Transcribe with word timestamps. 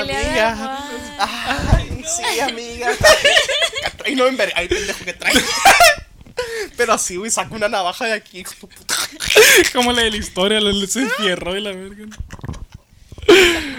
Pelea 0.00 0.20
de 0.20 0.26
amiga. 0.26 0.88
Ay, 1.18 2.04
sí, 2.06 2.40
amiga. 2.40 2.90
Y 4.06 4.14
no 4.14 4.26
en 4.26 4.38
Ay, 4.54 4.68
pendejo 4.68 5.04
que 5.04 5.12
trae. 5.12 5.34
Pero 6.76 6.92
así, 6.92 7.16
güey, 7.16 7.30
saca 7.30 7.54
una 7.54 7.68
navaja 7.68 8.04
de 8.06 8.12
aquí. 8.12 8.40
hijo 8.40 8.52
puta. 8.66 8.94
Como 9.72 9.92
la 9.92 10.02
de 10.02 10.10
la 10.10 10.16
historia, 10.16 10.60
la 10.60 10.86
se 10.86 11.02
enfierró 11.02 11.56
y 11.56 11.60
la 11.60 11.70
verga. 11.72 12.04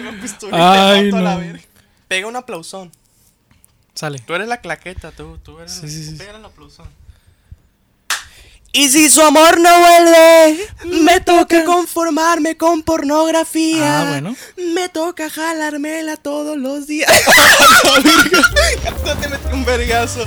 Una 0.01 0.21
pistola 0.21 0.57
y 0.57 0.61
Ay, 0.61 0.99
te 1.05 1.11
mato 1.11 1.17
a 1.17 1.21
la 1.21 1.33
no. 1.35 1.39
verga. 1.41 1.63
Pega 2.07 2.27
un 2.27 2.35
aplausón. 2.35 2.91
Sale. 3.93 4.19
Tú 4.19 4.33
eres 4.35 4.47
la 4.47 4.61
claqueta, 4.61 5.11
tú, 5.11 5.37
tú 5.43 5.59
eres. 5.59 5.71
Sí, 5.71 5.89
sí, 5.89 6.05
sí. 6.05 6.15
Pega 6.15 6.37
el 6.37 6.45
aplausón. 6.45 6.87
Y 8.73 8.89
si 8.89 9.09
su 9.09 9.21
amor 9.21 9.59
no 9.59 9.69
vuelve, 9.79 10.67
me 11.03 11.19
toca 11.21 11.63
conformarme 11.63 12.57
con 12.57 12.83
pornografía. 12.83 14.01
Ah, 14.01 14.09
bueno. 14.09 14.35
Me 14.73 14.89
toca 14.89 15.29
jalármela 15.29 16.17
todos 16.17 16.57
los 16.57 16.85
días. 16.85 17.09
Te 19.21 19.29
metí 19.29 19.53
un 19.53 19.65
vergazo. 19.65 20.25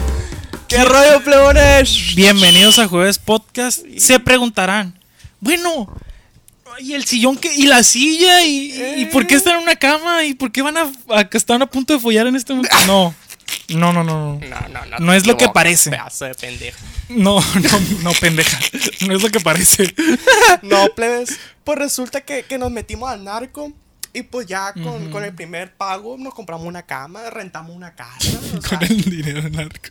¿Qué 0.66 0.84
rollo, 0.84 1.22
plebones? 1.22 2.14
Bienvenidos 2.16 2.78
a 2.78 2.88
Jueves 2.88 3.18
Podcast. 3.18 3.80
Se 3.96 4.18
preguntarán, 4.18 4.98
bueno, 5.38 5.94
¿y 6.80 6.94
el 6.94 7.04
sillón 7.04 7.36
qué? 7.36 7.54
¿Y 7.54 7.66
la 7.66 7.84
silla? 7.84 8.44
¿Y, 8.44 8.74
y 8.96 9.04
por 9.06 9.26
qué 9.26 9.36
están 9.36 9.56
en 9.56 9.62
una 9.62 9.76
cama? 9.76 10.24
¿Y 10.24 10.34
por 10.34 10.50
qué 10.50 10.62
van 10.62 10.76
a, 10.76 10.90
a 11.10 11.28
que 11.28 11.36
están 11.36 11.62
a 11.62 11.66
punto 11.66 11.92
de 11.92 12.00
follar 12.00 12.26
en 12.26 12.36
este 12.36 12.54
momento? 12.54 12.74
No, 12.86 13.14
no, 13.68 13.92
no, 13.92 14.02
no. 14.04 14.38
no. 14.40 14.68
No, 14.68 14.84
no, 14.86 14.98
no. 14.98 15.12
Es 15.14 15.26
lo 15.26 15.36
que 15.36 15.48
parece. 15.48 15.90
Pedazo 15.90 16.24
de 16.26 16.34
pendejo. 16.34 16.78
No, 17.08 17.40
no, 17.40 17.80
no, 18.02 18.12
pendeja. 18.12 18.58
No 19.06 19.14
es 19.16 19.22
lo 19.22 19.30
que 19.30 19.40
parece. 19.40 19.94
No, 20.62 20.88
plebes. 20.94 21.38
Pues 21.64 21.78
resulta 21.78 22.20
que, 22.22 22.42
que 22.44 22.58
nos 22.58 22.70
metimos 22.70 23.10
al 23.10 23.24
narco. 23.24 23.72
Y 24.12 24.22
pues 24.24 24.46
ya 24.48 24.72
con, 24.72 25.10
con 25.12 25.22
el 25.24 25.32
primer 25.32 25.72
pago 25.72 26.16
nos 26.18 26.34
compramos 26.34 26.66
una 26.66 26.82
cama, 26.82 27.30
rentamos 27.30 27.76
una 27.76 27.94
casa. 27.94 28.38
O 28.58 28.60
sea, 28.68 28.78
Con 28.78 28.88
el 28.88 29.02
dinero 29.02 29.48
narco. 29.50 29.90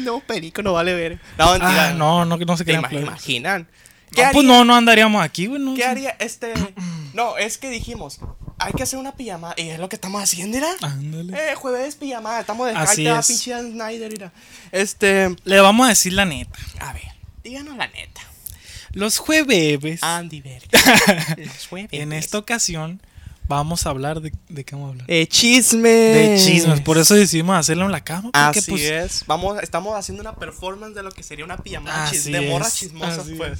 no, 0.00 0.18
perico, 0.20 0.60
no 0.62 0.72
vale 0.72 0.92
ver. 0.94 1.20
No, 1.38 1.52
mentira. 1.52 1.88
Ah, 1.90 1.92
no, 1.92 2.24
no, 2.24 2.36
no 2.36 2.56
se 2.56 2.64
¿Te 2.64 2.72
crean. 2.72 2.82
ima- 2.82 2.88
plebes. 2.88 3.06
imaginan? 3.06 3.62
No, 3.62 3.68
¿Qué, 4.16 4.24
pues 4.32 4.44
no, 4.44 4.64
no 4.64 4.74
andaríamos 4.74 5.22
aquí, 5.24 5.46
güey. 5.46 5.60
no 5.62 5.74
¿Qué 5.74 5.84
haría 5.84 6.16
este? 6.18 6.52
No, 7.14 7.36
es 7.36 7.58
que 7.58 7.68
dijimos, 7.70 8.18
hay 8.58 8.72
que 8.72 8.82
hacer 8.82 8.98
una 8.98 9.14
pijama. 9.16 9.54
Y 9.56 9.68
es 9.68 9.78
lo 9.78 9.88
que 9.88 9.96
estamos 9.96 10.22
haciendo, 10.22 10.56
¿ira? 10.58 10.70
Ándale. 10.82 11.32
Eh, 11.52 11.54
jueves 11.54 11.96
pijama, 11.96 12.40
estamos 12.40 12.68
de 12.68 12.74
Así 12.74 13.06
es. 13.06 13.26
pinche 13.26 13.58
Snyder, 13.60 14.10
mira. 14.12 14.32
Este, 14.70 15.34
Le 15.44 15.60
vamos 15.60 15.86
a 15.86 15.90
decir 15.90 16.12
la 16.12 16.24
neta. 16.24 16.58
a 16.80 16.92
ver, 16.92 17.02
díganos 17.42 17.76
la 17.76 17.88
neta. 17.88 18.20
Los 18.92 19.18
jueves. 19.18 20.02
Andy 20.02 20.40
Verga. 20.42 20.68
Los 21.38 21.66
jueves. 21.66 21.88
En 21.92 22.12
esta 22.12 22.36
ocasión 22.38 23.00
vamos 23.48 23.86
a 23.86 23.90
hablar 23.90 24.20
de, 24.20 24.32
de 24.50 24.64
qué 24.64 24.74
vamos 24.74 24.88
a 24.88 24.92
hablar. 24.92 25.06
Eh, 25.10 25.26
chisme. 25.26 25.88
De 25.88 26.38
chismes, 26.38 26.80
por 26.82 26.98
eso 26.98 27.14
decidimos 27.14 27.56
hacerlo 27.56 27.86
en 27.86 27.92
la 27.92 28.04
cama. 28.04 28.30
Porque, 28.32 28.58
Así 28.60 28.70
pues, 28.70 28.82
es. 28.82 29.24
Vamos, 29.26 29.62
estamos 29.62 29.96
haciendo 29.98 30.20
una 30.20 30.36
performance 30.36 30.94
de 30.94 31.02
lo 31.02 31.10
que 31.10 31.22
sería 31.22 31.44
una 31.44 31.56
pijama 31.56 32.04
Así 32.04 32.16
chis- 32.16 32.32
de 32.32 32.70
chismosas, 32.70 33.18
así 33.20 33.34
pues. 33.34 33.58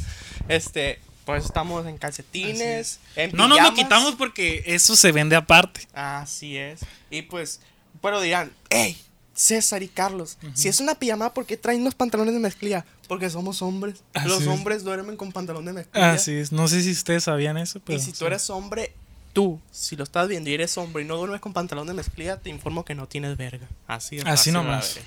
Estamos 1.37 1.87
en 1.87 1.99
calcetines, 1.99 3.01
en 3.17 3.33
No 3.33 3.49
nos 3.49 3.63
lo 3.63 3.75
quitamos 3.75 4.15
porque 4.15 4.63
eso 4.67 4.97
se 4.97 5.13
vende 5.13 5.37
aparte. 5.37 5.87
Así 5.93 6.57
es. 6.57 6.81
Y 7.11 7.23
pues, 7.23 7.61
pero 8.01 8.21
dirán, 8.21 8.53
hey, 8.71 8.99
César 9.35 9.83
y 9.83 9.89
Carlos, 9.89 10.39
si 10.55 10.69
es 10.69 10.81
una 10.81 10.95
pijama, 10.95 11.33
¿por 11.33 11.47
qué 11.47 11.57
traen 11.57 11.85
los 11.85 11.95
pantalones 11.95 12.35
de 12.35 12.41
mezclilla? 12.41 12.85
Porque 13.09 13.31
somos 13.31 13.63
hombres. 13.63 14.03
Así 14.15 14.29
los 14.29 14.43
es. 14.43 14.49
hombres 14.49 14.85
duermen 14.85 15.17
con 15.17 15.33
pantalón 15.33 15.65
de 15.65 15.73
mezclilla. 15.73 16.13
Así 16.13 16.33
es. 16.33 16.53
No 16.53 16.69
sé 16.69 16.83
si 16.83 16.93
ustedes 16.93 17.25
sabían 17.25 17.57
eso, 17.57 17.81
pero. 17.81 17.99
y 17.99 18.03
si 18.03 18.13
tú 18.13 18.27
eres 18.27 18.49
hombre, 18.51 18.93
tú, 19.33 19.61
si 19.71 19.97
lo 19.97 20.05
estás 20.05 20.29
viendo 20.29 20.51
y 20.51 20.55
eres 20.55 20.77
hombre 20.79 21.03
y 21.03 21.07
no 21.07 21.17
duermes 21.17 21.41
con 21.41 21.53
pantalón 21.53 21.87
de 21.87 21.95
mezclilla, 21.95 22.39
te 22.39 22.51
informo 22.51 22.85
que 22.85 22.95
no 22.95 23.07
tienes 23.09 23.37
verga. 23.37 23.69
Así 23.87 24.19
es. 24.19 24.27
Así 24.27 24.53
nomás. 24.53 24.99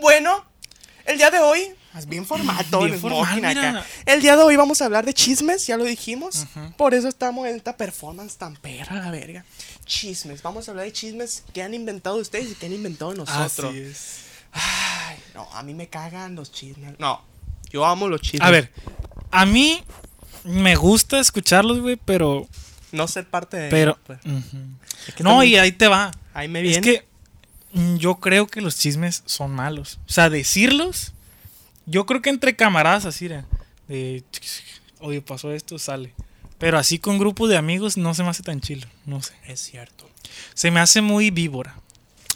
Bueno, 0.00 0.44
el 1.06 1.18
día 1.18 1.30
de 1.30 1.38
hoy, 1.38 1.60
es 1.96 2.06
bien 2.06 2.24
formal 2.26 2.64
todo 2.70 2.82
Bien 2.82 2.94
el 2.94 3.00
formal, 3.00 3.44
acá. 3.44 3.84
El 4.06 4.20
día 4.22 4.36
de 4.36 4.42
hoy 4.42 4.56
vamos 4.56 4.80
a 4.82 4.86
hablar 4.86 5.04
de 5.04 5.12
chismes, 5.14 5.66
ya 5.66 5.76
lo 5.76 5.84
dijimos. 5.84 6.46
Por 6.76 6.94
eso 6.94 7.08
estamos 7.08 7.46
en 7.48 7.56
esta 7.56 7.76
performance 7.76 8.36
tan 8.36 8.56
perra, 8.56 8.96
la 8.96 9.10
verga. 9.10 9.44
Chismes, 9.84 10.42
vamos 10.42 10.68
a 10.68 10.70
hablar 10.72 10.86
de 10.86 10.92
chismes 10.92 11.42
que 11.52 11.62
han 11.62 11.74
inventado 11.74 12.16
ustedes 12.16 12.50
y 12.52 12.54
que 12.54 12.66
han 12.66 12.72
inventado 12.72 13.12
nosotros. 13.14 13.70
Así 13.70 13.78
es. 13.80 14.18
Ay, 14.52 15.16
no, 15.34 15.48
a 15.52 15.62
mí 15.62 15.74
me 15.74 15.88
cagan 15.88 16.34
los 16.34 16.52
chismes. 16.52 16.98
No, 16.98 17.22
yo 17.70 17.84
amo 17.84 18.08
los 18.08 18.20
chismes. 18.20 18.42
A 18.46 18.50
ver, 18.50 18.70
a 19.30 19.44
mí 19.46 19.82
me 20.44 20.76
gusta 20.76 21.18
escucharlos, 21.20 21.80
güey, 21.80 21.96
pero. 21.96 22.46
No 22.92 23.08
ser 23.08 23.26
parte 23.26 23.56
de 23.56 23.70
Pero. 23.70 23.92
ellos, 23.92 24.02
pues. 24.06 24.18
Es 25.08 25.14
que 25.14 25.22
No, 25.24 25.30
también- 25.30 25.52
y 25.52 25.56
ahí 25.56 25.72
te 25.72 25.88
va. 25.88 26.10
Ahí 26.34 26.48
me 26.48 26.60
Es 26.60 26.64
viene. 26.68 26.82
que 26.82 27.00
mm, 27.00 27.04
yo 27.72 28.16
creo 28.16 28.46
que 28.46 28.60
los 28.60 28.76
chismes 28.76 29.22
son 29.26 29.52
malos. 29.52 29.98
O 30.08 30.12
sea, 30.12 30.30
decirlos. 30.30 31.12
Yo 31.86 32.06
creo 32.06 32.22
que 32.22 32.30
entre 32.30 32.54
camaradas 32.54 33.06
así, 33.06 33.28
de, 33.28 33.44
de, 33.88 34.24
oye, 35.00 35.20
pasó 35.20 35.52
esto, 35.52 35.78
sale. 35.78 36.14
Pero 36.58 36.78
así 36.78 36.98
con 36.98 37.18
grupos 37.18 37.48
de 37.48 37.56
amigos 37.56 37.96
no 37.96 38.14
se 38.14 38.22
me 38.22 38.28
hace 38.28 38.42
tan 38.42 38.60
chilo. 38.60 38.86
No 39.04 39.20
sé. 39.20 39.34
Es 39.46 39.60
cierto. 39.60 40.08
Se 40.54 40.70
me 40.70 40.80
hace 40.80 41.00
muy 41.00 41.30
víbora. 41.30 41.76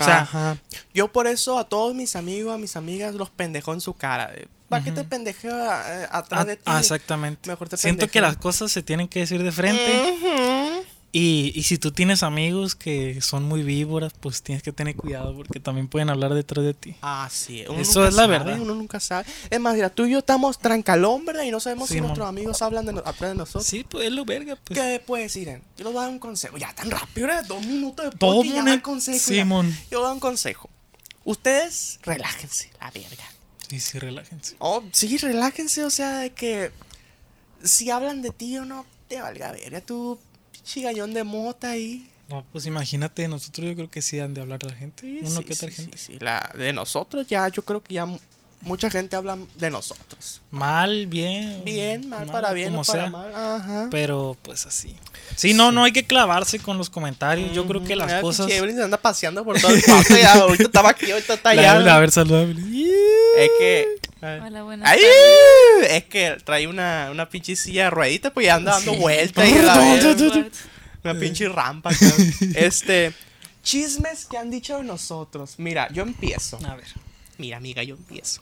O 0.00 0.04
sea, 0.04 0.22
Ajá. 0.22 0.58
Yo 0.92 1.12
por 1.12 1.26
eso 1.26 1.58
a 1.58 1.68
todos 1.68 1.94
mis 1.94 2.16
amigos, 2.16 2.54
a 2.54 2.58
mis 2.58 2.76
amigas, 2.76 3.14
los 3.14 3.30
pendejo 3.30 3.72
en 3.72 3.80
su 3.80 3.94
cara. 3.94 4.32
¿Para 4.68 4.82
qué 4.82 4.90
te 4.90 5.04
pendejeo 5.04 5.56
eh, 5.56 6.08
atrás 6.10 6.40
ah, 6.40 6.44
de 6.44 6.56
ti? 6.56 6.62
ah, 6.66 6.80
exactamente. 6.80 7.48
Mejor 7.48 7.68
te 7.68 7.76
Siento 7.76 8.08
que 8.08 8.20
las 8.20 8.36
cosas 8.36 8.72
se 8.72 8.82
tienen 8.82 9.06
que 9.06 9.20
decir 9.20 9.42
de 9.42 9.52
frente. 9.52 10.12
Ujú. 10.12 10.85
Y, 11.12 11.52
y 11.54 11.62
si 11.62 11.78
tú 11.78 11.92
tienes 11.92 12.22
amigos 12.22 12.74
que 12.74 13.22
son 13.22 13.44
muy 13.44 13.62
víboras, 13.62 14.12
pues 14.20 14.42
tienes 14.42 14.62
que 14.62 14.70
tener 14.72 14.96
cuidado 14.96 15.34
porque 15.34 15.60
también 15.60 15.88
pueden 15.88 16.10
hablar 16.10 16.34
detrás 16.34 16.62
de 16.64 16.74
ti. 16.74 16.94
Ah, 17.00 17.28
sí. 17.32 17.64
uno 17.68 17.78
Eso 17.78 18.06
es 18.06 18.14
la 18.14 18.26
verdad. 18.26 18.60
Uno 18.60 18.74
nunca 18.74 19.00
sabe. 19.00 19.24
Es 19.48 19.58
más, 19.58 19.74
mira, 19.74 19.88
tú 19.88 20.04
y 20.04 20.10
yo 20.10 20.18
estamos 20.18 20.58
trancalón, 20.58 21.24
¿verdad? 21.24 21.44
Y 21.44 21.50
no 21.50 21.58
sabemos 21.60 21.88
si 21.88 21.94
Sí, 21.94 22.00
nuestros 22.02 22.28
amigos 22.28 22.60
hablan 22.60 22.84
de 22.84 22.92
no- 22.92 23.02
de 23.02 23.34
nosotros. 23.34 23.64
Sí, 23.66 23.86
pues 23.88 24.06
es 24.08 24.12
lo 24.12 24.26
verga. 24.26 24.56
Pues. 24.56 24.78
¿Qué 24.78 25.02
puedes 25.06 25.32
decir? 25.32 25.48
Yo 25.78 25.84
les 25.84 25.92
voy 25.92 25.96
a 25.96 26.02
dar 26.02 26.10
un 26.10 26.18
consejo. 26.18 26.58
Ya 26.58 26.74
tan 26.74 26.90
rápido, 26.90 27.28
¿verdad? 27.28 27.46
Dos 27.46 27.64
minutos 27.64 28.10
de 28.10 28.18
Todo 28.18 28.44
ya 28.44 28.82
consejo. 28.82 29.18
Sí, 29.24 29.32
mira. 29.32 29.44
mon. 29.46 29.70
Yo 29.90 29.98
voy 29.98 30.00
a 30.00 30.08
dar 30.08 30.14
un 30.14 30.20
consejo. 30.20 30.68
Ustedes, 31.24 31.98
relájense, 32.02 32.70
la 32.80 32.90
verga. 32.90 33.24
Sí, 33.68 33.80
sí, 33.80 33.98
relájense. 33.98 34.54
Oh, 34.58 34.82
sí, 34.92 35.16
relájense, 35.16 35.82
o 35.84 35.90
sea, 35.90 36.18
de 36.18 36.30
que 36.30 36.70
si 37.64 37.90
hablan 37.90 38.22
de 38.22 38.30
ti 38.30 38.56
o 38.58 38.64
no, 38.64 38.84
te 39.08 39.20
valga 39.20 39.50
verga, 39.52 39.80
tú 39.80 40.18
chigallón 40.66 41.14
de 41.14 41.24
mota 41.24 41.70
ahí. 41.70 42.10
No, 42.28 42.44
pues 42.52 42.66
imagínate, 42.66 43.28
nosotros 43.28 43.66
yo 43.68 43.74
creo 43.76 43.90
que 43.90 44.02
sí 44.02 44.18
han 44.18 44.34
de 44.34 44.40
hablar 44.40 44.62
la 44.64 44.74
gente. 44.74 45.02
Sí, 45.02 45.20
Uno 45.22 45.38
sí, 45.38 45.44
que 45.44 45.52
otra 45.54 45.68
sí, 45.70 45.74
gente. 45.74 45.96
sí, 45.96 46.12
sí, 46.14 46.18
la, 46.18 46.52
de 46.58 46.72
nosotros 46.72 47.26
ya, 47.28 47.48
yo 47.48 47.62
creo 47.62 47.80
que 47.82 47.94
ya 47.94 48.06
mucha 48.66 48.90
gente 48.90 49.16
habla 49.16 49.38
de 49.54 49.70
nosotros. 49.70 50.42
Mal, 50.50 51.06
bien. 51.06 51.62
Bien, 51.64 52.08
mal, 52.08 52.26
para 52.26 52.52
bien 52.52 52.68
o 52.68 52.72
como 52.72 52.84
para 52.84 53.02
sea. 53.02 53.10
mal. 53.10 53.32
Ajá. 53.34 53.88
Pero 53.90 54.36
pues 54.42 54.66
así. 54.66 54.94
Sí, 55.34 55.54
no, 55.54 55.72
no 55.72 55.84
hay 55.84 55.92
que 55.92 56.04
clavarse 56.06 56.58
con 56.58 56.76
los 56.76 56.90
comentarios. 56.90 57.52
Yo 57.52 57.66
creo 57.66 57.82
que 57.82 57.96
las 57.96 58.12
Ah, 58.12 58.20
cosas. 58.20 58.50
Evelyn 58.50 58.76
se 58.76 58.82
anda 58.82 58.96
paseando 58.96 59.44
por 59.44 59.58
todo 59.60 59.70
el 59.72 59.82
ya. 59.82 60.34
Ahorita 60.34 60.64
estaba 60.64 60.90
aquí, 60.90 61.10
ahorita 61.10 61.34
está 61.34 61.54
La 61.54 61.60
allá. 61.62 61.74
Evelyn, 61.76 61.88
a 61.92 61.98
ver, 61.98 62.10
saluda. 62.10 62.42
Es 62.42 63.50
que. 63.58 63.86
Hola, 64.20 64.62
buenas 64.62 64.90
¡Ay! 64.90 64.98
tardes. 65.00 65.92
Es 65.96 66.04
que 66.04 66.36
trae 66.44 66.66
una, 66.66 67.08
una 67.12 67.28
pinche 67.28 67.54
silla 67.54 67.84
de 67.84 67.90
rueditas, 67.90 68.32
pues 68.32 68.46
ya 68.46 68.56
anda 68.56 68.72
dando 68.72 68.94
vueltas. 68.94 69.48
dun, 70.02 70.16
dun, 70.16 70.50
Una 71.04 71.14
pinche 71.18 71.48
rampa. 71.48 71.90
este. 72.54 73.12
Chismes 73.62 74.26
que 74.26 74.38
han 74.38 74.50
dicho 74.50 74.76
de 74.78 74.84
nosotros. 74.84 75.54
Mira, 75.58 75.88
yo 75.92 76.02
empiezo. 76.02 76.58
A 76.64 76.76
ver. 76.76 76.86
Mira, 77.38 77.56
amiga, 77.58 77.82
yo 77.82 77.96
empiezo. 77.96 78.40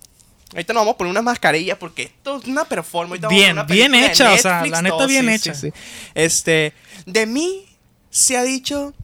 Ahorita 0.54 0.72
nos 0.72 0.80
vamos 0.82 0.94
a 0.94 0.98
poner 0.98 1.10
una 1.10 1.22
mascarilla 1.22 1.78
porque 1.78 2.04
esto 2.04 2.38
es 2.38 2.46
una 2.46 2.64
performance. 2.64 3.26
Bien, 3.28 3.52
una 3.52 3.64
bien 3.64 3.94
hecha, 3.94 4.32
o 4.32 4.38
sea, 4.38 4.64
la 4.66 4.80
neta 4.82 4.96
todo, 4.96 5.06
bien 5.08 5.26
sí, 5.26 5.32
hecha. 5.34 5.54
sí, 5.54 5.68
sí. 5.70 5.72
Este, 6.14 6.72
de 7.06 7.26
mí 7.26 7.66
se 8.10 8.36
ha 8.36 8.42
dicho 8.44 8.94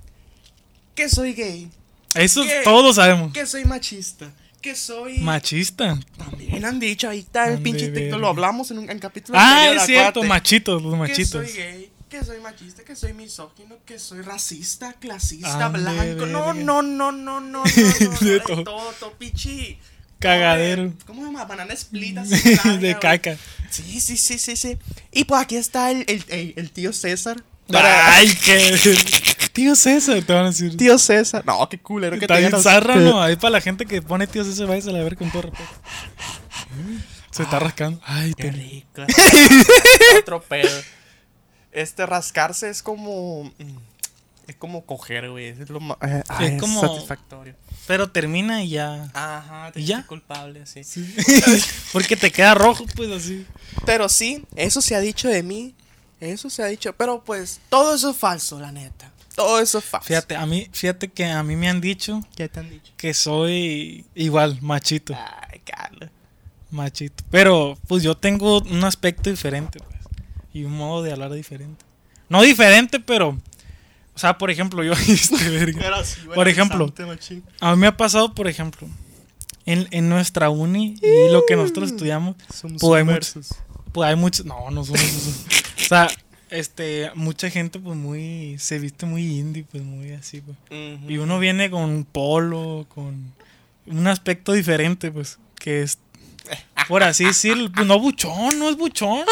que 0.94 1.08
soy 1.08 1.32
gay, 1.34 1.68
Eso 2.14 2.42
¿Qué? 2.44 2.60
todos 2.64 2.96
sabemos. 2.96 3.32
que 3.32 3.46
soy 3.46 3.64
machista, 3.64 4.30
que 4.60 4.74
soy... 4.76 5.18
Machista. 5.18 5.98
También 6.16 6.64
han 6.64 6.78
dicho, 6.78 7.08
ahí 7.08 7.20
está 7.20 7.48
el 7.48 7.60
pinche. 7.62 7.88
TikTok, 7.88 8.20
lo 8.20 8.28
hablamos 8.28 8.70
en 8.70 8.78
un 8.78 8.90
en 8.90 8.98
capítulo 8.98 9.38
Ah, 9.38 9.56
anterior, 9.62 9.76
es 9.76 9.86
cierto, 9.86 10.22
machitos, 10.24 10.82
los 10.82 10.92
Que 10.92 10.98
machitos. 10.98 11.30
soy 11.30 11.52
gay, 11.56 11.90
que 12.08 12.24
soy 12.24 12.40
machista, 12.40 12.84
que 12.84 12.94
soy 12.96 13.12
misógino, 13.14 13.76
que 13.86 13.98
soy 13.98 14.20
racista, 14.22 14.92
clasista, 14.94 15.66
Ande 15.66 15.78
blanco. 15.80 16.26
No, 16.26 16.46
verga. 16.46 16.54
no, 16.54 16.82
no, 16.82 16.82
no, 16.82 17.12
no, 17.12 17.40
no, 17.40 17.40
no, 17.40 17.62
no, 17.62 17.64
De 18.20 18.32
de 18.32 18.40
todo. 18.40 18.64
todo, 18.64 18.92
todo, 19.00 19.12
pichi. 19.14 19.78
Cagadero. 20.20 20.92
¿Cómo 21.06 21.22
se 21.22 21.26
llama? 21.26 21.44
Banana 21.46 21.72
split 21.74 22.18
así 22.18 22.34
de 22.78 22.98
caca. 22.98 23.36
Sí, 23.70 24.00
sí, 24.00 24.16
sí, 24.16 24.38
sí, 24.38 24.54
sí. 24.56 24.78
Y 25.10 25.24
pues 25.24 25.40
aquí 25.42 25.56
está 25.56 25.90
el, 25.90 26.04
el, 26.06 26.24
el- 26.28 26.54
el 26.56 26.70
tío 26.70 26.92
César. 26.92 27.42
Ay, 27.72 28.34
qué. 28.44 28.78
Tío 29.52 29.74
César, 29.74 30.22
te 30.22 30.32
van 30.32 30.44
a 30.44 30.48
decir. 30.50 30.76
Tío 30.76 30.96
César. 30.98 31.44
No, 31.44 31.68
qué 31.68 31.78
culero 31.78 32.16
que 32.18 32.24
Está 32.24 32.34
te 32.34 32.40
bien. 32.98 33.14
Ahí 33.16 33.34
para 33.36 33.50
la 33.50 33.60
gente 33.60 33.84
que 33.86 34.00
pone 34.00 34.26
tío 34.28 34.44
César, 34.44 34.66
váyase 34.68 34.90
a 34.90 35.02
ver 35.02 35.16
con 35.16 35.30
todo 35.30 35.42
respeto. 35.42 35.70
Se 37.30 37.42
está 37.44 37.58
rascando. 37.58 38.00
Ay, 38.04 38.32
Qué 38.34 38.44
te... 38.44 38.50
rico. 38.52 39.02
Otro 40.20 40.40
pedo. 40.42 40.68
Este 41.72 42.06
rascarse 42.06 42.68
es 42.70 42.82
como. 42.82 43.44
mm, 43.44 43.76
Es 44.48 44.56
como 44.56 44.84
coger, 44.86 45.30
güey. 45.30 45.48
Es 45.48 45.68
lo 45.70 45.80
más. 45.80 45.96
eh, 46.02 46.22
ah, 46.28 46.44
Es 46.44 46.52
es 46.52 46.60
como- 46.60 46.80
satisfactorio. 46.80 47.54
Pero 47.90 48.08
termina 48.08 48.62
y 48.62 48.68
ya. 48.68 49.10
Ajá, 49.14 49.72
te 49.72 49.80
¿Y 49.80 49.84
ya? 49.86 50.06
culpable, 50.06 50.62
así. 50.62 50.82
Porque 51.92 52.16
te 52.16 52.30
queda 52.30 52.54
rojo, 52.54 52.86
pues 52.94 53.10
así. 53.10 53.44
Pero 53.84 54.08
sí, 54.08 54.44
eso 54.54 54.80
se 54.80 54.94
ha 54.94 55.00
dicho 55.00 55.26
de 55.26 55.42
mí. 55.42 55.74
Eso 56.20 56.48
se 56.50 56.62
ha 56.62 56.66
dicho. 56.66 56.92
Pero 56.92 57.24
pues, 57.24 57.60
todo 57.68 57.96
eso 57.96 58.10
es 58.10 58.16
falso, 58.16 58.60
la 58.60 58.70
neta. 58.70 59.10
Todo 59.34 59.58
eso 59.58 59.78
es 59.78 59.84
falso. 59.84 60.06
Fíjate, 60.06 60.36
a 60.36 60.46
mí, 60.46 60.68
fíjate 60.70 61.08
que 61.08 61.24
a 61.24 61.42
mí 61.42 61.56
me 61.56 61.68
han 61.68 61.80
dicho 61.80 62.20
¿Qué 62.36 62.48
te 62.48 62.60
han 62.60 62.70
dicho? 62.70 62.92
que 62.96 63.12
soy 63.12 64.04
igual, 64.14 64.58
machito. 64.62 65.16
Ay, 65.50 65.58
Carlos. 65.64 66.10
Machito. 66.70 67.24
Pero, 67.28 67.76
pues 67.88 68.04
yo 68.04 68.16
tengo 68.16 68.60
un 68.60 68.84
aspecto 68.84 69.30
diferente, 69.30 69.80
pues. 69.80 69.98
Y 70.54 70.62
un 70.62 70.74
modo 70.76 71.02
de 71.02 71.10
hablar 71.10 71.32
diferente. 71.32 71.84
No 72.28 72.42
diferente, 72.42 73.00
pero. 73.00 73.36
O 74.20 74.26
sea, 74.28 74.36
por 74.36 74.50
ejemplo, 74.50 74.84
yo. 74.84 74.92
este, 75.08 75.48
verga. 75.48 76.04
Por 76.34 76.46
ejemplo. 76.46 76.92
A 77.58 77.74
mí 77.74 77.80
me 77.80 77.86
ha 77.86 77.96
pasado, 77.96 78.34
por 78.34 78.48
ejemplo. 78.48 78.86
En, 79.64 79.88
en 79.92 80.10
nuestra 80.10 80.50
uni 80.50 80.96
y 81.00 81.32
lo 81.32 81.46
que 81.46 81.56
nosotros 81.56 81.92
estudiamos, 81.92 82.36
Somos 82.52 82.82
Pues 82.82 82.98
hay 82.98 83.04
submersos. 83.06 83.48
pues 83.92 84.10
hay 84.10 84.16
muchos. 84.16 84.44
No, 84.44 84.70
no 84.70 84.84
somos 84.84 85.00
esos. 85.00 85.46
O 85.84 85.88
sea, 85.88 86.08
este, 86.50 87.10
mucha 87.14 87.48
gente, 87.48 87.78
pues 87.78 87.96
muy. 87.96 88.58
Se 88.58 88.78
viste 88.78 89.06
muy 89.06 89.38
indie, 89.38 89.64
pues 89.64 89.82
muy 89.82 90.12
así, 90.12 90.42
pues. 90.42 90.58
Y 91.08 91.16
uno 91.16 91.38
viene 91.38 91.70
con 91.70 92.04
polo, 92.04 92.84
con 92.94 93.32
un 93.86 94.06
aspecto 94.06 94.52
diferente, 94.52 95.10
pues, 95.10 95.38
que 95.58 95.80
es, 95.80 95.96
por 96.88 97.02
así 97.02 97.24
decirlo, 97.24 97.70
pues 97.72 97.86
no 97.86 97.98
buchón, 97.98 98.58
no 98.58 98.68
es 98.68 98.76
buchón. 98.76 99.24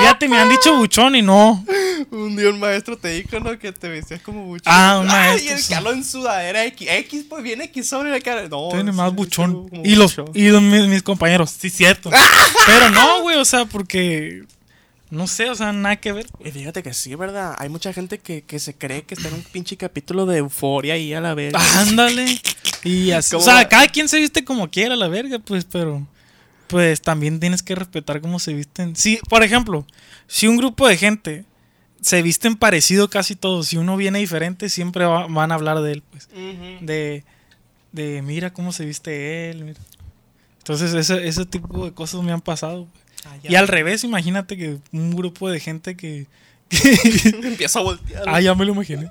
Fíjate, 0.00 0.28
me 0.28 0.38
han 0.38 0.48
dicho 0.48 0.76
buchón 0.76 1.16
y 1.16 1.22
no. 1.22 1.64
Un 2.10 2.36
día 2.36 2.48
un 2.50 2.58
maestro 2.60 2.96
te 2.96 3.08
dijo, 3.08 3.40
¿no? 3.40 3.58
Que 3.58 3.72
te 3.72 3.88
vestías 3.88 4.20
como 4.22 4.44
buchón. 4.44 4.72
Ah, 4.72 4.98
un 5.00 5.08
Ay, 5.10 5.16
maestro, 5.30 5.54
el 5.56 5.62
sí. 5.62 5.72
Carlos 5.72 5.92
en 5.94 6.04
sudadera 6.04 6.64
X. 6.66 6.88
X, 6.90 7.24
pues 7.28 7.42
viene 7.42 7.64
X 7.64 7.88
sobre 7.88 8.10
la 8.10 8.20
cara. 8.20 8.48
No, 8.48 8.68
Tiene 8.70 8.92
más 8.92 9.12
buchón. 9.12 9.68
Y 9.84 9.96
los, 9.96 10.16
y 10.34 10.48
los- 10.48 10.62
mis, 10.62 10.86
mis 10.86 11.02
compañeros, 11.02 11.50
sí, 11.50 11.68
cierto. 11.70 12.10
Pero 12.66 12.90
no, 12.90 13.22
güey, 13.22 13.36
o 13.36 13.44
sea, 13.44 13.64
porque, 13.66 14.44
no 15.10 15.26
sé, 15.26 15.48
o 15.50 15.54
sea, 15.54 15.72
nada 15.72 15.96
que 15.96 16.12
ver. 16.12 16.26
Y 16.44 16.50
fíjate 16.50 16.82
que 16.82 16.92
sí, 16.94 17.14
¿verdad? 17.14 17.54
Hay 17.58 17.68
mucha 17.68 17.92
gente 17.92 18.18
que, 18.18 18.42
que 18.42 18.58
se 18.58 18.74
cree 18.74 19.02
que 19.02 19.14
está 19.14 19.28
en 19.28 19.34
un 19.34 19.42
pinche 19.42 19.76
capítulo 19.76 20.26
de 20.26 20.38
euforia 20.38 20.94
ahí 20.94 21.12
a 21.14 21.20
la 21.20 21.34
vez. 21.34 21.54
Ándale. 21.54 22.40
Y 22.84 23.10
así, 23.12 23.34
o 23.34 23.38
¿Cómo 23.38 23.44
sea, 23.44 23.54
va? 23.54 23.68
cada 23.68 23.86
quien 23.88 24.08
se 24.08 24.18
viste 24.18 24.44
como 24.44 24.70
quiera, 24.70 24.96
la 24.96 25.08
verga, 25.08 25.38
pues, 25.38 25.64
pero 25.64 26.06
pues 26.66 27.00
también 27.00 27.40
tienes 27.40 27.62
que 27.62 27.74
respetar 27.74 28.20
cómo 28.20 28.38
se 28.38 28.52
visten. 28.52 28.94
Sí, 28.94 29.18
por 29.30 29.42
ejemplo, 29.42 29.86
si 30.26 30.46
un 30.48 30.58
grupo 30.58 30.86
de 30.86 30.98
gente 30.98 31.44
se 32.02 32.20
visten 32.22 32.56
parecido 32.56 33.08
casi 33.08 33.34
todos, 33.34 33.68
si 33.68 33.76
uno 33.78 33.96
viene 33.96 34.18
diferente, 34.18 34.68
siempre 34.68 35.04
va- 35.06 35.26
van 35.28 35.50
a 35.50 35.54
hablar 35.54 35.80
de 35.80 35.92
él, 35.92 36.02
pues. 36.10 36.28
De, 36.82 37.24
de 37.92 38.20
mira 38.22 38.52
cómo 38.52 38.72
se 38.72 38.84
viste 38.84 39.50
él, 39.50 39.64
mira. 39.64 39.80
Entonces, 40.58 40.92
ese, 40.92 41.26
ese 41.26 41.46
tipo 41.46 41.86
de 41.86 41.92
cosas 41.94 42.22
me 42.22 42.30
han 42.32 42.42
pasado. 42.42 42.86
pues. 42.92 43.04
Ah. 43.28 43.36
Y 43.42 43.54
al 43.54 43.68
revés, 43.68 44.04
imagínate 44.04 44.56
que 44.56 44.78
un 44.92 45.14
grupo 45.14 45.50
de 45.50 45.60
gente 45.60 45.96
que... 45.96 46.26
Empiezo 47.42 47.78
a 47.78 47.82
voltear. 47.82 48.24
ah, 48.26 48.40
ya 48.40 48.54
me 48.54 48.64
lo 48.64 48.72
imaginé. 48.72 49.10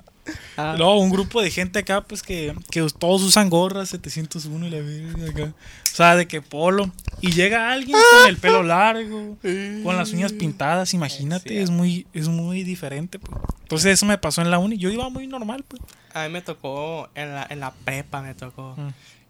Ah. 0.56 0.76
No, 0.78 0.98
un 0.98 1.10
grupo 1.10 1.40
de 1.40 1.50
gente 1.50 1.78
acá, 1.78 2.02
pues 2.02 2.22
que, 2.22 2.54
que 2.70 2.86
todos 2.98 3.22
usan 3.22 3.48
gorras 3.48 3.88
701 3.90 4.66
y 4.66 4.70
la 4.70 4.80
verga 4.80 5.30
acá. 5.30 5.54
O 5.92 5.96
sea, 5.96 6.16
de 6.16 6.28
que 6.28 6.42
polo. 6.42 6.90
Y 7.20 7.32
llega 7.32 7.72
alguien 7.72 7.96
con 7.96 8.28
el 8.28 8.36
pelo 8.36 8.62
largo, 8.62 9.36
con 9.82 9.96
las 9.96 10.12
uñas 10.12 10.32
pintadas, 10.32 10.94
imagínate, 10.94 11.56
Es 11.56 11.64
es 11.64 11.70
muy, 11.70 12.06
es 12.12 12.28
muy 12.28 12.62
diferente. 12.62 13.18
Pues. 13.18 13.40
Entonces 13.62 13.94
eso 13.94 14.06
me 14.06 14.18
pasó 14.18 14.42
en 14.42 14.50
la 14.50 14.58
uni. 14.58 14.78
Yo 14.78 14.90
iba 14.90 15.08
muy 15.08 15.26
normal, 15.26 15.64
pues. 15.66 15.82
A 16.14 16.24
mí 16.24 16.32
me 16.32 16.42
tocó 16.42 17.08
en 17.14 17.34
la, 17.34 17.46
en 17.48 17.60
la 17.60 17.72
prepa, 17.72 18.22
me 18.22 18.34
tocó. 18.34 18.74
Mm. 18.76 18.88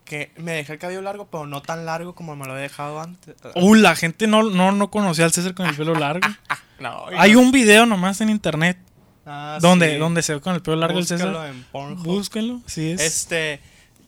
Que 0.08 0.32
me 0.36 0.52
dejé 0.52 0.72
el 0.72 0.78
cabello 0.78 1.02
largo, 1.02 1.26
pero 1.30 1.46
no 1.46 1.60
tan 1.60 1.84
largo 1.84 2.14
como 2.14 2.34
me 2.34 2.46
lo 2.46 2.56
he 2.56 2.60
dejado 2.62 2.98
antes. 3.00 3.36
Uy, 3.54 3.80
la 3.80 3.94
gente 3.94 4.26
no, 4.26 4.42
no, 4.42 4.72
no 4.72 4.90
conocía 4.90 5.26
al 5.26 5.32
César 5.32 5.54
con 5.54 5.66
el 5.66 5.76
pelo 5.76 5.94
largo. 5.94 6.26
No, 6.80 7.06
Hay 7.18 7.34
un 7.34 7.50
video 7.50 7.86
nomás 7.86 8.20
en 8.20 8.30
internet 8.30 8.78
Ah, 9.26 9.58
donde, 9.60 9.94
sí. 9.94 9.96
donde 9.98 10.22
se 10.22 10.32
ve 10.34 10.40
con 10.40 10.54
el 10.54 10.62
pelo 10.62 10.76
largo 10.76 10.96
el 10.98 11.04
Búscalo 11.04 11.32
César. 11.42 11.46
en 11.50 11.64
Pornhub. 11.64 12.04
Búsquenlo, 12.06 12.60
sí 12.66 12.92
es. 12.92 13.00
Este, 13.00 13.60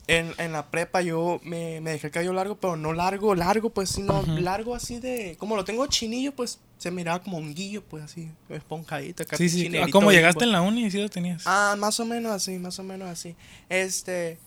en, 0.06 0.32
en 0.38 0.52
la 0.52 0.66
prepa 0.70 1.02
yo 1.02 1.40
me, 1.42 1.80
me 1.80 1.90
dejé 1.90 2.06
el 2.06 2.12
cabello 2.12 2.32
largo, 2.32 2.56
pero 2.60 2.76
no 2.76 2.92
largo, 2.92 3.34
largo, 3.34 3.70
pues, 3.70 3.90
sino 3.90 4.22
largo 4.38 4.74
así 4.76 5.00
de. 5.00 5.34
Como 5.38 5.56
lo 5.56 5.64
tengo 5.64 5.84
chinillo, 5.88 6.32
pues 6.32 6.60
se 6.78 6.92
miraba 6.92 7.20
como 7.22 7.38
un 7.38 7.54
guillo, 7.56 7.82
pues 7.82 8.04
así, 8.04 8.30
esponjadito. 8.48 9.24
acá, 9.24 9.36
sí, 9.36 9.48
sí. 9.48 9.70
Ah, 9.76 9.86
como 9.90 10.12
llegaste 10.12 10.44
bimbo. 10.44 10.56
en 10.58 10.62
la 10.62 10.68
uni, 10.68 10.90
sí 10.92 10.98
lo 11.02 11.08
tenías. 11.10 11.42
Ah, 11.46 11.74
más 11.76 11.98
o 11.98 12.04
menos 12.06 12.30
así, 12.32 12.56
más 12.58 12.78
o 12.78 12.84
menos 12.84 13.08
así. 13.10 13.34
Este. 13.68 14.38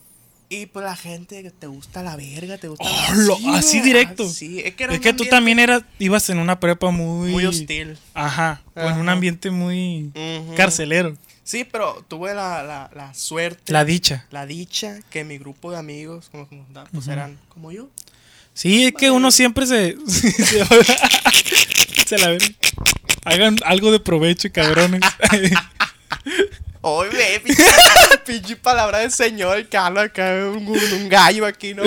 Y 0.54 0.68
pues 0.68 0.86
la 0.86 0.96
gente 0.96 1.42
que 1.42 1.50
te 1.50 1.66
gusta 1.66 2.04
la 2.04 2.16
verga, 2.16 2.60
te 2.60 2.68
gusta. 2.68 2.86
Oh, 2.86 3.14
lo- 3.16 3.36
Sí, 3.38 3.48
así 3.54 3.78
güey, 3.80 3.90
directo. 3.90 4.30
Sí, 4.30 4.60
es 4.60 4.76
que 4.76 4.84
era 4.84 4.94
es 4.94 5.00
que 5.00 5.12
tú 5.14 5.26
también 5.26 5.58
eras, 5.58 5.82
ibas 5.98 6.30
en 6.30 6.38
una 6.38 6.60
prepa 6.60 6.92
muy... 6.92 7.32
Muy 7.32 7.46
hostil. 7.48 7.98
Ajá, 8.14 8.62
o 8.76 8.82
en 8.82 8.94
un 8.98 9.02
Ajá. 9.10 9.14
ambiente 9.14 9.50
muy 9.50 10.12
carcelero. 10.56 11.18
Sí, 11.44 11.64
pero 11.64 12.06
tuve 12.08 12.36
la, 12.36 12.62
la, 12.62 12.92
la 12.94 13.14
suerte, 13.16 13.74
La 13.74 13.80
la, 13.80 13.86
dicha. 13.86 14.28
dicha 14.48 15.00
que 15.10 15.24
mi 15.24 15.40
grupo 15.40 15.72
de 15.72 15.78
amigos, 15.78 16.30
como, 16.32 16.48
como, 16.48 16.66
pues 16.92 17.08
eran 17.08 17.40
como 17.50 17.72
yo. 17.72 17.90
Sí, 18.54 18.86
es 18.86 18.94
que 18.94 19.10
uno 19.10 19.32
siempre 19.32 19.66
se... 19.66 19.98
se, 20.08 20.66
se 22.06 22.18
la 22.20 22.28
ven. 22.30 22.40
Hagan 23.26 23.58
algo 23.66 23.92
de 23.92 24.00
provecho, 24.00 24.52
cabrones. 24.52 25.02
Oye, 26.86 27.40
pinche, 27.40 27.64
pinche 28.26 28.56
palabra 28.58 28.98
del 29.00 29.12
señor, 29.12 29.70
Carlos, 29.70 30.04
acá 30.04 30.34
un, 30.54 30.68
un 30.68 31.08
gallo 31.08 31.46
aquí, 31.46 31.74
¿no? 31.74 31.84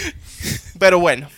Pero 0.78 1.00
bueno, 1.00 1.28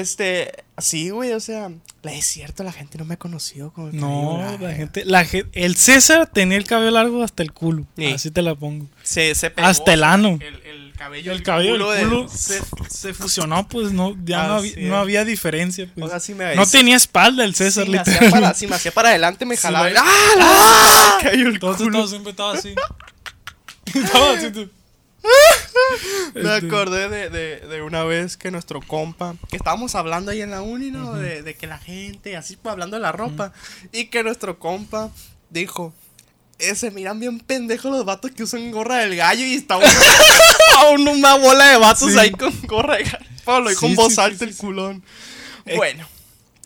este, 0.00 0.64
sí, 0.78 1.10
güey, 1.10 1.32
o 1.32 1.40
sea, 1.40 1.70
es 2.04 2.24
cierto, 2.26 2.64
la 2.64 2.72
gente 2.72 2.98
no 2.98 3.04
me 3.04 3.14
ha 3.14 3.18
conocido 3.18 3.72
con 3.72 3.86
el 3.86 4.00
cabello 4.00 4.06
no, 4.08 4.38
largo. 4.38 4.66
la 4.66 4.74
gente, 4.74 5.04
la 5.04 5.26
El 5.52 5.76
César 5.76 6.26
tenía 6.26 6.56
el 6.58 6.64
cabello 6.64 6.90
largo 6.90 7.22
hasta 7.22 7.42
el 7.42 7.52
culo. 7.52 7.86
Sí. 7.96 8.06
Así 8.06 8.30
te 8.30 8.42
la 8.42 8.54
pongo. 8.54 8.86
Se, 9.02 9.34
se 9.34 9.50
pegó 9.50 9.68
Hasta 9.68 9.92
el 9.92 10.02
ano. 10.04 10.38
El, 10.40 10.54
el 10.62 10.92
cabello, 10.96 11.32
El 11.32 11.42
cabello 11.42 11.72
culo 11.72 11.90
de- 11.90 12.02
culo 12.04 12.28
se, 12.28 12.60
se 12.88 13.12
fusionó, 13.12 13.66
pues 13.68 13.92
no, 13.92 14.16
ya 14.24 14.46
no, 14.46 14.54
había, 14.54 14.72
no 14.78 14.96
había 14.96 15.24
diferencia. 15.24 15.88
pues. 15.94 16.06
O 16.06 16.08
sea, 16.08 16.20
sí 16.20 16.34
me 16.34 16.54
no 16.54 16.64
tenía 16.66 16.96
espalda 16.96 17.44
el 17.44 17.54
César, 17.54 17.84
si 17.86 17.90
me, 17.90 18.30
para, 18.30 18.54
si 18.54 18.66
me 18.66 18.76
hacía 18.76 18.92
para 18.92 19.08
adelante, 19.10 19.44
me 19.44 19.56
jalaba. 19.56 19.88
¡Ah! 19.98 21.18
me 21.22 21.24
cayó 21.30 21.48
el 21.48 21.54
Entonces 21.54 21.84
culo. 21.86 21.98
todo 21.98 22.08
siempre 22.08 22.30
estaba 22.30 22.52
así. 22.54 22.74
Estaba 23.94 24.32
así, 24.32 24.50
tú. 24.52 24.70
Me 26.34 26.40
Este, 26.54 26.66
acordé 26.66 27.08
de, 27.08 27.30
de, 27.30 27.60
de 27.60 27.82
una 27.82 28.04
vez 28.04 28.36
que 28.36 28.50
nuestro 28.50 28.80
compa, 28.80 29.36
que 29.50 29.56
estábamos 29.56 29.94
hablando 29.94 30.30
ahí 30.30 30.42
en 30.42 30.50
la 30.50 30.62
uni, 30.62 30.90
¿no? 30.90 31.14
de, 31.14 31.42
de 31.42 31.54
que 31.54 31.66
la 31.66 31.78
gente, 31.78 32.36
así 32.36 32.56
pues 32.56 32.72
hablando 32.72 32.96
de 32.96 33.02
la 33.02 33.12
ropa, 33.12 33.52
y 33.92 34.06
que 34.06 34.22
nuestro 34.22 34.58
compa 34.58 35.10
dijo, 35.50 35.92
se 36.58 36.90
miran 36.90 37.18
bien 37.20 37.40
pendejos 37.40 37.90
los 37.90 38.04
vatos 38.04 38.30
que 38.30 38.44
usan 38.44 38.70
gorra 38.70 38.98
del 38.98 39.16
gallo 39.16 39.44
y 39.44 39.54
está 39.54 39.76
uno- 39.76 39.86
aún 40.78 41.08
una 41.08 41.34
bola 41.36 41.66
de 41.68 41.76
vatos 41.78 42.12
Sí. 42.12 42.18
ahí 42.18 42.30
con 42.30 42.52
gorra 42.66 42.96
de 42.96 43.04
gallo. 43.04 43.26
Pablo, 43.44 43.70
y 43.70 43.74
Sí, 43.74 43.80
con 43.80 43.94
voz 43.96 44.14
sí, 44.14 44.20
alta 44.20 44.44
el 44.44 44.56
culón. 44.56 45.02
Eh, 45.66 45.76
bueno, 45.76 46.06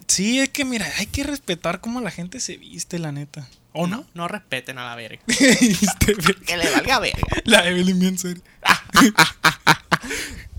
Sí, 0.09 0.39
es 0.39 0.51
que 0.51 0.65
mira, 0.65 0.87
hay 0.99 1.07
que 1.07 1.25
respetar 1.25 1.81
cómo 1.81 2.01
la 2.01 2.11
gente 2.13 2.39
se 2.39 2.57
viste, 2.57 2.99
la 3.01 3.11
neta. 3.11 3.49
¿O 3.79 3.87
no? 3.87 4.05
no 4.15 4.27
respeten 4.27 4.79
a 4.79 4.87
la 4.87 4.97
verga. 4.97 5.21
Este, 5.29 6.15
Que 6.47 6.57
le 6.57 6.71
valga 6.71 6.99
verga. 6.99 7.21
la 7.45 7.67
Evelyn 7.69 7.99
bien 7.99 8.19
seria. 8.19 8.43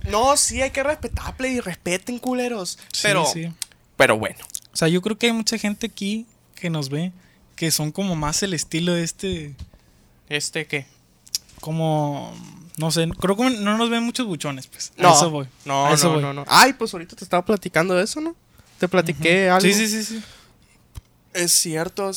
No, 0.09 0.37
sí 0.37 0.61
hay 0.61 0.71
que 0.71 0.83
respetarle 0.83 1.49
y 1.49 1.59
respeten 1.59 2.17
culeros. 2.19 2.79
Pero, 3.01 3.25
Sí, 3.25 3.43
sí. 3.45 3.53
pero 3.97 4.17
bueno. 4.17 4.37
O 4.71 4.77
sea, 4.77 4.87
yo 4.87 5.01
creo 5.01 5.17
que 5.17 5.25
hay 5.27 5.33
mucha 5.33 5.57
gente 5.57 5.87
aquí 5.87 6.25
que 6.55 6.69
nos 6.69 6.89
ve 6.89 7.11
que 7.57 7.71
son 7.71 7.91
como 7.91 8.15
más 8.15 8.41
el 8.43 8.53
estilo 8.53 8.93
de 8.93 9.03
este, 9.03 9.55
¿Este 10.29 10.65
qué? 10.67 10.85
como, 11.59 12.33
no 12.77 12.91
sé, 12.91 13.09
creo 13.19 13.35
que 13.35 13.49
no 13.49 13.77
nos 13.77 13.89
ven 13.89 14.03
muchos 14.03 14.27
buchones, 14.27 14.67
pues. 14.67 14.93
A 14.97 15.01
No, 15.01 15.13
eso 15.13 15.29
voy. 15.31 15.47
no, 15.65 15.87
a 15.87 15.93
eso 15.93 16.07
no, 16.07 16.13
voy. 16.13 16.21
no, 16.21 16.33
no. 16.33 16.45
Ay, 16.47 16.73
pues 16.73 16.93
ahorita 16.93 17.15
te 17.15 17.23
estaba 17.25 17.43
platicando 17.43 17.93
de 17.95 18.03
eso, 18.03 18.21
¿no? 18.21 18.35
Te 18.79 18.87
platiqué 18.87 19.49
algo. 19.49 19.61
Sí, 19.61 19.73
sí, 19.73 19.87
sí, 19.89 20.03
sí. 20.03 20.23
Es 21.33 21.51
cierto. 21.51 22.11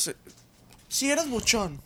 Si 0.91 1.09
eres 1.09 1.29
buchón. 1.29 1.79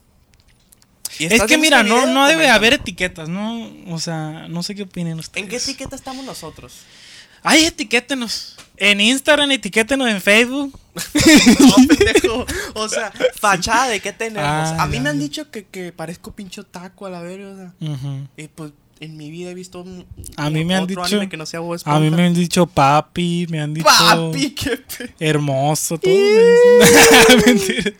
Es 1.19 1.43
que 1.43 1.59
mira, 1.59 1.83
no, 1.83 1.95
video, 1.95 2.13
no 2.13 2.27
debe 2.27 2.49
haber 2.49 2.73
etiquetas, 2.73 3.29
¿no? 3.29 3.71
O 3.87 3.99
sea, 3.99 4.47
no 4.49 4.63
sé 4.63 4.73
qué 4.73 4.81
opinen 4.81 5.19
ustedes. 5.19 5.43
¿En 5.43 5.47
qué 5.47 5.57
etiqueta 5.57 5.95
estamos 5.95 6.25
nosotros? 6.25 6.79
Ay, 7.43 7.65
etiquétenos. 7.65 8.55
En 8.77 8.99
Instagram, 8.99 9.51
etiquétenos 9.51 10.09
en 10.09 10.19
Facebook. 10.21 10.79
No, 11.59 11.75
pendejo. 11.87 12.45
O 12.73 12.89
sea, 12.89 13.13
fachada 13.39 13.89
de 13.89 13.99
qué 13.99 14.11
tenemos. 14.11 14.43
Ah, 14.43 14.83
a 14.83 14.87
mí 14.87 14.99
me 14.99 15.09
han 15.09 15.19
dicho 15.19 15.51
que, 15.51 15.65
que 15.65 15.91
parezco 15.91 16.31
pincho 16.31 16.65
taco 16.65 17.05
a 17.05 17.11
la 17.11 17.21
verga. 17.21 17.51
O 17.51 17.55
sea, 17.55 17.73
y 18.37 18.47
pues 18.47 18.71
en 19.05 19.17
mi 19.17 19.31
vida 19.31 19.51
he 19.51 19.53
visto 19.53 19.81
un, 19.81 20.05
A 20.37 20.49
mí 20.49 20.65
me 20.65 20.75
han 20.75 20.83
otro 20.83 21.03
dicho- 21.03 21.15
anime 21.15 21.29
que 21.29 21.37
no 21.37 21.45
sea 21.45 21.59
Bob 21.61 21.79
A 21.85 21.99
mí 21.99 22.09
me 22.09 22.23
han 22.25 22.33
dicho 22.33 22.65
papi, 22.65 23.47
me 23.49 23.61
han 23.61 23.73
dicho 23.73 23.85
Papi, 23.87 24.51
qué 24.51 24.77
pe... 24.77 25.13
hermoso, 25.19 25.97
todo. 25.99 26.11
Mentiras. 27.45 27.93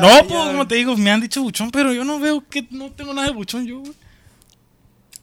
No, 0.00 0.08
Ay, 0.08 0.24
pues, 0.28 0.40
como 0.40 0.66
te 0.68 0.74
digo, 0.76 0.96
me 0.96 1.10
han 1.10 1.20
dicho 1.20 1.42
buchón, 1.42 1.70
pero 1.70 1.92
yo 1.92 2.04
no 2.04 2.18
veo 2.20 2.44
que 2.48 2.66
no 2.70 2.90
tengo 2.92 3.12
nada 3.14 3.28
de 3.28 3.32
buchón 3.34 3.66
yo, 3.66 3.80
güey. 3.80 3.92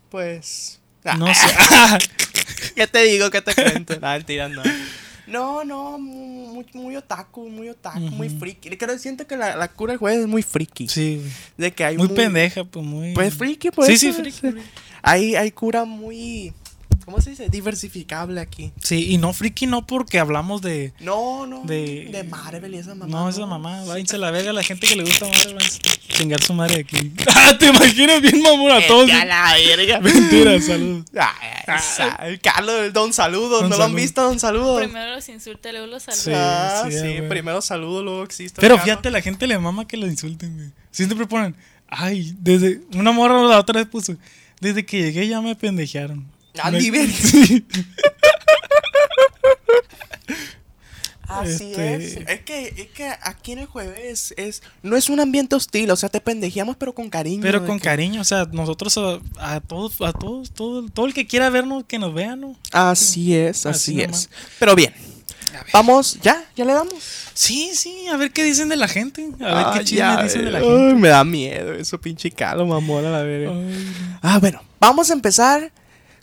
Pues. 0.09 0.79
No 1.17 1.27
Ah, 1.27 1.97
sé. 1.99 2.09
¿Qué 2.75 2.87
te 2.87 3.03
digo? 3.03 3.29
¿Qué 3.29 3.41
te 3.41 3.53
cuento? 3.53 3.99
No, 3.99 4.07
mentira, 4.09 4.47
no. 4.47 4.61
No, 5.25 5.63
no, 5.63 5.97
muy, 5.97 6.65
muy 6.73 6.95
otaku, 6.97 7.49
muy 7.49 7.69
otaku, 7.69 7.99
muy 7.99 8.29
friki. 8.29 8.69
Creo, 8.77 8.97
siento 8.99 9.25
que 9.25 9.37
la, 9.37 9.55
la 9.55 9.69
cura 9.69 9.93
del 9.93 9.97
jueves 9.99 10.19
es 10.21 10.27
muy 10.27 10.43
friki. 10.43 10.87
sí. 10.89 11.21
De 11.57 11.71
que 11.73 11.83
hay 11.85 11.97
Muy 11.97 12.09
pendeja, 12.09 12.63
pues 12.65 12.85
muy. 12.85 13.13
Pues 13.13 13.33
friki, 13.33 13.71
pues. 13.71 13.87
Sí, 13.87 13.97
sí, 13.97 14.11
friki. 14.13 14.41
Hay, 15.03 15.35
hay 15.35 15.51
cura 15.51 15.85
muy. 15.85 16.53
¿Cómo 17.05 17.19
se 17.19 17.31
dice? 17.31 17.49
Diversificable 17.49 18.39
aquí. 18.39 18.71
Sí, 18.81 19.11
y 19.11 19.17
no 19.17 19.33
friki 19.33 19.67
no 19.67 19.85
porque 19.85 20.19
hablamos 20.19 20.61
de. 20.61 20.93
No, 21.01 21.45
no. 21.45 21.63
De- 21.65 22.07
De, 22.09 22.23
Marvel 22.23 22.73
y 22.73 22.77
esa 22.77 22.95
mamá. 22.95 23.11
No, 23.11 23.27
esa 23.27 23.45
mamá, 23.45 23.83
váyanse 23.83 24.15
a 24.15 24.19
la 24.19 24.31
verga, 24.31 24.53
la 24.53 24.63
gente 24.63 24.87
que 24.87 24.95
le 24.95 25.03
gusta 25.03 25.25
Marvel, 25.27 25.57
a 25.57 26.13
chingar 26.13 26.41
su 26.41 26.53
madre 26.53 26.79
aquí. 26.79 27.11
Ah, 27.35 27.57
te 27.59 27.65
imaginas 27.67 28.21
bien 28.21 28.41
mamón 28.41 28.71
a 28.71 28.87
todos. 28.87 29.11
A 29.11 29.25
la 29.25 29.53
verga. 29.53 29.99
Mentira, 29.99 30.61
saludos. 30.61 31.05
Ay, 31.67 31.79
sa- 31.97 32.15
el 32.25 32.39
Carlos, 32.39 32.75
el 32.79 32.93
Don 32.93 33.11
Saludos. 33.11 33.61
Don 33.61 33.69
¿No 33.69 33.75
lo 33.75 33.83
han 33.83 33.89
Saludos. 33.89 34.01
visto, 34.01 34.23
Don 34.23 34.39
Saludos? 34.39 34.81
Primero 34.83 35.15
los 35.15 35.27
insulta, 35.27 35.71
luego 35.73 35.87
los 35.87 36.03
saluda. 36.03 36.21
Sí, 36.23 36.31
ah, 36.33 36.83
sí, 36.89 36.97
sí, 37.17 37.21
primero 37.27 37.61
saludo, 37.61 38.01
luego 38.01 38.23
existe. 38.23 38.61
Pero 38.61 38.75
Carlos. 38.77 38.91
fíjate, 38.91 39.11
la 39.11 39.21
gente 39.21 39.45
le 39.45 39.59
mama 39.59 39.85
que 39.85 39.97
lo 39.97 40.07
insulten, 40.07 40.55
güey. 40.55 40.69
Siempre 40.91 41.25
ponen, 41.27 41.53
ay, 41.89 42.33
desde. 42.39 42.79
Una 42.95 43.11
morra 43.11 43.41
la 43.43 43.59
otra 43.59 43.81
vez 43.81 43.89
puso, 43.89 44.15
desde 44.63 44.85
que 44.85 45.01
llegué 45.01 45.27
ya 45.27 45.41
me 45.41 45.55
pendejearon. 45.55 46.25
Andy 46.61 46.89
Me- 46.91 46.99
Ver- 46.99 47.11
Sí. 47.13 47.65
Así 51.25 51.71
Este- 51.71 51.95
es. 51.95 52.17
Es 52.27 52.41
que, 52.41 52.67
es 52.77 52.87
que 52.89 53.09
aquí 53.21 53.53
en 53.53 53.59
el 53.59 53.65
jueves 53.65 54.33
es, 54.37 54.61
no 54.83 54.95
es 54.97 55.09
un 55.09 55.19
ambiente 55.19 55.55
hostil, 55.55 55.89
o 55.89 55.95
sea, 55.95 56.09
te 56.09 56.19
pendejeamos, 56.19 56.75
pero 56.77 56.93
con 56.93 57.09
cariño. 57.09 57.41
Pero 57.41 57.65
con 57.65 57.77
que- 57.79 57.85
cariño, 57.85 58.21
o 58.21 58.23
sea, 58.25 58.45
nosotros 58.51 58.95
a, 58.97 59.19
a 59.55 59.59
todos, 59.61 59.99
a 60.01 60.11
todos, 60.11 60.51
todo, 60.51 60.87
todo 60.89 61.05
el 61.05 61.13
que 61.13 61.25
quiera 61.25 61.49
vernos, 61.49 61.85
que 61.85 61.97
nos 61.97 62.13
vean, 62.13 62.41
¿no? 62.41 62.55
Así 62.71 63.35
es, 63.35 63.65
Así 63.65 63.93
así, 63.93 63.95
nomás. 64.05 64.21
es. 64.23 64.29
Pero 64.59 64.75
bien, 64.75 64.93
vamos, 65.73 66.19
ya, 66.21 66.43
ya 66.55 66.65
le 66.65 66.73
damos. 66.73 66.93
Sí, 67.33 67.71
sí, 67.73 68.07
a 68.07 68.17
ver 68.17 68.31
qué 68.31 68.43
dicen 68.43 68.69
de 68.69 68.75
la 68.75 68.87
gente. 68.87 69.29
A 69.39 69.45
ver 69.45 69.65
Ah, 69.67 69.73
qué 69.77 69.83
chismes 69.83 70.23
dicen 70.23 70.45
de 70.45 70.51
la 70.51 70.59
ay, 70.59 70.65
gente. 70.65 70.95
me 70.95 71.07
da 71.09 71.23
miedo 71.23 71.73
eso, 71.73 71.99
pinche 71.99 72.31
calo, 72.31 72.65
mamón, 72.65 73.05
a 73.05 73.09
la 73.09 73.23
verga. 73.23 73.51
Ay, 73.51 74.19
Ah, 74.21 74.39
bueno, 74.39 74.61
vamos 74.79 75.09
a 75.09 75.13
empezar 75.13 75.71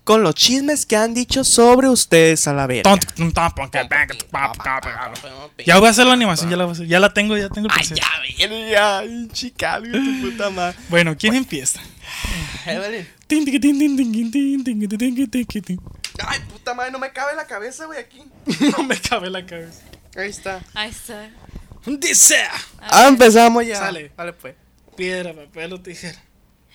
con 0.04 0.22
los 0.22 0.34
chismes 0.34 0.86
que 0.86 0.96
han 0.96 1.14
dicho 1.14 1.44
sobre 1.44 1.88
ustedes 1.88 2.46
a 2.48 2.52
la 2.52 2.66
verga. 2.66 2.98
Ya 5.64 5.78
voy 5.78 5.88
a 5.88 5.90
hacer 5.90 6.06
la 6.06 6.14
animación, 6.14 6.50
ya 6.50 6.56
la 6.56 6.64
voy 6.64 6.72
a 6.72 6.74
hacer. 6.74 6.86
Ya 6.86 7.00
la 7.00 7.12
tengo, 7.12 7.36
ya 7.36 7.48
tengo 7.48 7.68
el 7.68 7.74
Ay, 7.74 7.86
ya, 7.94 8.48
verga, 8.48 9.02
chica, 9.32 9.80
tu 9.80 10.20
puta 10.20 10.50
madre. 10.50 10.76
Bueno, 10.88 11.16
¿quién 11.16 11.34
empieza? 11.34 11.80
Ay, 16.26 16.40
puta 16.50 16.74
madre, 16.74 16.90
no 16.90 16.98
me 16.98 17.12
cabe 17.12 17.34
la 17.36 17.46
cabeza, 17.46 17.86
güey, 17.86 18.00
aquí. 18.00 18.22
no 18.76 18.82
me 18.82 18.98
cabe 19.00 19.30
la 19.30 19.46
cabeza. 19.46 19.82
Ahí 20.16 20.28
está. 20.28 20.60
Ahí 20.74 20.90
está. 20.90 21.30
Dice. 21.86 22.42
Empezamos 23.06 23.64
ya. 23.66 23.76
Sale. 23.76 24.12
Vale, 24.16 24.32
pues. 24.32 24.54
Piedra, 24.96 25.32
papel 25.32 25.72
o 25.72 25.80
tijera. 25.80 26.20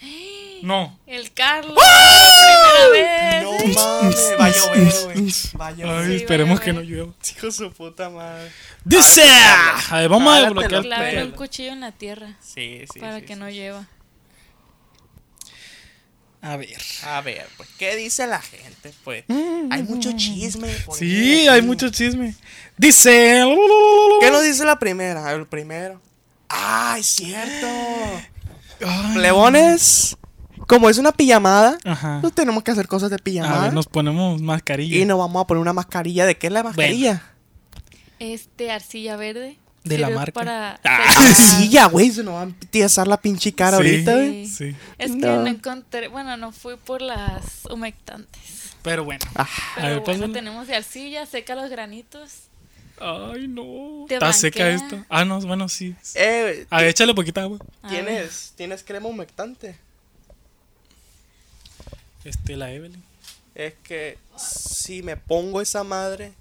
No. 0.63 0.97
El 1.05 1.31
Carlos. 1.33 1.75
Primera 1.75 2.89
vez. 2.91 3.43
No 3.43 3.51
mames, 3.51 4.33
va 4.39 4.45
a 4.45 4.49
llover, 4.49 4.93
güey. 5.03 5.33
Va 5.59 5.67
a 5.67 5.71
llover. 5.71 5.95
Ay, 5.99 6.05
Sí, 6.07 6.15
esperemos 6.15 6.59
vaya, 6.59 6.65
que 6.65 6.73
no 6.73 6.79
vaya. 6.79 6.89
llueva. 6.89 7.13
Hijo 7.35 7.45
de 7.45 7.51
su 7.51 7.71
puta 7.73 8.09
madre. 8.09 8.51
Dice. 8.83 9.23
A 9.89 9.97
ver, 9.99 10.09
vamos 10.09 10.33
a 10.35 10.41
desbloquear. 10.41 10.89
papel. 10.89 11.23
un 11.25 11.31
cuchillo 11.31 11.71
en 11.73 11.81
la 11.81 11.91
tierra 11.91 12.35
Sí, 12.41 12.81
sí. 12.91 12.99
para 12.99 13.19
sí, 13.19 13.25
que 13.25 13.33
sí. 13.33 13.39
no 13.39 13.49
lleva. 13.49 13.85
A 16.41 16.57
ver. 16.57 16.77
A 17.03 17.21
ver, 17.21 17.47
pues, 17.57 17.69
¿qué 17.77 17.95
dice 17.95 18.25
la 18.27 18.41
gente? 18.41 18.93
Pues, 19.03 19.23
hay 19.71 19.83
mucho 19.83 20.11
chisme. 20.15 20.69
por 20.85 20.97
Sí, 20.97 21.47
hay 21.47 21.61
mucho 21.63 21.89
chisme. 21.89 22.35
Dice. 22.77 23.43
¿Qué 24.21 24.31
nos 24.31 24.43
dice 24.43 24.63
la 24.63 24.77
primera? 24.79 25.31
El 25.33 25.47
primero. 25.47 26.01
¡Ah, 26.49 26.95
es 26.99 27.07
cierto! 27.07 27.67
Ay. 28.85 29.13
Plebones, 29.15 30.17
como 30.67 30.89
es 30.89 30.97
una 30.97 31.11
pijamada, 31.11 31.77
Ajá. 31.85 32.19
no 32.21 32.31
tenemos 32.31 32.63
que 32.63 32.71
hacer 32.71 32.87
cosas 32.87 33.09
de 33.09 33.15
A 33.17 33.19
pijamada. 33.19 33.61
ver, 33.63 33.73
nos 33.73 33.87
ponemos 33.87 34.41
mascarilla. 34.41 34.97
Y 34.97 35.05
nos 35.05 35.17
vamos 35.19 35.43
a 35.43 35.47
poner 35.47 35.61
una 35.61 35.73
mascarilla. 35.73 36.25
¿De 36.25 36.37
qué 36.37 36.47
es 36.47 36.53
la 36.53 36.63
mascarilla? 36.63 37.21
Este 38.19 38.71
arcilla 38.71 39.15
verde. 39.17 39.57
De 39.83 39.99
la 39.99 40.09
marca. 40.09 40.31
Para 40.33 40.79
Ah. 40.83 41.03
Arcilla, 41.27 41.85
güey, 41.85 42.09
se 42.09 42.23
nos 42.23 42.33
va 42.33 42.39
a 42.39 42.43
empiezar 42.45 43.07
la 43.07 43.17
pinche 43.21 43.53
cara 43.53 43.77
Sí. 43.77 43.83
ahorita, 43.83 44.13
güey. 44.15 44.47
Sí. 44.47 44.75
Es 44.97 45.11
que 45.11 45.17
No. 45.17 45.41
no 45.41 45.47
encontré, 45.47 46.07
bueno, 46.07 46.35
no 46.37 46.51
fui 46.51 46.75
por 46.75 47.01
las 47.03 47.65
humectantes. 47.69 48.71
Pero 48.81 49.03
bueno. 49.03 49.23
Ah, 49.35 49.43
A 49.43 49.47
Pero 49.75 49.87
ver, 49.87 49.99
bueno, 50.17 50.31
tenemos 50.33 50.65
de 50.67 50.75
arcilla, 50.75 51.25
seca 51.27 51.53
los 51.53 51.69
granitos. 51.69 52.31
Ay, 52.99 53.47
no. 53.47 54.05
Está 54.09 54.31
seca 54.33 54.69
esto. 54.69 55.03
Ah, 55.09 55.25
no, 55.25 55.39
bueno, 55.41 55.67
sí. 55.67 55.95
eh, 56.15 56.65
A 56.69 56.77
ver, 56.81 56.87
échale 56.89 57.13
poquita 57.13 57.41
agua. 57.41 57.59
¿tienes, 57.89 58.53
¿Tienes 58.55 58.83
crema 58.83 59.07
humectante? 59.07 59.77
Este, 62.23 62.55
la 62.55 62.71
Evelyn. 62.71 63.03
Es 63.53 63.73
que 63.83 64.17
si 64.37 65.03
me 65.03 65.15
pongo 65.17 65.61
esa 65.61 65.83
madre, 65.83 66.33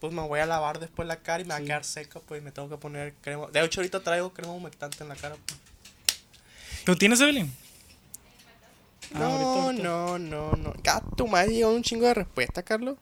pues 0.00 0.12
me 0.12 0.22
voy 0.22 0.40
a 0.40 0.46
lavar 0.46 0.78
después 0.78 1.08
la 1.08 1.16
cara 1.16 1.42
y 1.42 1.44
me 1.44 1.50
va 1.50 1.56
a 1.56 1.62
quedar 1.62 1.84
seca, 1.84 2.20
pues 2.20 2.42
me 2.42 2.52
tengo 2.52 2.68
que 2.68 2.76
poner 2.76 3.14
crema. 3.22 3.46
De 3.48 3.64
hecho, 3.64 3.80
ahorita 3.80 4.00
traigo 4.02 4.32
crema 4.32 4.52
humectante 4.52 5.02
en 5.02 5.08
la 5.08 5.16
cara. 5.16 5.36
pues. 5.46 5.58
¿Tú 6.84 6.96
tienes, 6.96 7.20
Evelyn? 7.20 7.52
Ah, 9.14 9.18
No, 9.18 9.24
ahorita, 9.26 9.64
ahorita. 9.64 9.82
no, 9.82 10.18
no, 10.18 10.52
no. 10.52 10.74
Gato, 10.82 11.26
me 11.26 11.38
ha 11.38 11.46
llegado 11.46 11.74
un 11.74 11.82
chingo 11.82 12.06
de 12.06 12.14
respuesta, 12.14 12.62
Carlos. 12.62 12.96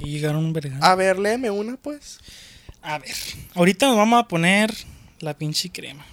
Sí, 0.00 0.10
llegaron 0.10 0.44
un 0.44 0.52
vergano. 0.52 0.84
A 0.84 0.94
ver, 0.94 1.18
léeme 1.18 1.50
una, 1.50 1.76
pues. 1.76 2.18
A 2.82 2.98
ver. 2.98 3.14
Ahorita 3.54 3.86
nos 3.86 3.96
vamos 3.96 4.22
a 4.22 4.28
poner 4.28 4.72
la 5.20 5.34
pinche 5.34 5.70
crema. 5.70 6.04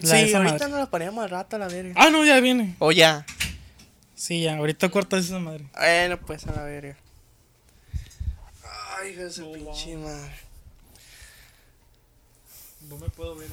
La 0.00 0.10
sí, 0.10 0.34
ahorita 0.34 0.52
madre. 0.54 0.68
nos 0.68 0.78
la 0.80 0.90
ponemos 0.90 1.24
al 1.24 1.30
rato 1.30 1.56
a 1.56 1.58
la 1.58 1.68
verga. 1.68 1.94
Ah, 1.96 2.10
no, 2.10 2.24
ya 2.24 2.40
viene. 2.40 2.74
O 2.78 2.92
ya. 2.92 3.24
Sí, 4.14 4.42
ya. 4.42 4.56
Ahorita 4.56 4.88
cortas 4.90 5.24
esa 5.26 5.38
madre. 5.38 5.64
Bueno, 5.74 6.20
pues 6.20 6.46
a 6.46 6.52
la 6.52 6.62
verga. 6.64 6.96
Ay, 8.98 9.12
hijo 9.12 9.22
de 9.22 9.30
su 9.30 9.52
pinche 9.52 9.96
madre. 9.96 10.32
No 12.88 12.98
me 12.98 13.08
puedo 13.08 13.36
ver. 13.36 13.48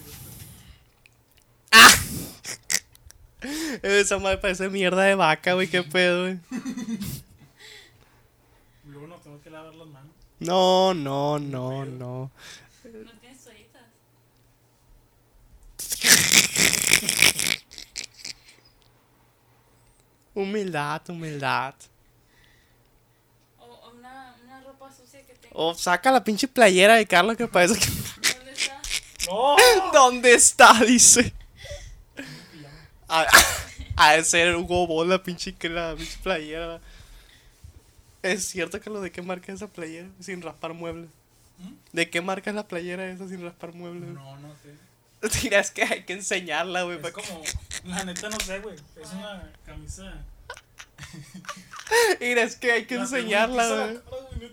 Esa 3.82 4.20
madre 4.20 4.38
parece 4.38 4.70
mierda 4.70 5.04
de 5.04 5.16
vaca, 5.16 5.54
güey, 5.54 5.68
qué 5.68 5.82
pedo, 5.84 6.24
güey. 6.24 6.38
Luego 8.86 9.08
no 9.08 9.16
tengo 9.16 9.41
que 9.41 9.41
lavar 9.52 9.76
las 9.76 9.88
manos. 9.88 10.12
No, 10.40 10.94
no, 10.94 11.38
no, 11.38 11.86
no. 11.86 12.32
¿No 12.84 13.12
tienes 13.20 13.44
toallitas? 13.44 13.84
Humildad, 20.34 21.02
humildad. 21.10 21.76
O, 23.60 23.66
o 23.66 23.92
una, 23.92 24.36
una 24.44 24.62
ropa 24.62 24.92
sucia 24.92 25.26
que 25.26 25.34
tengo. 25.34 25.54
O 25.56 25.76
saca 25.76 26.12
la 26.12 26.24
pinche 26.24 26.48
playera 26.48 26.96
de 26.96 27.06
Carlos 27.06 27.38
que 27.38 27.48
parece 27.48 27.80
que... 27.80 27.86
¿Dónde 28.34 28.52
está? 28.54 28.82
¡No! 29.28 29.56
¿Dónde 29.94 30.34
está? 30.34 30.74
Dice. 30.86 31.34
A, 33.08 33.28
a 33.98 34.14
de 34.14 34.24
ser 34.24 34.56
Hugo 34.56 34.88
Boss 34.88 35.08
la 35.08 35.22
pinche, 35.22 35.54
que 35.54 35.70
la 35.70 35.96
pinche 35.96 36.18
playera. 36.24 36.82
Es 38.24 38.46
cierto 38.46 38.80
que 38.80 38.90
lo 38.90 39.02
de 39.02 39.12
qué 39.12 39.22
marca 39.22 39.52
es 39.52 39.58
esa 39.58 39.68
playera 39.68 40.08
sin 40.20 40.42
raspar 40.42 40.74
muebles. 40.74 41.10
¿De 41.92 42.10
qué 42.10 42.22
marca 42.22 42.50
es 42.50 42.56
la 42.56 42.68
playera 42.68 43.10
esa 43.10 43.28
sin 43.28 43.42
raspar 43.42 43.74
muebles? 43.74 44.10
No, 44.10 44.38
no 44.38 44.50
sé. 44.56 44.76
Mira, 45.44 45.60
es 45.60 45.72
que 45.72 45.84
hay 45.84 46.04
que 46.04 46.14
enseñarla, 46.14 46.84
güey. 46.84 47.00
Es 47.00 47.12
como. 47.12 47.44
La 47.86 48.04
neta 48.04 48.30
no 48.30 48.40
sé, 48.40 48.60
güey. 48.60 48.76
Es 48.76 49.12
una 49.14 49.52
camisa. 49.66 50.24
Mira, 52.20 52.44
es 52.44 52.56
que 52.56 52.72
hay 52.72 52.86
que 52.86 52.96
La 52.96 53.02
enseñarla, 53.02 53.68
güey. 53.68 54.00
Güey. 54.38 54.52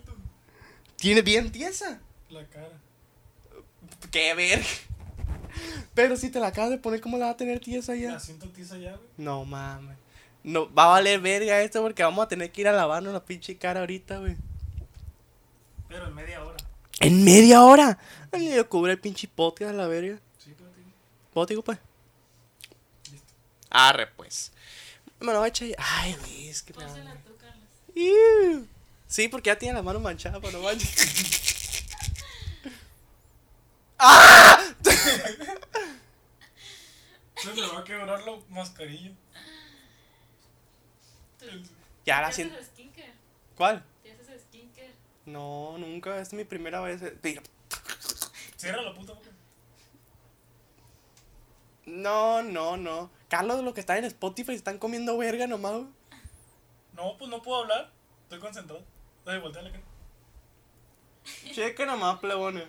Tiene 0.96 1.22
bien 1.22 1.50
tiesa. 1.52 2.00
La 2.30 2.44
cara. 2.46 2.78
Qué 4.10 4.34
ver. 4.34 4.64
Pero 5.94 6.16
si 6.16 6.30
te 6.30 6.40
la 6.40 6.48
acabas 6.48 6.70
de 6.70 6.78
poner, 6.78 7.00
¿cómo 7.00 7.16
la 7.16 7.26
va 7.26 7.32
a 7.32 7.36
tener 7.36 7.60
tiesa 7.60 7.94
ya? 7.94 8.12
La 8.12 8.20
siento 8.20 8.48
tiesa 8.50 8.76
ya, 8.76 8.92
güey. 8.92 9.08
No 9.16 9.44
mames. 9.44 9.96
No, 10.48 10.72
va 10.72 10.84
a 10.84 10.86
valer 10.86 11.20
verga 11.20 11.60
esto 11.60 11.82
porque 11.82 12.02
vamos 12.02 12.24
a 12.24 12.28
tener 12.28 12.50
que 12.50 12.62
ir 12.62 12.68
a 12.68 12.72
lavarnos 12.72 13.12
la 13.12 13.22
pinche 13.22 13.58
cara 13.58 13.80
ahorita, 13.80 14.16
güey. 14.16 14.34
Pero 15.88 16.06
en 16.06 16.14
media 16.14 16.42
hora. 16.42 16.56
En 17.00 17.22
media 17.22 17.62
hora. 17.62 17.98
Ay, 18.32 18.54
yo 18.54 18.66
cubre 18.66 18.92
el 18.92 18.98
pinche 18.98 19.28
podcast 19.28 19.72
a 19.72 19.74
la 19.74 19.86
verga. 19.86 20.18
Sí, 20.38 20.54
pero 20.56 20.70
tío. 20.70 20.84
¿Pótico, 21.34 21.62
pues? 21.62 21.78
Arre, 23.68 24.06
pues. 24.06 24.50
Me 25.20 25.34
lo 25.34 25.40
voy 25.40 25.48
a 25.48 25.48
echar. 25.48 25.68
Ay, 25.76 26.16
Luis, 26.22 26.62
qué. 26.62 26.72
Iu. 27.94 28.66
Sí, 29.06 29.28
porque 29.28 29.48
ya 29.48 29.58
tiene 29.58 29.74
la 29.74 29.82
mano 29.82 30.00
manchada, 30.00 30.40
pero 30.40 30.56
no 30.56 30.64
manches. 30.64 31.84
¡Ah! 33.98 34.64
Se 37.36 37.54
le 37.54 37.66
va 37.66 37.80
a 37.80 37.84
quebrar 37.84 38.22
la 38.24 38.32
mascarilla. 38.48 39.12
Ya 41.40 42.16
¿Te 42.16 42.22
la 42.22 42.28
haces 42.28 42.36
siento. 42.74 43.02
¿Cuál? 43.56 43.84
¿Te 44.02 44.12
haces 44.12 44.42
skincare? 44.42 44.92
No, 45.26 45.76
nunca. 45.78 46.20
Es 46.20 46.32
mi 46.32 46.44
primera 46.44 46.80
vez. 46.80 47.02
Mira, 47.22 47.42
Cierra 48.56 48.82
la 48.82 48.94
puta 48.94 49.12
boca. 49.12 49.28
No, 51.86 52.42
no, 52.42 52.76
no. 52.76 53.10
Carlos, 53.28 53.62
lo 53.62 53.72
que 53.74 53.80
está 53.80 53.96
en 53.98 54.04
Spotify 54.04 54.52
están 54.52 54.78
comiendo 54.78 55.16
verga 55.16 55.46
nomás. 55.46 55.72
güey. 55.72 55.86
No, 56.92 57.16
pues 57.16 57.30
no 57.30 57.40
puedo 57.42 57.62
hablar. 57.62 57.90
Estoy 58.24 58.40
concentrado. 58.40 58.82
Dale, 59.24 59.38
voltea 59.38 59.62
la 59.62 59.70
cara. 59.70 59.82
Cheque 61.52 61.86
nomás, 61.86 62.18
plebones. 62.18 62.66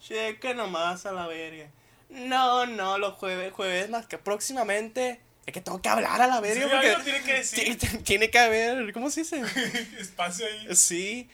Cheque 0.00 0.54
nomás 0.54 1.06
a 1.06 1.12
la 1.12 1.26
verga. 1.26 1.70
No, 2.08 2.66
no, 2.66 2.98
los 2.98 3.14
jueves, 3.14 3.52
jueves 3.52 3.88
más 3.90 4.06
que 4.06 4.18
próximamente. 4.18 5.20
Es 5.50 5.54
que 5.54 5.60
tengo 5.60 5.82
que 5.82 5.88
hablar 5.88 6.22
a 6.22 6.28
la 6.28 6.40
verga 6.40 6.62
Sí, 6.62 6.68
porque 6.70 6.96
tiene 7.02 7.22
que 7.24 7.32
decir. 7.34 7.76
ti- 7.78 7.98
tiene 7.98 8.30
que 8.30 8.38
haber, 8.38 8.92
¿cómo 8.92 9.10
se 9.10 9.22
dice? 9.22 9.42
Espacio 9.98 10.46
ahí. 10.46 10.76
Sí. 10.76 11.28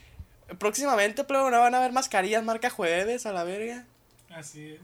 Próximamente, 0.58 1.22
plebones, 1.24 1.60
van 1.60 1.74
a 1.74 1.78
haber 1.78 1.92
mascarillas 1.92 2.42
marca 2.42 2.70
jueves 2.70 3.26
a 3.26 3.32
la 3.32 3.44
verga. 3.44 3.84
Así 4.30 4.70
es. 4.72 4.80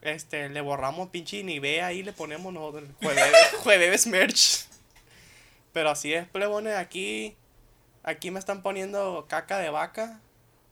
Este, 0.00 0.48
le 0.48 0.62
borramos 0.62 1.10
pinche 1.10 1.42
Nivea 1.44 1.86
ahí, 1.88 2.02
le 2.02 2.14
ponemos 2.14 2.54
no, 2.54 2.72
jueves, 3.02 3.34
jueves 3.58 4.06
merch. 4.06 4.64
Pero 5.74 5.90
así 5.90 6.14
es, 6.14 6.26
plebones, 6.26 6.74
aquí, 6.76 7.36
aquí 8.02 8.30
me 8.30 8.38
están 8.38 8.62
poniendo 8.62 9.26
caca 9.28 9.58
de 9.58 9.68
vaca. 9.68 10.20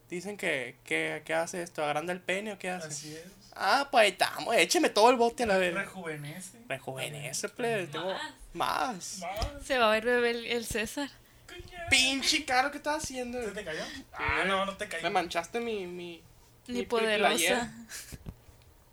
Dicen 0.08 0.38
que, 0.38 0.76
que, 0.84 1.20
¿qué 1.26 1.34
hace 1.34 1.62
esto? 1.62 1.84
¿Agranda 1.84 2.14
el 2.14 2.20
pene 2.20 2.52
o 2.54 2.58
qué 2.58 2.70
hace? 2.70 2.88
Así 2.88 3.14
es. 3.14 3.24
Ah, 3.60 3.88
pues 3.90 4.02
ahí 4.04 4.10
estamos, 4.10 4.54
écheme 4.54 4.88
todo 4.88 5.10
el 5.10 5.16
bote 5.16 5.42
a 5.42 5.46
la 5.46 5.56
vez. 5.58 5.74
Rejuvenece. 5.74 6.58
Rejuvenece, 6.68 7.48
plebe, 7.48 7.88
tengo 7.88 8.12
Más. 8.54 9.18
más. 9.18 9.18
Más. 9.18 9.66
Se 9.66 9.78
va 9.78 9.88
a 9.88 9.90
ver 9.90 10.04
bebé 10.04 10.30
el, 10.30 10.46
el 10.46 10.64
César. 10.64 11.10
Coño. 11.48 11.78
Pinche 11.90 12.44
caro, 12.44 12.70
¿qué 12.70 12.76
estás 12.76 13.02
haciendo? 13.02 13.42
¿Se 13.42 13.50
te 13.50 13.64
cayó? 13.64 13.82
Ah, 14.12 14.44
no, 14.46 14.64
no 14.64 14.76
te 14.76 14.86
cayó. 14.88 15.02
Me 15.02 15.10
manchaste 15.10 15.58
mi, 15.58 15.86
mi, 15.86 16.22
Ni 16.68 16.78
mi 16.80 16.86
poderosa. 16.86 17.30
playera. 17.30 17.72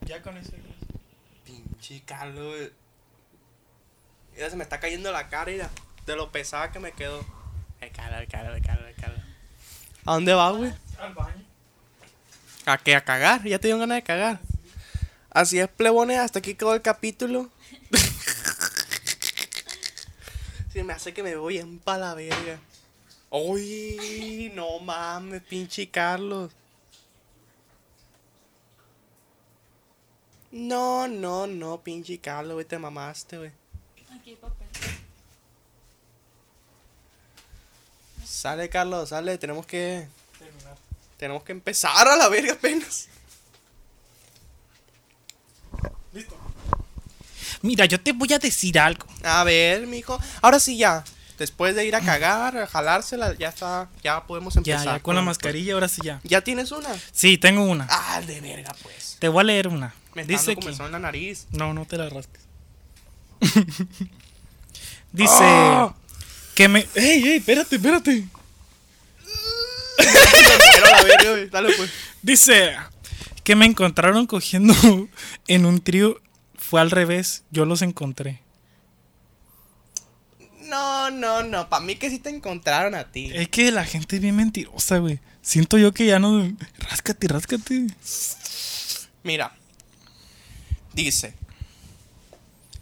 Ya 0.02 0.22
con 0.24 0.38
eso. 0.38 0.54
Pinche 1.44 2.02
Carlos. 2.06 2.72
Mira, 4.34 4.50
se 4.50 4.56
me 4.56 4.64
está 4.64 4.80
cayendo 4.80 5.12
la 5.12 5.30
cara, 5.30 5.52
mira. 5.52 5.70
De 6.08 6.16
lo 6.16 6.32
pesada 6.32 6.72
que 6.72 6.80
me 6.80 6.92
quedó. 6.92 7.24
El 7.82 7.92
calo, 7.92 8.18
el 8.18 8.28
calo, 8.28 8.56
el 8.56 8.62
calo, 8.64 8.88
el 8.88 8.96
calo. 8.96 9.16
¿A 10.06 10.14
dónde 10.14 10.34
vas, 10.34 10.56
güey? 10.56 10.74
Al 11.00 11.14
baño. 11.14 11.44
¿A 12.66 12.78
qué? 12.80 12.96
¿A 12.96 13.04
cagar? 13.04 13.44
Ya 13.44 13.60
te 13.60 13.68
dio 13.68 13.78
ganas 13.78 13.98
de 13.98 14.04
cagar. 14.04 14.40
Así 15.36 15.60
es, 15.60 15.68
plebones, 15.68 16.18
hasta 16.18 16.40
aquí 16.40 16.56
quedó 16.56 16.74
el 16.74 16.82
capítulo. 16.82 17.52
Se 20.72 20.82
me 20.82 20.94
hace 20.94 21.14
que 21.14 21.24
me 21.24 21.36
voy 21.36 21.58
en 21.58 21.78
pa' 21.78 21.98
la 21.98 22.14
verga. 22.14 22.58
Uy, 23.30 24.50
no 24.56 24.80
mames, 24.80 25.44
pinche 25.44 25.90
Carlos. 25.90 26.54
No, 30.52 31.10
no, 31.10 31.48
no, 31.48 31.84
pinche 31.84 32.18
Carlos, 32.20 32.54
güey, 32.54 32.66
te 32.66 32.80
mamaste, 32.80 33.38
güey. 33.38 33.52
Aquí 34.18 34.30
hay 34.30 34.36
papel. 34.38 34.68
Sale, 38.24 38.70
Carlos, 38.70 39.10
sale, 39.10 39.38
tenemos 39.38 39.66
que. 39.66 40.08
Terminar. 40.40 40.78
Tenemos 41.18 41.44
que 41.44 41.52
empezar 41.52 42.08
a 42.08 42.16
la 42.16 42.30
verga 42.30 42.54
apenas. 42.54 43.10
Listo. 46.16 46.36
Mira, 47.62 47.86
yo 47.86 48.00
te 48.00 48.12
voy 48.14 48.32
a 48.34 48.40
decir 48.40 48.80
algo. 48.80 49.06
A 49.24 49.44
ver, 49.44 49.86
mijo. 49.86 50.20
Ahora 50.42 50.60
sí 50.60 50.78
ya. 50.78 51.04
Después 51.38 51.76
de 51.76 51.86
ir 51.86 51.94
a 51.96 52.00
cagar, 52.02 52.58
a 52.58 52.66
jalársela, 52.68 53.34
ya 53.38 53.50
está. 53.50 53.90
Ya 54.02 54.24
podemos 54.26 54.54
Ya, 54.54 54.60
empezar. 54.76 54.86
ya, 54.86 55.00
con 55.04 55.16
la 55.16 55.22
mascarilla, 55.22 55.74
ahora 55.74 55.90
sí 55.90 56.02
ya. 56.04 56.22
¿Ya 56.24 56.40
tienes 56.42 56.72
una? 56.72 56.88
Sí, 57.12 57.38
tengo 57.38 57.64
una. 57.64 57.86
Ah, 57.90 58.22
de 58.22 58.40
verga, 58.40 58.74
pues. 58.82 59.18
Te 59.20 59.28
voy 59.28 59.42
a 59.42 59.44
leer 59.44 59.68
una. 59.68 59.94
Me 60.14 60.24
Dice 60.24 60.56
que... 60.56 60.70
en 60.70 60.92
la 60.94 61.00
nariz. 61.00 61.48
No, 61.52 61.74
no 61.74 61.86
te 61.86 61.98
la 61.98 62.08
rasques. 62.10 62.42
Dice 65.12 65.34
¡Ah! 65.42 65.94
que 66.54 66.70
me... 66.70 66.88
¡Ey, 66.96 67.24
ey! 67.28 67.36
Espérate, 67.38 67.76
espérate. 67.76 68.26
Dale, 71.52 71.74
pues. 71.76 71.90
Dice 72.22 72.78
que 73.46 73.56
me 73.56 73.66
encontraron 73.66 74.26
cogiendo 74.26 74.74
en 75.48 75.66
un 75.66 75.80
trío. 75.80 76.20
Fue 76.58 76.82
al 76.82 76.92
revés. 76.92 77.44
Yo 77.52 77.64
los 77.66 77.82
encontré. 77.84 78.42
No, 80.64 81.12
no, 81.12 81.44
no. 81.44 81.70
Para 81.70 81.86
mí 81.86 81.96
que 81.96 82.10
sí 82.10 82.18
te 82.18 82.30
encontraron 82.30 82.96
a 82.96 83.12
ti. 83.12 83.30
Es 83.34 83.48
que 83.50 83.72
la 83.72 83.86
gente 83.86 84.16
es 84.16 84.22
bien 84.22 84.36
mentirosa, 84.36 84.98
güey. 84.98 85.20
Siento 85.44 85.78
yo 85.78 85.94
que 85.94 86.08
ya 86.08 86.18
no... 86.18 86.52
Ráscate, 86.80 87.28
ráscate. 87.28 87.86
Mira. 89.24 89.56
Dice. 90.94 91.36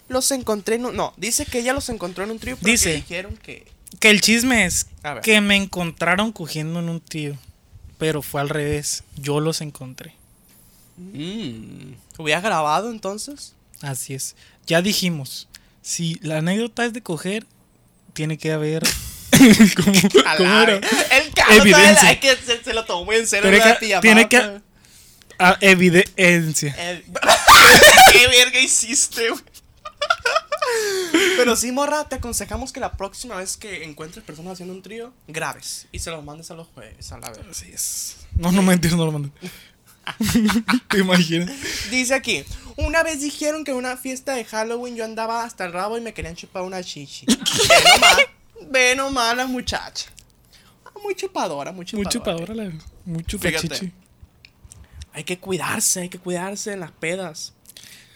Los 0.07 0.31
encontré 0.31 0.75
en 0.75 0.85
un... 0.85 0.95
No, 0.95 1.13
dice 1.17 1.45
que 1.45 1.59
ella 1.59 1.73
los 1.73 1.89
encontró 1.89 2.23
en 2.23 2.31
un 2.31 2.39
trío. 2.39 2.55
Pero 2.55 2.71
Dice. 2.71 2.91
que 2.91 2.95
dijeron 2.95 3.35
que... 3.35 3.67
Que 3.99 4.11
el 4.11 4.21
chisme 4.21 4.65
es 4.65 4.87
que 5.23 5.41
me 5.41 5.57
encontraron 5.57 6.31
cogiendo 6.31 6.79
en 6.79 6.87
un 6.87 7.01
trío. 7.01 7.37
Pero 7.97 8.21
fue 8.21 8.39
al 8.39 8.47
revés. 8.49 9.03
Yo 9.17 9.41
los 9.41 9.59
encontré. 9.59 10.15
Mmm. 10.97 11.93
¿Hubieras 12.17 12.43
grabado 12.43 12.91
entonces? 12.91 13.53
Así 13.81 14.13
es. 14.13 14.35
Ya 14.67 14.81
dijimos. 14.81 15.47
Si 15.81 16.15
la 16.21 16.37
anécdota 16.37 16.85
es 16.85 16.93
de 16.93 17.01
coger, 17.01 17.45
tiene 18.13 18.37
que 18.37 18.51
haber... 18.51 18.83
¿Cómo, 19.75 19.99
A 20.27 20.37
cómo 20.37 20.49
la 20.49 20.63
era? 20.63 20.79
ve- 20.79 20.87
El. 21.11 21.71
¿sabes? 21.71 22.03
Es 22.03 22.19
que 22.19 22.35
se, 22.37 22.63
se 22.63 22.73
lo 22.73 22.85
tomó 22.85 23.11
en 23.13 23.27
serio. 23.27 23.49
Tiene 23.49 23.65
la 23.65 23.77
que- 23.79 23.99
tiene 23.99 24.29
que-. 24.29 24.61
Ah, 25.39 25.57
evidencia. 25.59 26.73
El- 26.91 27.03
¿Qué 28.11 28.27
verga 28.27 28.59
hiciste, 28.59 29.29
güey? 29.29 29.41
Pero 31.37 31.55
sí, 31.55 31.71
morra, 31.71 32.07
te 32.07 32.15
aconsejamos 32.15 32.71
que 32.71 32.79
la 32.79 32.93
próxima 32.93 33.35
vez 33.35 33.57
que 33.57 33.83
encuentres 33.83 34.23
personas 34.23 34.53
haciendo 34.53 34.73
un 34.73 34.81
trío, 34.81 35.13
grabes 35.27 35.87
y 35.91 35.99
se 35.99 36.09
los 36.11 36.23
mandes 36.23 36.49
a 36.51 36.53
los 36.53 36.67
jueves, 36.67 37.11
a 37.11 37.17
la 37.19 37.29
vez. 37.29 37.39
Así 37.49 37.71
es. 37.71 38.15
No, 38.35 38.51
no 38.51 38.61
mentir, 38.61 38.95
no 38.95 39.05
lo 39.05 39.11
mandé. 39.11 39.29
¿Te 40.89 40.99
imaginas? 40.99 41.51
Dice 41.89 42.13
aquí, 42.13 42.43
una 42.77 43.03
vez 43.03 43.21
dijeron 43.21 43.63
que 43.63 43.71
en 43.71 43.77
una 43.77 43.97
fiesta 43.97 44.33
de 44.33 44.45
Halloween 44.45 44.95
yo 44.95 45.05
andaba 45.05 45.43
hasta 45.43 45.65
el 45.65 45.73
rabo 45.73 45.97
y 45.97 46.01
me 46.01 46.13
querían 46.13 46.35
chupar 46.35 46.63
una 46.63 46.83
chichi. 46.83 47.25
Ve 47.35 47.35
nomás, 47.93 48.17
ve 48.71 48.95
nomás 48.95 49.37
la 49.37 49.47
muchacha. 49.47 50.09
Ah, 50.85 50.91
Muy 51.03 51.15
chupadora, 51.15 51.71
muy 51.71 51.85
chupadora. 51.85 52.03
Muy 52.03 52.11
chupadora, 52.11 52.53
la, 52.55 52.71
muy 53.05 53.23
chupachichi. 53.23 53.91
Hay 55.13 55.23
que 55.23 55.37
cuidarse, 55.37 56.01
hay 56.01 56.09
que 56.09 56.17
cuidarse 56.19 56.73
en 56.73 56.79
las 56.79 56.91
pedas. 56.91 57.53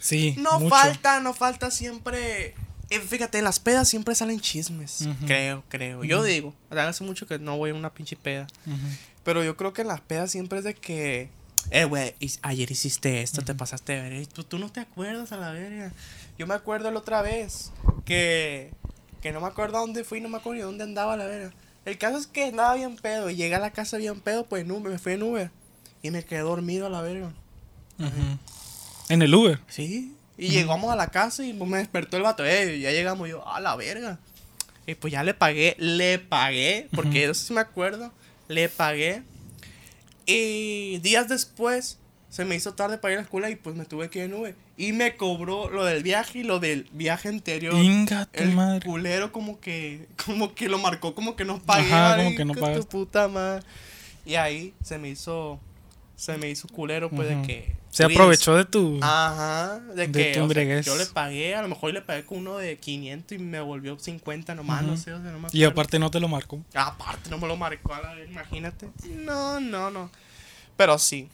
Sí, 0.00 0.34
No 0.38 0.58
mucho. 0.60 0.74
falta, 0.74 1.20
no 1.20 1.34
falta 1.34 1.70
siempre. 1.70 2.54
eh, 2.90 3.00
fíjate, 3.00 3.38
en 3.38 3.44
las 3.44 3.60
pedas 3.60 3.88
siempre 3.88 4.14
salen 4.14 4.40
chismes. 4.40 5.08
Creo, 5.26 5.64
creo. 5.68 6.02
Yo 6.04 6.22
digo. 6.22 6.54
Hace 6.70 7.04
mucho 7.04 7.26
que 7.26 7.38
no 7.38 7.56
voy 7.56 7.70
a 7.70 7.74
una 7.74 7.92
pinche 7.92 8.16
peda. 8.16 8.46
Pero 9.24 9.44
yo 9.44 9.56
creo 9.56 9.72
que 9.72 9.82
en 9.82 9.88
las 9.88 10.00
pedas 10.00 10.30
siempre 10.30 10.58
es 10.58 10.64
de 10.64 10.74
que. 10.74 11.30
Eh, 11.70 11.84
güey, 11.84 12.14
ayer 12.42 12.70
hiciste 12.70 13.22
esto, 13.22 13.42
te 13.42 13.54
pasaste 13.54 13.92
de 13.92 14.08
ver. 14.08 14.26
¿Tú, 14.26 14.44
tú 14.44 14.58
no 14.58 14.70
te 14.70 14.80
acuerdas 14.80 15.32
a 15.32 15.36
la 15.36 15.50
verga. 15.52 15.92
Yo 16.38 16.46
me 16.46 16.54
acuerdo 16.54 16.90
la 16.90 16.98
otra 16.98 17.22
vez 17.22 17.72
que. 18.04 18.72
Que 19.20 19.32
no 19.32 19.40
me 19.40 19.48
acuerdo 19.48 19.78
a 19.78 19.80
dónde 19.80 20.04
fui, 20.04 20.20
no 20.20 20.28
me 20.28 20.36
acuerdo 20.36 20.54
ni 20.54 20.62
dónde 20.62 20.84
andaba 20.84 21.16
la 21.16 21.26
verga. 21.26 21.52
El 21.84 21.98
caso 21.98 22.18
es 22.18 22.26
que 22.26 22.44
andaba 22.44 22.74
bien 22.74 22.96
pedo. 22.96 23.30
Y 23.30 23.36
llegué 23.36 23.56
a 23.56 23.58
la 23.58 23.72
casa 23.72 23.96
bien 23.96 24.20
pedo, 24.20 24.46
pues 24.46 24.62
en 24.62 24.70
Uber, 24.70 24.92
me 24.92 24.98
fui 24.98 25.14
en 25.14 25.22
Uber. 25.22 25.50
Y 26.02 26.10
me 26.10 26.24
quedé 26.24 26.40
dormido 26.40 26.86
a 26.86 26.90
la 26.90 27.02
verga. 27.02 27.32
Ujú. 27.98 28.38
En 29.08 29.22
el 29.22 29.34
Uber. 29.34 29.58
Sí. 29.68 30.14
Y 30.36 30.50
llegamos 30.50 30.92
a 30.92 30.96
la 30.96 31.08
casa 31.08 31.44
y 31.44 31.52
me 31.52 31.78
despertó 31.78 32.16
el 32.16 32.22
vato. 32.22 32.44
Eh, 32.44 32.78
ya 32.78 32.92
llegamos 32.92 33.28
yo, 33.28 33.46
a 33.46 33.58
la 33.58 33.74
verga. 33.74 34.20
Y 34.86 34.94
pues 34.94 35.12
ya 35.12 35.24
le 35.24 35.34
pagué, 35.34 35.76
le 35.78 36.18
pagué, 36.18 36.88
porque 36.94 37.24
eso 37.24 37.34
sí 37.34 37.52
me 37.52 37.60
acuerdo. 37.60 38.12
Le 38.46 38.68
pagué. 38.68 39.22
Y 40.28 40.98
días 40.98 41.26
después 41.28 41.98
se 42.28 42.44
me 42.44 42.54
hizo 42.54 42.74
tarde 42.74 42.98
para 42.98 43.12
ir 43.12 43.18
a 43.18 43.22
la 43.22 43.24
escuela 43.24 43.48
y 43.48 43.56
pues 43.56 43.74
me 43.74 43.86
tuve 43.86 44.10
que 44.10 44.18
ir 44.18 44.24
en 44.26 44.34
Uber. 44.34 44.54
Y 44.76 44.92
me 44.92 45.16
cobró 45.16 45.70
lo 45.70 45.86
del 45.86 46.02
viaje 46.02 46.40
y 46.40 46.42
lo 46.42 46.60
del 46.60 46.86
viaje 46.92 47.30
anterior. 47.30 47.74
Inga 47.74 48.28
el 48.34 48.52
madre. 48.52 48.84
culero 48.86 49.32
como 49.32 49.58
que 49.58 50.06
como 50.26 50.54
que 50.54 50.68
lo 50.68 50.78
marcó 50.78 51.14
como 51.14 51.34
que 51.34 51.46
no 51.46 51.60
pagué. 51.62 51.92
Ajá, 51.92 52.16
como 52.18 52.36
que 52.36 52.44
no 52.44 52.54
puta 52.84 53.26
madre. 53.28 53.64
Y 54.26 54.34
ahí 54.34 54.74
se 54.84 54.98
me 54.98 55.08
hizo 55.08 55.58
se 56.14 56.36
me 56.36 56.50
hizo 56.50 56.68
culero 56.68 57.08
pues 57.08 57.30
Ujú. 57.30 57.40
de 57.40 57.46
que 57.46 57.76
Se 57.90 58.04
aprovechó 58.04 58.54
de 58.54 58.64
tu. 58.64 58.98
Ajá, 59.02 59.80
de, 59.94 60.08
de 60.08 60.12
que 60.12 60.38
tu 60.38 60.44
o 60.44 60.48
sea, 60.48 60.80
yo 60.80 60.96
le 60.96 61.06
pagué, 61.06 61.54
a 61.54 61.62
lo 61.62 61.68
mejor 61.68 61.92
le 61.92 62.02
pagué 62.02 62.24
con 62.24 62.38
uno 62.38 62.58
de 62.58 62.76
500 62.76 63.38
y 63.38 63.40
me 63.40 63.60
volvió 63.60 63.98
50 63.98 64.54
nomás, 64.54 64.82
no 64.82 64.96
sé, 64.96 65.12
o 65.12 65.22
sea, 65.22 65.30
no 65.32 65.40
me 65.40 65.48
y 65.52 65.64
aparte 65.64 65.98
no 65.98 66.10
te 66.10 66.20
lo 66.20 66.28
marcó. 66.28 66.60
Aparte 66.74 67.30
no 67.30 67.38
me 67.38 67.48
lo 67.48 67.56
marcó 67.56 67.94
a 67.94 68.02
la 68.02 68.14
vez, 68.14 68.30
imagínate. 68.30 68.88
No, 69.08 69.58
no, 69.60 69.90
no. 69.90 70.10
Pero 70.76 70.98
sí. 70.98 71.28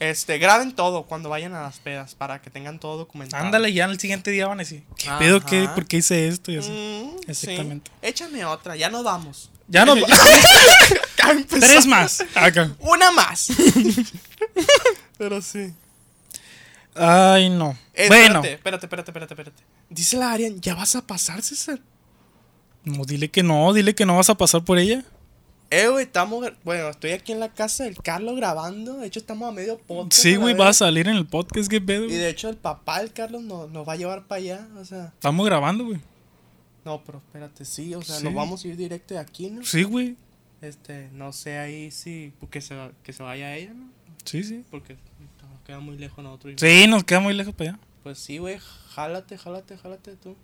Este, 0.00 0.38
graben 0.38 0.74
todo 0.74 1.04
cuando 1.04 1.28
vayan 1.28 1.54
a 1.54 1.62
las 1.62 1.78
pedas 1.78 2.16
para 2.16 2.40
que 2.42 2.50
tengan 2.50 2.80
todo 2.80 2.96
documentado. 2.96 3.44
Ándale, 3.44 3.72
ya 3.72 3.84
el 3.84 4.00
siguiente 4.00 4.32
día 4.32 4.48
van 4.48 4.58
a 4.58 4.62
decir, 4.62 4.82
¿qué 4.96 5.08
Ajá. 5.08 5.18
pedo? 5.18 5.40
¿Qué, 5.44 5.68
¿Por 5.74 5.86
qué 5.86 5.98
hice 5.98 6.26
esto? 6.26 6.50
Y 6.50 6.56
así. 6.56 6.70
Mm, 6.70 7.30
Exactamente. 7.30 7.90
sí. 7.90 8.08
Échame 8.08 8.44
otra, 8.44 8.74
ya 8.74 8.90
no 8.90 9.04
vamos. 9.04 9.50
Ya 9.68 9.84
no. 9.84 9.94
Empezó. 11.30 11.66
Tres 11.66 11.86
más. 11.86 12.24
Acá. 12.34 12.72
Una 12.80 13.12
más. 13.12 13.48
Pero 15.18 15.40
sí. 15.40 15.72
Ay, 16.94 17.48
no. 17.50 17.76
Eh, 17.94 18.08
bueno, 18.08 18.42
Espérate, 18.42 18.54
espérate, 18.54 18.86
espérate, 18.86 19.10
espérate, 19.10 19.34
espérate. 19.34 19.62
Dice 19.88 20.16
la 20.16 20.32
Arian, 20.32 20.60
¿ya 20.60 20.74
vas 20.74 20.94
a 20.96 21.06
pasar, 21.06 21.42
César? 21.42 21.80
no, 22.84 23.04
dile 23.04 23.30
que 23.30 23.42
no, 23.42 23.72
dile 23.72 23.94
que 23.94 24.04
no 24.06 24.16
vas 24.16 24.28
a 24.30 24.36
pasar 24.36 24.64
por 24.64 24.78
ella. 24.78 25.04
Eh, 25.70 25.88
güey, 25.88 26.04
estamos. 26.04 26.46
Bueno, 26.64 26.88
estoy 26.90 27.12
aquí 27.12 27.32
en 27.32 27.40
la 27.40 27.48
casa 27.54 27.84
del 27.84 27.96
Carlos 27.96 28.36
grabando. 28.36 28.98
De 28.98 29.06
hecho, 29.06 29.20
estamos 29.20 29.48
a 29.48 29.52
medio 29.52 29.78
podcast. 29.78 30.20
Sí, 30.22 30.36
güey, 30.36 30.54
va 30.54 30.68
a 30.68 30.72
salir 30.74 31.08
en 31.08 31.16
el 31.16 31.26
podcast, 31.26 31.70
qué 31.70 31.80
pedo. 31.80 32.04
Y 32.04 32.08
de 32.14 32.28
hecho, 32.28 32.50
el 32.50 32.56
papá 32.58 32.98
del 33.00 33.12
Carlos 33.12 33.42
nos, 33.42 33.70
nos 33.70 33.88
va 33.88 33.94
a 33.94 33.96
llevar 33.96 34.26
para 34.26 34.38
allá. 34.40 34.68
O 34.76 34.84
sea, 34.84 35.06
Estamos 35.14 35.46
grabando, 35.46 35.86
güey. 35.86 35.98
no, 36.84 37.02
pero 37.04 37.18
espérate, 37.18 37.64
sí. 37.64 37.94
O 37.94 38.02
sea, 38.02 38.16
Sí. 38.16 38.24
nos 38.24 38.34
vamos 38.34 38.62
a 38.64 38.68
ir 38.68 38.76
directo 38.76 39.14
de 39.14 39.20
aquí, 39.20 39.48
¿no? 39.48 39.64
Sí, 39.64 39.82
güey. 39.84 40.16
Este, 40.60 41.08
no 41.14 41.32
sé 41.32 41.56
ahí 41.56 41.90
si. 41.90 42.34
Que 42.50 42.60
se, 42.60 42.76
que 43.02 43.14
se 43.14 43.22
vaya 43.22 43.56
ella, 43.56 43.72
¿no? 43.72 43.88
Sí, 44.24 44.44
sí. 44.44 44.64
Porque 44.70 44.98
queda 45.66 45.78
muy 45.80 45.96
lejos 45.96 46.22
nosotros. 46.24 46.54
Sí, 46.58 46.86
nos 46.86 47.04
queda 47.04 47.20
muy 47.20 47.34
lejos 47.34 47.54
para 47.54 47.70
allá. 47.70 47.80
Pues 48.02 48.18
sí, 48.18 48.38
güey, 48.38 48.58
jálate, 48.94 49.38
jálate, 49.38 49.76
jálate 49.78 50.16
tú. 50.16 50.36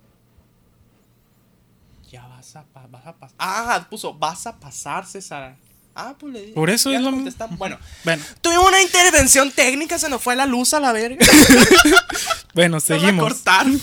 Ya 2.09 2.25
vas 2.27 2.55
a, 2.55 2.65
vas 2.89 3.05
a 3.05 3.13
pasar. 3.15 3.35
Ah, 3.37 3.85
puso, 3.89 4.13
vas 4.13 4.47
a 4.47 4.59
pasar, 4.59 5.05
César. 5.05 5.55
Ah, 5.93 6.15
pues 6.17 6.33
le 6.33 6.41
Por 6.53 6.69
eso 6.69 6.91
es 6.91 7.01
lo 7.01 7.11
contestamos. 7.11 7.57
Bueno, 7.57 7.77
Bueno, 8.05 8.23
tuvimos 8.41 8.67
una 8.67 8.81
intervención 8.81 9.51
técnica, 9.51 9.99
se 9.99 10.09
nos 10.09 10.21
fue 10.21 10.35
la 10.35 10.45
luz 10.45 10.73
a 10.73 10.79
la 10.79 10.91
verga. 10.93 11.25
bueno, 12.53 12.75
la 12.77 12.79
seguimos. 12.79 13.23
cortaron. 13.23 13.79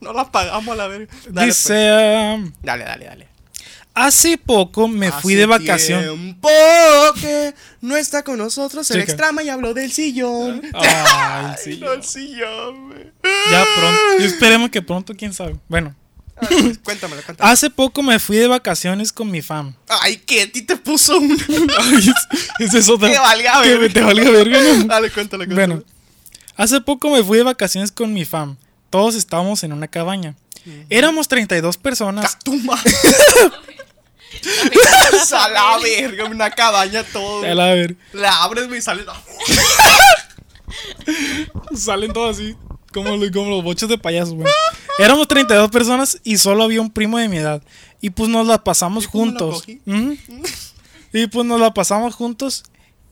No 0.00 0.12
la 0.12 0.30
pagamos 0.30 0.68
a 0.72 0.76
la 0.76 0.88
verga. 0.88 1.14
Dale, 1.30 1.46
Dice, 1.46 1.68
pues. 1.68 2.50
ah, 2.50 2.52
Dale, 2.62 2.84
dale, 2.84 3.04
dale. 3.06 3.27
Hace 4.06 4.38
poco 4.38 4.88
me 4.88 5.10
fui 5.12 5.34
de 5.34 5.42
Hace 5.44 5.46
vacación. 5.50 6.38
que 7.20 7.54
no 7.80 7.96
está 7.96 8.22
con 8.22 8.38
nosotros 8.38 8.90
el 8.90 9.00
Chica. 9.00 9.12
extrama 9.12 9.42
y 9.42 9.48
habló 9.48 9.74
del 9.74 9.92
sillón. 9.92 10.62
Ay, 10.74 11.54
sí. 11.62 11.78
No, 11.78 11.92
el 11.92 12.04
sillón, 12.04 12.88
güey. 12.90 13.12
Ya 13.50 13.64
pronto. 13.76 14.00
Esperemos 14.24 14.70
que 14.70 14.82
pronto, 14.82 15.14
quién 15.16 15.32
sabe. 15.32 15.56
Bueno, 15.68 15.94
ver, 16.40 16.48
pues, 16.48 16.78
Cuéntamelo, 16.78 17.22
cuéntamelo. 17.22 17.36
hace 17.52 17.70
poco 17.70 18.02
me 18.02 18.18
fui 18.18 18.36
de 18.36 18.46
vacaciones 18.46 19.12
con 19.12 19.30
mi 19.30 19.42
fam. 19.42 19.74
Ay, 19.88 20.16
¿qué? 20.18 20.42
¿A 20.42 20.52
ti 20.52 20.62
te 20.62 20.76
puso 20.76 21.18
un. 21.18 21.32
Ay, 21.78 22.12
esa 22.60 22.78
es 22.78 22.88
otra. 22.88 23.10
Que 23.10 23.18
valga 23.18 23.62
Que 23.62 23.76
verga. 23.76 23.94
te 23.94 24.00
valga 24.02 24.30
verga, 24.30 24.58
¿no? 24.62 24.84
Dale, 24.84 25.10
cuéntalo, 25.10 25.44
cuéntalo. 25.44 25.74
Bueno, 25.76 25.84
hace 26.56 26.80
poco 26.80 27.10
me 27.10 27.22
fui 27.24 27.38
de 27.38 27.44
vacaciones 27.44 27.90
con 27.92 28.12
mi 28.12 28.24
fam. 28.24 28.56
Todos 28.90 29.14
estábamos 29.16 29.62
en 29.64 29.72
una 29.72 29.88
cabaña. 29.88 30.34
Éramos 30.90 31.28
32 31.28 31.78
personas. 31.78 32.34
Catuma. 32.36 32.78
A 35.32 35.48
la 35.48 35.78
verga, 35.78 36.24
una 36.24 36.50
cabaña 36.50 37.04
todo. 37.04 37.44
A 37.44 37.54
la 37.54 37.74
La 38.12 38.42
abres, 38.42 38.68
güey, 38.68 38.78
y 38.78 38.82
sale. 38.82 39.04
salen 41.74 42.12
todos 42.12 42.38
así. 42.38 42.56
Como, 42.92 43.10
como 43.32 43.50
los 43.50 43.62
bochos 43.62 43.88
de 43.88 43.98
payasos, 43.98 44.34
güey. 44.34 44.48
Éramos 44.98 45.28
32 45.28 45.70
personas 45.70 46.20
y 46.24 46.38
solo 46.38 46.64
había 46.64 46.80
un 46.80 46.90
primo 46.90 47.18
de 47.18 47.28
mi 47.28 47.36
edad. 47.36 47.62
Y 48.00 48.10
pues 48.10 48.28
nos 48.28 48.46
la 48.46 48.64
pasamos 48.64 49.04
¿Y 49.04 49.08
cómo 49.08 49.26
la 49.26 49.38
juntos. 49.38 49.64
Y 51.12 51.26
pues 51.26 51.46
nos 51.46 51.60
la 51.60 51.74
pasamos 51.74 52.14
juntos. 52.14 52.64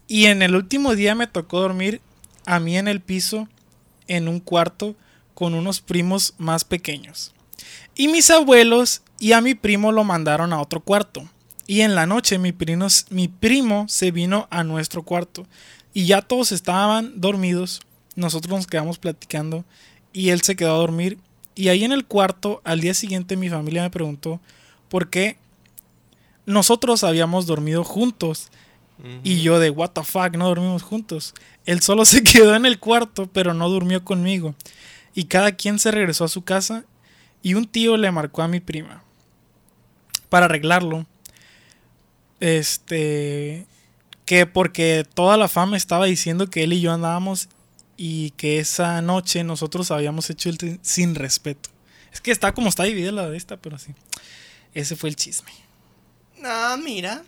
Y 0.09 0.27
en 0.27 0.43
el 0.43 0.55
último 0.55 0.95
día 0.95 1.15
me 1.15 1.27
tocó 1.27 1.61
dormir 1.61 2.01
a 2.45 2.61
mí 2.61 2.79
en 2.79 2.89
el 2.89 3.01
piso, 3.01 3.49
en 4.07 4.29
un 4.29 4.41
cuarto, 4.41 4.95
con 5.35 5.55
unos 5.55 5.81
primos 5.81 6.35
más 6.39 6.65
pequeños. 6.65 7.35
Y 7.95 8.09
mis 8.09 8.31
abuelos 8.31 9.03
y 9.19 9.33
a 9.33 9.41
mi 9.41 9.55
primo 9.55 9.93
lo 9.93 10.05
mandaron 10.05 10.53
a 10.53 10.61
otro 10.61 10.81
cuarto. 10.81 11.29
Y 11.67 11.81
en 11.81 11.95
la 11.95 12.07
noche 12.07 12.39
mi 12.39 12.53
primo, 12.53 12.87
mi 13.11 13.29
primo 13.29 13.87
se 13.89 14.11
vino 14.11 14.47
a 14.51 14.63
nuestro 14.63 15.03
cuarto. 15.03 15.47
Y 15.93 16.07
ya 16.07 16.23
todos 16.23 16.53
estaban 16.53 17.21
dormidos. 17.21 17.81
Nosotros 18.15 18.55
nos 18.55 18.67
quedamos 18.67 18.99
platicando. 18.99 19.65
Y 20.13 20.31
él 20.31 20.43
se 20.43 20.57
quedó 20.57 20.75
a 20.75 20.79
dormir. 20.79 21.19
Y 21.55 21.69
ahí 21.69 21.85
en 21.85 21.93
el 21.93 22.05
cuarto, 22.05 22.61
al 22.65 22.81
día 22.81 22.95
siguiente, 22.95 23.37
mi 23.37 23.49
familia 23.49 23.83
me 23.83 23.91
preguntó 23.91 24.41
por 24.89 25.09
qué 25.09 25.39
nosotros 26.45 27.03
habíamos 27.03 27.47
dormido 27.47 27.83
juntos. 27.83 28.51
Y 29.25 29.43
yo 29.43 29.59
de, 29.59 29.71
what 29.71 29.91
the 29.91 30.03
fuck, 30.03 30.37
no 30.37 30.49
dormimos 30.49 30.83
juntos. 30.83 31.35
Él 31.65 31.81
solo 31.81 32.05
se 32.07 32.23
quedó 32.23 32.55
en 32.55 32.67
el 32.67 32.79
cuarto, 32.79 33.29
pero 33.33 33.55
no 33.55 33.69
durmió 33.69 34.05
conmigo. 34.05 34.55
Y 35.15 35.25
cada 35.25 35.53
quien 35.53 35.79
se 35.79 35.91
regresó 35.91 36.25
a 36.25 36.29
su 36.29 36.43
casa 36.43 36.85
y 37.47 37.55
un 37.55 37.69
tío 37.69 37.97
le 37.97 38.11
marcó 38.11 38.43
a 38.43 38.49
mi 38.49 38.59
prima 38.59 39.05
para 40.29 40.47
arreglarlo. 40.47 41.07
Este, 42.41 43.67
que 44.25 44.47
porque 44.47 45.07
toda 45.15 45.37
la 45.37 45.47
fama 45.47 45.77
estaba 45.77 46.07
diciendo 46.07 46.51
que 46.51 46.65
él 46.65 46.73
y 46.73 46.81
yo 46.81 46.93
andábamos 46.93 47.49
y 47.97 48.31
que 48.31 48.59
esa 48.59 49.01
noche 49.01 49.45
nosotros 49.45 49.93
habíamos 49.93 50.29
hecho 50.29 50.49
el 50.49 50.81
sin 50.83 51.15
respeto. 51.15 51.71
Es 52.13 52.21
que 52.21 52.33
está 52.33 52.53
como 52.53 52.69
está 52.69 52.83
dividida 52.83 53.13
la 53.13 53.31
de 53.31 53.37
esta, 53.37 53.57
pero 53.59 53.79
sí. 53.79 53.95
Ese 54.75 54.97
fue 54.97 55.09
el 55.09 55.15
chisme. 55.15 55.53
No, 56.43 56.77
mira. 56.79 57.23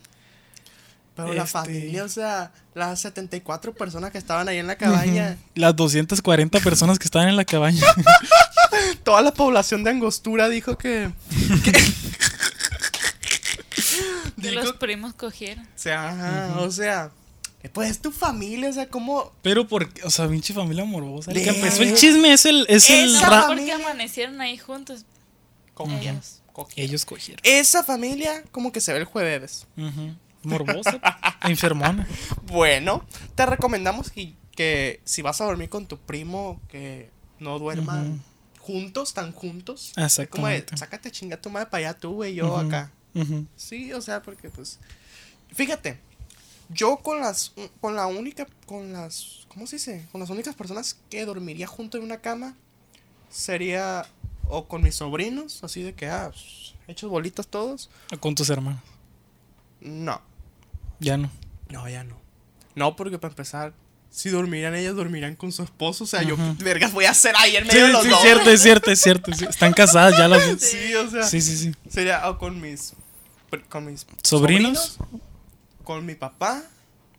Pero 1.14 1.33
la 1.33 1.44
Este- 1.44 1.52
familia, 1.52 2.02
o 2.04 2.09
sea, 2.09 2.52
las 2.74 3.00
74 3.00 3.72
personas 3.72 4.11
que 4.11 4.18
estaban 4.18 4.48
ahí 4.48 4.59
en 4.59 4.66
la 4.66 4.74
cabaña, 4.76 5.38
Las 5.54 5.76
240 5.76 6.59
personas 6.59 6.98
que 6.98 7.04
estaban 7.04 7.28
en 7.28 7.37
la 7.37 7.44
cabaña. 7.44 7.85
toda 9.04 9.22
la 9.22 9.33
población 9.33 9.85
de 9.85 9.90
Angostura 9.90 10.48
dijo 10.48 10.76
que. 10.78 11.11
que- 11.64 11.72
dijo 14.37 14.54
los 14.62 14.72
primos 14.74 15.14
cogieron. 15.14 15.64
O 15.64 15.68
sea, 15.78 16.09
ajá, 16.11 16.61
o 16.61 16.70
sea, 16.70 17.11
pues 17.72 17.90
es 17.90 18.00
tu 18.00 18.11
familia, 18.12 18.70
o 18.70 18.72
sea, 18.72 18.88
como 18.88 19.33
Pero 19.42 19.66
porque, 19.68 20.02
o 20.04 20.11
sea, 20.11 20.28
pinche 20.28 20.54
familia 20.54 20.83
amorosa. 20.85 21.31
El 21.31 21.42
que 21.42 21.50
empezó 21.50 21.83
el 21.83 21.94
chisme 21.94 22.33
es 22.33 22.46
el, 22.46 22.66
es 22.68 22.88
el 22.90 23.20
ra- 23.20 23.46
Porque 23.48 23.72
amanecieron 23.72 24.40
ahí 24.40 24.57
juntos. 24.59 25.04
cogieron, 25.74 26.02
Ellos. 26.16 26.40
cogieron. 26.52 26.88
Ellos 26.88 27.04
cogieron. 27.04 27.40
Esa 27.44 27.85
familia 27.85 28.42
como 28.52 28.72
que 28.72 28.81
se 28.81 28.92
ve 28.92 29.00
el 29.00 29.04
jueves. 29.04 29.66
Morbosa, 30.42 31.00
enfermona. 31.42 32.07
Bueno, 32.46 33.04
te 33.35 33.44
recomendamos 33.44 34.11
que, 34.11 34.35
que 34.54 35.00
si 35.04 35.20
vas 35.22 35.40
a 35.40 35.44
dormir 35.44 35.68
con 35.68 35.87
tu 35.87 35.98
primo, 35.98 36.61
que 36.68 37.11
no 37.38 37.59
duerman 37.59 38.12
Ujú. 38.12 38.18
Juntos, 38.68 39.14
tan 39.14 39.33
juntos. 39.33 39.92
Es 39.96 40.20
como 40.28 40.46
de, 40.46 40.57
Exactamente. 40.59 40.76
sácate 40.76 41.11
chinga 41.11 41.40
tu 41.40 41.48
madre 41.48 41.70
para 41.70 41.88
allá 41.88 41.98
tú, 41.98 42.12
güey, 42.12 42.35
yo 42.35 42.54
acá. 42.59 42.92
Sí, 43.57 43.92
o 43.94 44.02
sea, 44.02 44.20
porque 44.22 44.50
pues. 44.50 44.78
Fíjate, 45.52 45.98
yo 46.68 46.98
con 46.98 47.20
las. 47.20 47.52
Con 47.81 47.96
la 47.96 48.07
única. 48.07 48.46
Con 48.66 48.92
las. 48.92 49.46
¿Cómo 49.48 49.66
se 49.66 49.76
dice? 49.76 50.07
Con 50.12 50.20
las 50.20 50.28
únicas 50.31 50.54
personas 50.54 50.98
que 51.09 51.24
dormiría 51.24 51.66
junto 51.66 51.96
en 51.96 52.04
una 52.04 52.18
cama. 52.18 52.54
Sería. 53.31 54.04
O 54.50 54.66
con 54.68 54.83
mis 54.83 54.94
sobrinos, 54.96 55.62
así 55.64 55.83
de 55.83 55.94
que, 55.94 56.07
ah, 56.09 56.31
pues, 56.31 56.74
hechos 56.87 57.11
bolitas 57.11 57.46
todos. 57.48 57.90
Con 58.20 58.35
tus 58.35 58.48
hermanos. 58.50 58.81
No, 59.81 60.20
Ya 61.00 61.16
no. 61.16 61.31
no, 61.70 61.88
ya 61.88 62.02
no. 62.04 62.16
No, 62.74 62.96
porque 62.96 63.18
para 63.18 63.33
empezar, 63.33 63.74
si 64.18 64.31
dormirían 64.31 64.74
ellas, 64.74 64.96
dormirían 64.96 65.37
con 65.37 65.52
su 65.52 65.62
esposo. 65.62 66.02
O 66.02 66.07
sea, 66.09 66.22
yo, 66.22 66.35
Ujú. 66.35 66.57
¿qué 66.59 66.64
vergas 66.64 66.92
voy 66.92 67.04
a 67.04 67.12
hacer 67.12 67.35
ahí 67.38 67.54
en 67.54 67.64
Sí, 67.64 67.68
medio 67.72 67.87
de 67.87 67.92
los 67.92 68.02
sí, 68.02 68.09
dos? 68.09 68.20
cierto, 68.20 68.50
es 68.50 68.61
cierto, 68.62 68.90
es 68.90 69.00
cierto. 69.00 69.33
sí. 69.33 69.44
Están 69.44 69.72
casadas 69.72 70.18
ya 70.18 70.26
las 70.26 70.44
dos. 70.44 70.61
Sí, 70.61 70.92
o 70.94 71.09
sea. 71.09 71.22
Sí, 71.22 71.40
sí, 71.40 71.57
sí. 71.57 71.72
Sería 71.88 72.28
o 72.28 72.37
con 72.37 72.61
mis. 72.61 72.94
Con 73.68 73.87
mis. 73.87 74.07
¿Sobrinos? 74.24 74.98
Con 75.85 76.04
mi 76.04 76.16
papá. 76.16 76.62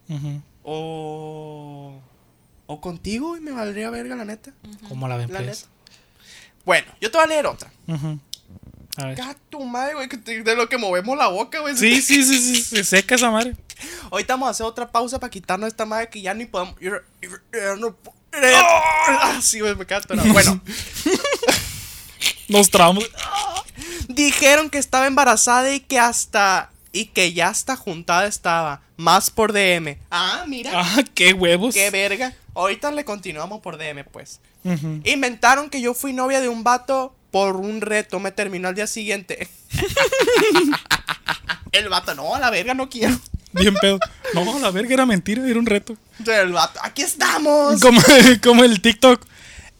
Ujú. 0.10 0.42
O. 0.64 2.02
O 2.68 2.82
contigo 2.82 3.38
y 3.38 3.40
me 3.40 3.52
valdría 3.52 3.90
verga, 3.90 4.16
la 4.18 4.26
neta. 4.26 4.52
¿Cómo 4.90 5.08
la 5.08 5.16
ven, 5.16 5.32
La 5.32 5.40
pues? 5.40 5.48
neta. 5.64 5.70
Bueno, 6.66 6.88
yo 7.00 7.10
te 7.10 7.18
voy 7.18 7.24
a 7.26 7.28
leer 7.28 7.46
otra. 7.48 7.72
A 8.98 9.06
ver. 9.06 9.16
Caga 9.16 9.38
tu 9.50 9.64
madre, 9.64 9.94
güey, 9.96 10.10
de 10.44 10.56
lo 10.58 10.68
que 10.68 10.78
movemos 10.78 11.18
la 11.18 11.30
boca, 11.30 11.62
güey. 11.62 11.78
Sí, 11.78 12.02
sí, 12.02 12.24
sí, 12.24 12.38
sí. 12.38 12.62
Se 12.62 12.84
seca 12.84 13.16
esa 13.16 13.32
madre. 13.32 13.56
Ahorita 14.12 14.34
vamos 14.34 14.48
a 14.48 14.52
hacer 14.52 14.66
otra 14.66 14.92
pausa 14.92 15.20
para 15.20 15.32
quitarnos 15.32 15.68
esta 15.68 15.86
madre 15.86 16.10
que 16.10 16.22
ya 16.22 16.34
ni 16.34 16.46
podemos. 16.46 16.76
ya- 16.80 17.76
no 17.78 17.96
¡Ah! 18.32 18.82
Ah, 19.08 19.40
sí, 19.42 19.60
me 19.62 19.86
queda 19.88 19.98
atorado. 19.98 20.32
Bueno, 20.32 20.62
Nos 22.48 22.70
tramos. 22.70 23.04
dijeron 24.08 24.70
que 24.70 24.78
estaba 24.78 25.08
embarazada 25.08 25.74
y 25.74 25.80
que 25.80 26.00
hasta. 26.00 26.72
Y 26.92 27.06
que 27.06 27.34
ya 27.34 27.50
hasta 27.50 27.76
juntada 27.76 28.26
estaba. 28.28 28.82
Más 28.98 29.30
por 29.30 29.54
DM. 29.54 29.98
Ah, 30.12 30.44
mira. 30.48 30.72
Ah, 30.74 30.98
qué 31.14 31.34
huevos. 31.34 31.74
Qué 31.76 31.90
verga. 31.92 32.34
Ahorita 32.56 32.92
le 32.92 33.06
continuamos 33.06 33.62
por 33.62 33.78
DM, 33.78 34.04
pues. 34.06 34.40
Ujú. 34.64 35.02
Inventaron 35.06 35.70
que 35.70 35.82
yo 35.82 35.94
fui 35.94 36.14
novia 36.14 36.42
de 36.42 36.50
un 36.50 36.64
vato 36.64 37.16
por 37.32 37.56
un 37.58 37.82
reto. 37.82 38.20
Me 38.20 38.32
terminó 38.32 38.68
al 38.68 38.76
día 38.76 38.88
siguiente. 38.88 39.48
El 41.72 41.88
vato, 41.90 42.16
no, 42.16 42.34
a 42.36 42.40
la 42.40 42.50
verga, 42.50 42.74
no 42.74 42.90
quiero. 42.90 43.16
Bien 43.54 43.74
pedo. 43.76 44.00
No, 44.34 44.60
la 44.60 44.72
verga 44.72 44.94
era 44.94 45.06
mentira, 45.06 45.46
era 45.48 45.60
un 45.60 45.66
reto. 45.66 45.96
El 46.26 46.52
vato, 46.54 46.80
aquí 46.84 47.02
estamos. 47.02 47.82
Como, 47.82 48.02
como 48.44 48.64
el 48.64 48.82
TikTok. 48.82 49.26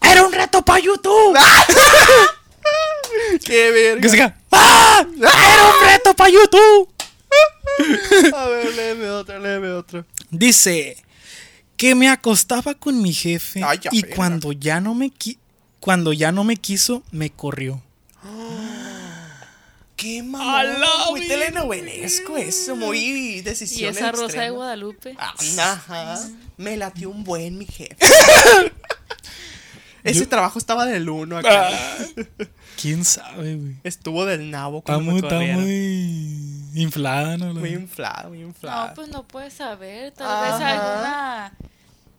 Era 0.02 0.24
un 0.24 0.32
reto 0.32 0.64
para 0.64 0.80
YouTube. 0.80 1.36
Qué 3.44 3.70
verga. 3.70 4.00
Que 4.00 4.08
se 4.08 4.16
diga, 4.16 4.36
¡Ah! 4.50 5.04
Era 5.16 5.68
un 5.68 5.86
reto 5.86 6.14
para 6.14 6.30
YouTube. 6.30 6.88
A 8.36 8.46
ver, 8.46 8.74
léeme 8.74 9.08
otro, 9.10 9.38
léeme 9.38 9.70
otro. 9.70 10.04
Dice 10.30 10.96
que 11.76 11.94
me 11.94 12.08
acostaba 12.08 12.74
con 12.74 13.00
mi 13.00 13.12
jefe 13.12 13.62
Ay, 13.64 13.78
y 13.92 14.02
verga. 14.02 14.16
cuando 14.16 14.52
ya 14.52 14.80
no 14.80 14.94
me 14.94 15.06
qui- 15.12 15.38
cuando 15.78 16.12
ya 16.12 16.32
no 16.32 16.44
me 16.44 16.56
quiso 16.56 17.02
me 17.10 17.30
corrió. 17.30 17.82
Qué 20.00 20.22
mamón. 20.22 20.80
la 20.80 20.86
Muy 21.10 21.28
telenovelesco 21.28 22.36
eso, 22.38 22.74
muy 22.74 22.98
Y 22.98 23.40
decisión 23.42 23.94
esa 23.96 24.12
rosa 24.12 24.40
de. 24.42 24.50
Guadalupe. 24.50 25.14
Ah, 25.18 25.34
Ajá. 25.58 26.18
Me 26.56 26.76
latió 26.76 27.10
un 27.10 27.22
buen 27.24 27.58
mi 27.58 27.66
jefe. 27.66 27.96
Ese 30.02 30.24
trabajo 30.26 30.58
estaba 30.58 30.86
del 30.86 31.08
uno 31.10 31.36
acá. 31.36 31.68
Ah. 31.70 31.98
¿Quién 32.80 33.04
sabe, 33.04 33.56
güey? 33.56 33.76
Estuvo 33.84 34.24
del 34.24 34.50
nabo 34.50 34.78
Está 34.78 34.94
cuando 34.94 35.10
muy, 35.12 35.20
está 35.20 35.38
muy 35.38 36.80
inflada, 36.82 37.36
¿no? 37.36 37.52
La- 37.52 37.60
Muy 37.60 37.70
inflado, 37.70 38.30
muy 38.30 38.40
inflado. 38.40 38.88
No, 38.88 38.94
pues 38.94 39.08
no 39.08 39.22
puedes 39.28 39.52
saber. 39.52 40.12
Tal 40.12 40.42
vez 40.42 40.52
alguna 40.66 41.52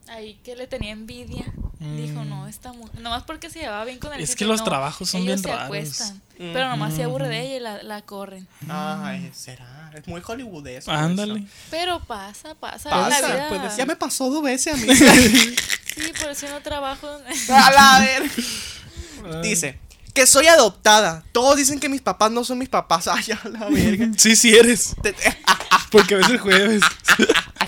ahí 0.08 0.40
que 0.44 0.56
le 0.56 0.68
tenía 0.68 0.92
envidia. 0.92 1.46
Dijo, 1.80 2.24
Mm. 2.24 2.30
no, 2.30 2.48
esta 2.48 2.74
mujer. 2.74 3.00
Nomás 3.02 3.24
porque 3.24 3.50
se 3.50 3.60
llevaba 3.60 3.86
bien 3.86 3.98
con 3.98 4.14
el 4.14 4.20
Es 4.22 4.30
jefe, 4.30 4.38
que 4.40 4.46
los 4.46 4.60
no, 4.60 4.66
trabajos 4.66 5.10
son 5.10 5.22
ellos 5.22 5.42
bien 5.42 5.44
se 5.44 5.48
raros. 5.50 5.66
acuestan. 5.66 6.22
Pero 6.38 6.70
nomás 6.70 6.94
se 6.94 7.04
aburre 7.04 7.28
de 7.28 7.42
ella 7.42 7.56
y 7.56 7.60
la, 7.60 7.84
la 7.84 8.02
corren. 8.04 8.48
Ay, 8.70 9.32
será. 9.34 9.92
Es 9.96 10.08
muy 10.08 10.22
hollywoodesco. 10.22 10.92
Ándale. 10.92 11.46
Pero 11.72 12.00
pasa, 12.02 12.54
pasa. 12.56 12.90
Pasa, 12.90 13.22
la 13.36 13.50
vida. 13.50 13.76
Ya 13.78 13.86
me 13.88 13.96
pasó 13.96 14.30
dos 14.30 14.44
veces 14.44 14.74
a 14.74 14.78
mí. 14.78 14.88
Sí, 15.92 16.14
por 16.22 16.30
eso 16.32 16.48
no 16.50 16.62
trabajo. 16.62 17.06
a 17.50 17.72
la 17.72 18.00
ver. 18.00 19.42
Dice 19.42 19.78
que 20.14 20.26
soy 20.28 20.48
adoptada. 20.48 21.24
Todos 21.32 21.58
dicen 21.58 21.80
que 21.80 21.90
mis 21.90 22.02
papás 22.02 22.32
no 22.32 22.44
son 22.44 22.58
mis 22.60 22.70
papás. 22.70 23.08
Ay, 23.10 23.24
a 23.44 23.50
la 23.50 23.66
verga. 23.70 24.08
Sí, 24.18 24.36
sí 24.36 24.56
eres. 24.56 24.96
Porque 25.92 26.16
ves 26.16 26.30
el 26.30 26.38
jueves. 26.40 26.82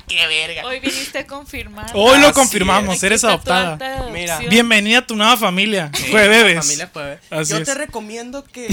Qué 0.07 0.27
verga. 0.27 0.65
Hoy 0.65 0.79
viniste 0.79 1.19
a 1.19 1.27
confirmar. 1.27 1.89
Hoy 1.93 2.19
lo 2.19 2.27
Así 2.27 2.33
confirmamos, 2.33 3.01
eres 3.03 3.17
está 3.17 3.27
tu 3.27 3.33
adoptada. 3.33 3.73
acta 3.73 3.85
de 3.87 3.93
adopción. 3.95 4.13
Mira. 4.13 4.39
Bienvenida 4.39 4.97
a 4.99 5.07
tu 5.07 5.15
nueva 5.15 5.37
familia. 5.37 5.91
Sí, 5.95 6.11
Familia 6.11 6.89
jueves. 6.91 7.19
Así 7.29 7.51
Yo 7.51 7.57
es. 7.59 7.63
te 7.65 7.73
recomiendo 7.73 8.43
que, 8.43 8.67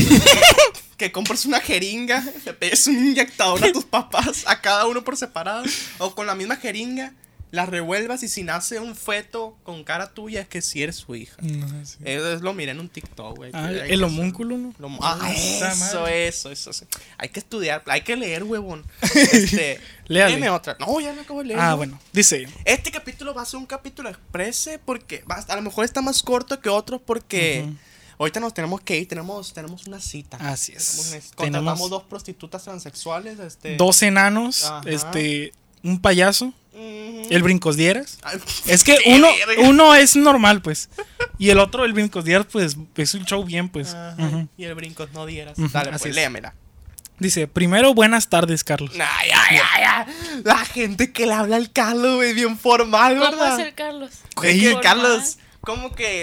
que 0.97 1.13
compres 1.13 1.47
una 1.47 1.61
jeringa, 1.61 2.25
le 2.45 2.53
pegues 2.53 2.87
un 2.89 2.97
inyectador 2.97 3.65
a 3.65 3.73
tus 3.73 3.85
papás, 3.85 4.45
a 4.47 4.61
cada 4.61 4.87
uno 4.87 5.03
por 5.05 5.17
separado, 5.17 5.63
o 5.99 6.15
con 6.15 6.27
la 6.27 6.35
misma 6.35 6.57
jeringa, 6.57 7.13
la 7.53 7.67
revuelvas 7.67 8.23
y 8.23 8.29
si 8.29 8.43
nace 8.45 8.79
un 8.79 8.95
feto 8.95 9.57
con 9.65 9.83
cara 9.85 10.11
tuya 10.15 10.41
es 10.43 10.49
que 10.49 10.63
si 10.63 10.83
eres 10.83 10.97
su 10.97 11.15
hija. 11.17 11.37
No, 11.43 11.85
sí. 11.85 11.99
Eso 12.05 12.33
es 12.33 12.43
lo 12.43 12.55
miré 12.55 12.71
en 12.73 12.81
un 12.81 12.89
TikTok, 12.89 13.37
güey. 13.37 13.51
Ah, 13.55 13.71
el 13.73 14.05
homúnculo, 14.05 14.57
¿no? 14.57 14.75
Lo- 14.79 14.89
ah, 15.03 15.19
Esa 15.35 15.73
eso, 15.73 16.07
eso, 16.07 16.51
eso, 16.51 16.71
eso. 16.71 16.87
Hay 17.19 17.29
que 17.31 17.41
estudiar, 17.41 17.83
hay 17.87 18.03
que 18.03 18.15
leer, 18.17 18.45
huevón. 18.45 18.85
Este, 19.33 19.81
léeme 20.07 20.49
otra. 20.51 20.77
No, 20.79 21.01
ya 21.01 21.13
no 21.13 21.23
acabo 21.23 21.41
de 21.41 21.47
leer. 21.47 21.61
Ah, 21.61 21.75
bueno. 21.75 21.99
Dice. 22.13 22.47
Este 22.65 22.91
capítulo 22.91 23.35
va 23.35 23.43
a 23.43 23.47
ser 23.47 23.59
un 23.59 23.67
capítulo 23.67 24.09
exprese 24.09 24.79
porque 24.79 25.25
va- 25.31 25.45
a 25.49 25.57
lo 25.57 25.63
mejor 25.63 25.85
está 25.85 26.01
más 26.03 26.23
corto 26.23 26.61
que 26.61 26.69
otros 26.69 27.01
porque 27.05 27.67
ahorita 28.19 28.39
nos 28.39 28.53
tenemos 28.55 28.81
que 28.83 28.97
ir, 28.99 29.09
tenemos, 29.09 29.53
tenemos 29.53 29.87
una 29.87 29.99
cita. 30.01 30.37
Así 30.39 30.73
es. 30.73 30.85
Tenemos 30.87 31.07
una- 31.13 31.21
Contratamos 31.37 31.73
Tenemos 31.75 31.91
dos 31.91 32.03
prostitutas 32.05 32.63
transexuales. 32.65 33.39
Este, 33.41 33.77
dos 33.77 34.03
enanos, 34.03 34.65
Ajá. 34.65 34.83
este, 34.89 35.53
un 35.83 36.01
payaso, 36.01 36.53
Ujú. 36.73 37.23
el 37.31 37.43
brincos 37.43 37.77
dieras. 37.77 38.19
Ay, 38.23 38.39
Es 38.67 38.85
que 38.85 38.97
uno, 39.07 39.29
uno 39.59 39.95
es 39.95 40.17
normal, 40.17 40.63
pues. 40.63 40.89
Y 41.39 41.51
el 41.51 41.59
otro, 41.59 41.85
el 41.85 41.93
brincos 41.93 42.25
dieras, 42.25 42.47
pues, 42.51 42.77
es 42.97 43.15
un 43.15 43.25
show 43.25 43.45
bien, 43.45 43.69
pues. 43.69 43.97
Y 44.57 44.65
el 44.65 44.75
brincos 44.75 45.11
no 45.13 45.27
dieras. 45.27 45.55
Dale, 45.57 45.91
así 45.91 45.99
pues, 45.99 46.07
es. 46.07 46.15
léamela. 46.15 46.55
Dice, 47.19 47.47
primero, 47.47 47.93
buenas 47.93 48.29
tardes, 48.31 48.65
Carlos. 48.65 48.93
Ay, 48.95 49.29
ay, 49.35 49.59
ay, 49.75 49.83
ay. 49.85 50.43
La 50.43 50.57
gente 50.65 51.13
que 51.13 51.27
le 51.27 51.35
habla 51.35 51.57
al 51.57 51.71
Carlos, 51.71 52.17
güey, 52.17 52.33
bien 52.33 52.57
formal, 52.59 53.19
¿Cómo 53.19 53.31
¿verdad? 53.31 53.61
es 53.61 53.67
el 53.67 53.75
Carlos? 53.75 54.11
Es 54.43 54.63
que. 54.63 54.79
Carlos. 54.83 55.37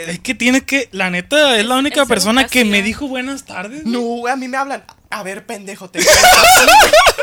Es 0.08 0.20
que 0.20 0.34
tiene 0.34 0.62
que, 0.66 0.90
la 0.92 1.12
neta, 1.12 1.60
es 1.60 1.66
la 1.68 1.76
única 1.78 2.02
es 2.02 2.08
persona 2.08 2.48
que 2.48 2.66
me 2.66 2.82
dijo 2.82 3.08
buenas 3.08 3.46
tardes. 3.46 3.84
güey. 3.84 3.94
No, 3.94 4.00
güey, 4.02 4.34
a 4.34 4.36
mí 4.36 4.48
me 4.48 4.58
hablan. 4.58 4.84
A 5.12 5.22
ver, 5.22 5.46
pendejo, 5.46 5.88
te 5.92 6.00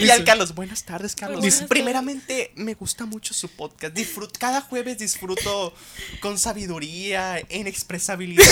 Y 0.00 0.10
al 0.10 0.24
Carlos, 0.24 0.54
buenas 0.54 0.84
tardes, 0.84 1.14
Carlos. 1.14 1.38
Buenas 1.40 1.54
tardes. 1.56 1.68
Primeramente, 1.68 2.52
me 2.56 2.74
gusta 2.74 3.06
mucho 3.06 3.32
su 3.34 3.48
podcast. 3.48 3.94
Disfruto, 3.94 4.38
cada 4.38 4.60
jueves 4.60 4.98
disfruto 4.98 5.74
con 6.20 6.38
sabiduría, 6.38 7.40
inexpresabilidad, 7.50 8.44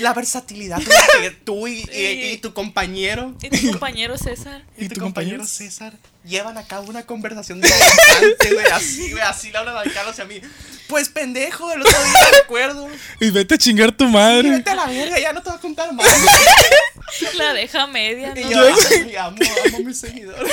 la 0.00 0.12
versatilidad 0.14 0.80
que 1.20 1.30
tú 1.30 1.66
y, 1.68 1.84
y- 1.92 2.32
y 2.32 2.38
tu 2.38 2.52
compañero 2.52 3.34
¿Y 3.42 3.50
tu 3.50 3.70
compañero 3.70 4.18
César? 4.18 4.64
y, 4.76 4.86
¿Y 4.86 4.88
tu 4.88 5.00
compañero? 5.00 5.44
César 5.46 5.92
llevan 6.24 6.56
a 6.58 6.64
cabo 6.66 6.88
una 6.88 7.04
conversación 7.04 7.58
interesante, 7.58 8.52
güey. 8.54 8.66
Así, 8.66 9.10
güey, 9.10 9.22
así 9.22 9.50
le 9.50 9.58
hablan 9.58 9.76
al 9.76 9.92
Carlos 9.92 10.16
y 10.18 10.22
a 10.22 10.24
mí. 10.24 10.40
Pues 10.88 11.08
pendejo, 11.08 11.72
el 11.72 11.80
otro 11.82 12.04
día 12.04 12.26
recuerdo. 12.42 12.88
Y 13.20 13.30
vete 13.30 13.54
a 13.54 13.58
chingar 13.58 13.92
tu 13.92 14.04
Y 14.04 14.08
madre. 14.08 14.50
vete 14.50 14.70
a 14.70 14.74
la 14.74 14.86
verga, 14.86 15.18
ya 15.18 15.32
no 15.32 15.42
te 15.42 15.48
voy 15.50 15.58
a 15.58 15.60
contar 15.60 15.92
más. 15.92 16.06
La 17.34 17.52
deja 17.52 17.86
media, 17.86 18.32
Y 18.36 18.44
¿no? 18.44 18.50
yo, 18.50 18.74
ay, 18.90 19.16
amo, 19.16 19.36
amo 19.66 19.76
a 19.76 19.80
mis 19.80 19.98
seguidores. 20.00 20.52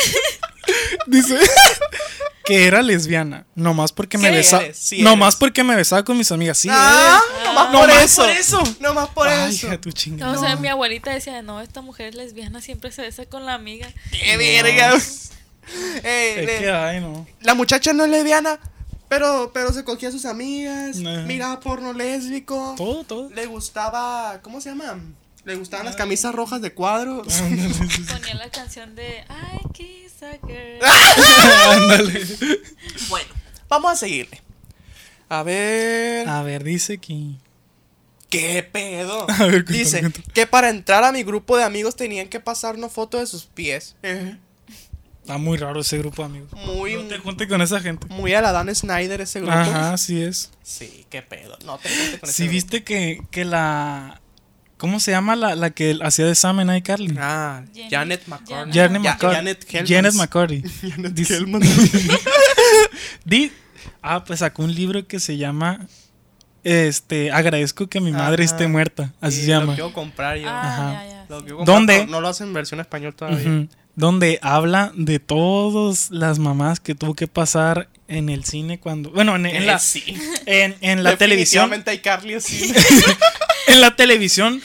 Dice 1.08 1.38
que 2.46 2.68
era 2.68 2.82
lesbiana. 2.82 3.46
Nomás 3.56 3.92
porque 3.92 4.18
me 4.18 4.30
besaba. 4.30 4.64
sí 4.74 5.02
nomás 5.02 5.36
porque 5.36 5.64
me 5.64 5.76
besaba 5.76 6.04
con 6.04 6.18
mis 6.18 6.32
amigas. 6.32 6.58
Sí, 6.58 6.68
Ah, 6.72 7.20
nomás 7.46 7.66
Ah. 7.68 7.72
por 7.72 7.88
Nomás 7.88 8.04
eso. 8.04 8.22
por 8.22 8.30
eso. 8.32 8.64
Nomás 8.82 9.10
por 9.10 9.28
Ay, 9.28 9.56
eso. 9.56 9.68
hija, 9.68 9.80
tu 9.82 9.92
chingada. 9.92 10.38
O 10.38 10.40
sea, 10.40 10.56
mi 10.58 10.68
abuelita 10.68 11.12
decía, 11.12 11.42
no, 11.42 11.62
esta 11.62 11.82
mujer 11.82 12.08
es 12.10 12.16
lesbiana, 12.16 12.62
siempre 12.62 12.92
se 12.92 13.02
besa 13.04 13.26
con 13.26 13.46
la 13.46 13.54
amiga. 13.54 13.88
¡Qué 14.12 14.38
verga! 14.38 15.00
Eh, 16.04 16.36
Es 16.40 16.46
le- 16.46 16.58
que, 16.60 16.72
ay, 16.72 17.00
no. 17.02 17.28
la 17.42 17.54
muchacha 17.56 17.94
no 17.94 18.04
es 18.06 18.10
lesbiana, 18.12 18.60
pero, 19.08 19.52
pero 19.54 19.72
se 19.74 19.84
cogía 19.84 20.10
a 20.10 20.12
sus 20.12 20.26
amigas, 20.26 20.98
Nah. 20.98 21.24
miraba 21.26 21.60
porno 21.60 21.94
lésbico. 21.94 22.76
Todo, 22.78 23.04
todo. 23.04 23.30
Le 23.30 23.46
gustaba, 23.48 24.40
¿cómo 24.42 24.62
se 24.62 24.70
llama? 24.70 25.00
Le 25.46 25.56
gustaban 25.56 25.86
las 25.86 25.96
camisas 25.96 26.34
rojas 26.36 26.62
de 26.62 26.74
cuadro. 26.74 27.24
Ponía 28.10 28.36
la 28.36 28.50
canción 28.52 28.96
de 28.96 29.24
I 29.30 29.74
kiss 29.74 30.22
a 30.22 30.38
girl. 30.46 30.80
Ándale. 31.72 32.26
bueno, 33.10 33.30
vamos 33.68 33.92
a 33.94 33.96
seguirle. 33.96 34.42
A 35.30 35.44
ver. 35.44 36.28
A 36.28 36.42
ver, 36.44 36.64
dice 36.64 36.98
que. 36.98 37.32
¿Qué 38.30 38.62
pedo? 38.64 39.24
A 39.30 39.46
ver, 39.46 39.64
cuéntame, 39.66 39.78
Dice 39.80 40.00
cuéntame. 40.02 40.26
que 40.34 40.46
para 40.46 40.70
entrar 40.70 41.04
a 41.04 41.12
mi 41.12 41.24
grupo 41.24 41.58
de 41.58 41.64
amigos 41.64 41.96
tenían 41.96 42.28
que 42.28 42.40
pasar 42.40 42.76
una 42.76 42.90
foto 42.90 43.18
de 43.18 43.26
sus 43.26 43.46
pies. 43.46 43.96
Está 45.30 45.38
muy 45.38 45.58
raro 45.60 45.80
ese 45.82 46.00
grupo 46.00 46.24
de 46.24 46.26
amigos. 46.26 46.50
Muy, 46.66 46.96
No 46.96 47.02
te 47.04 47.20
juntes 47.20 47.48
con 47.48 47.62
esa 47.62 47.80
gente. 47.80 48.08
muy 48.10 48.34
a 48.34 48.42
la 48.42 48.52
Dan 48.52 48.74
Snyder 48.74 49.22
ese 49.22 49.40
grupo. 49.42 49.54
Ajá, 49.54 49.96
sí 49.96 50.20
es. 50.24 50.50
Sí, 50.64 51.06
qué 51.12 51.22
pedo. 51.22 51.56
No 51.66 51.78
te 51.78 51.88
juntes 51.88 52.20
con 52.20 52.30
ese 52.30 52.36
Sí, 52.36 52.44
grupo. 52.46 52.54
viste 52.56 52.84
que, 52.84 53.22
que 53.30 53.46
la. 53.46 54.22
¿Cómo 54.78 55.00
se 55.00 55.12
llama 55.12 55.36
la, 55.36 55.54
la 55.56 55.70
que 55.70 56.00
hacía 56.02 56.26
de 56.26 56.34
Sam 56.34 56.62
en 56.62 56.76
iCarly? 56.78 57.16
Ah, 57.20 57.64
Janet- 57.76 57.90
Janet 57.92 58.28
McCartney. 58.28 58.74
Janet 58.74 59.02
McCarthy. 59.04 59.36
Janet 59.36 59.66
Hellmans. 59.70 59.90
Janet 59.90 60.14
McCarthy. 60.16 60.64
Janet 63.28 63.52
ah, 64.02 64.24
pues 64.24 64.40
sacó 64.40 64.64
un 64.64 64.74
libro 64.74 65.06
que 65.08 65.20
se 65.20 65.38
llama 65.38 65.86
Este, 66.64 67.32
agradezco 67.32 67.86
que 67.88 68.02
mi 68.02 68.12
madre 68.12 68.46
Ajá. 68.46 68.54
esté 68.56 68.68
muerta. 68.68 69.14
Así 69.22 69.38
Sí, 69.38 69.42
se 69.44 69.48
llama. 69.50 69.66
Lo 69.68 69.74
quiero 69.74 69.94
comprar 69.94 70.38
yo. 70.40 70.50
Ajá. 70.50 70.90
Ah, 70.90 71.04
ya, 71.06 71.10
ya. 71.12 71.19
No 72.08 72.22
lo 72.22 72.28
hacen 72.28 72.48
en 72.48 72.54
versión 72.54 72.80
español 72.80 73.14
todavía. 73.14 73.68
Donde 73.96 74.40
habla 74.42 74.92
de 74.96 75.20
todas 75.20 76.10
las 76.10 76.40
mamás 76.40 76.80
que 76.80 76.96
tuvo 76.96 77.14
que 77.16 77.28
pasar 77.28 77.90
en 78.08 78.30
el 78.30 78.46
cine 78.46 78.80
cuando. 78.80 79.12
Bueno, 79.12 79.36
en, 79.36 79.46
en 79.46 79.66
la, 79.66 79.80
sí. 79.80 80.04
en, 80.46 80.76
en 80.82 81.04
la 81.04 81.18
televisión. 81.18 81.72
Hay 81.86 82.00
Carly 82.00 82.36
así. 82.36 82.74
En 83.68 83.82
la 83.82 83.96
televisión. 83.96 84.62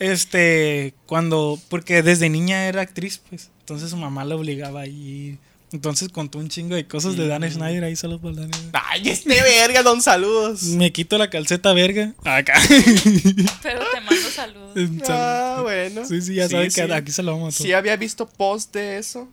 Este. 0.00 0.94
Cuando. 1.06 1.60
Porque 1.68 2.02
desde 2.02 2.28
niña 2.28 2.66
era 2.66 2.82
actriz, 2.82 3.22
pues. 3.28 3.50
Entonces 3.60 3.90
su 3.90 3.96
mamá 3.96 4.24
la 4.24 4.34
obligaba 4.34 4.80
a 4.80 4.86
ir. 4.86 5.38
Entonces 5.72 6.10
contó 6.10 6.38
un 6.38 6.48
chingo 6.48 6.74
de 6.74 6.86
cosas 6.86 7.16
de 7.16 7.26
Dan 7.26 7.50
Schneider 7.50 7.84
ahí 7.84 7.96
solo 7.96 8.20
por 8.20 8.34
Dan 8.36 8.50
Ay, 8.72 9.08
este 9.08 9.40
verga, 9.42 9.82
don 9.82 10.02
saludos. 10.02 10.62
Me 10.64 10.92
quito 10.92 11.16
la 11.18 11.30
calceta 11.30 11.72
verga. 11.72 12.12
Acá. 12.24 12.60
Pero 13.62 13.80
te 13.92 14.00
mando 14.02 14.28
saludos. 14.34 14.78
Ah, 15.08 15.60
bueno. 15.62 16.04
Sí, 16.04 16.20
sí, 16.20 16.34
ya 16.34 16.48
Sí, 16.48 16.56
sí. 16.70 16.74
que 16.86 16.92
aquí 16.92 17.10
se 17.10 17.22
lo 17.22 17.32
vamos 17.32 17.58
a 17.58 17.62
Sí 17.62 17.72
había 17.72 17.96
visto 17.96 18.28
post 18.28 18.74
de 18.74 18.98
eso. 18.98 19.28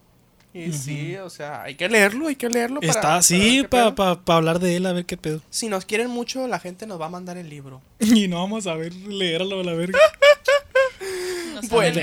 Y 0.52 0.74
sí, 0.74 1.16
o 1.18 1.30
sea, 1.30 1.62
hay 1.62 1.76
que 1.76 1.88
leerlo, 1.88 2.28
hay 2.28 2.36
que 2.36 2.50
leerlo. 2.50 2.80
para- 2.80 2.92
Está, 2.92 3.02
para 3.02 3.22
sí, 3.22 3.38
ver 3.58 3.62
qué 3.64 3.68
para 3.70 3.94
pedo. 3.96 4.36
hablar 4.36 4.60
de 4.60 4.78
él, 4.78 4.86
a 4.88 4.94
ver 4.94 5.06
qué 5.06 5.16
pedo. 5.16 5.42
Si 5.52 5.68
nos 5.70 5.86
quieren 5.86 6.10
mucho, 6.10 6.48
la 6.48 6.60
gente 6.60 6.88
nos 6.88 7.00
va 7.00 7.06
a 7.06 7.10
mandar 7.10 7.38
el 7.38 7.50
libro. 7.50 7.82
Y 8.00 8.28
no 8.28 8.38
vamos 8.38 8.66
a 8.66 8.74
ver 8.76 8.94
leerlo 8.94 9.60
a 9.60 9.64
la 9.64 9.74
verga. 9.74 10.00
Bueno. 11.70 12.02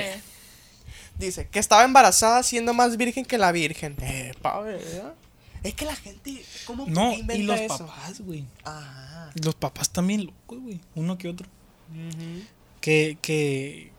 Dice 1.18 1.48
que 1.48 1.58
estaba 1.58 1.84
embarazada 1.84 2.42
siendo 2.42 2.74
más 2.74 2.96
virgen 2.96 3.24
que 3.24 3.38
la 3.38 3.52
virgen. 3.52 3.96
Eh, 4.00 4.34
pa, 4.42 4.60
¿verdad? 4.60 5.14
Es 5.62 5.74
que 5.74 5.84
la 5.84 5.96
gente, 5.96 6.44
¿cómo 6.66 6.86
No, 6.86 7.10
qué 7.10 7.16
y 7.16 7.20
inventa 7.20 7.52
los 7.52 7.60
eso? 7.60 7.86
papás, 7.86 8.20
güey. 8.20 8.44
Ajá. 8.64 9.30
Los 9.42 9.54
papás 9.54 9.90
también 9.90 10.26
locos, 10.26 10.60
güey. 10.60 10.80
Uno 10.94 11.18
que 11.18 11.28
otro. 11.28 11.48
Ujú. 11.90 12.42
Que, 12.80 13.18
que. 13.20 13.90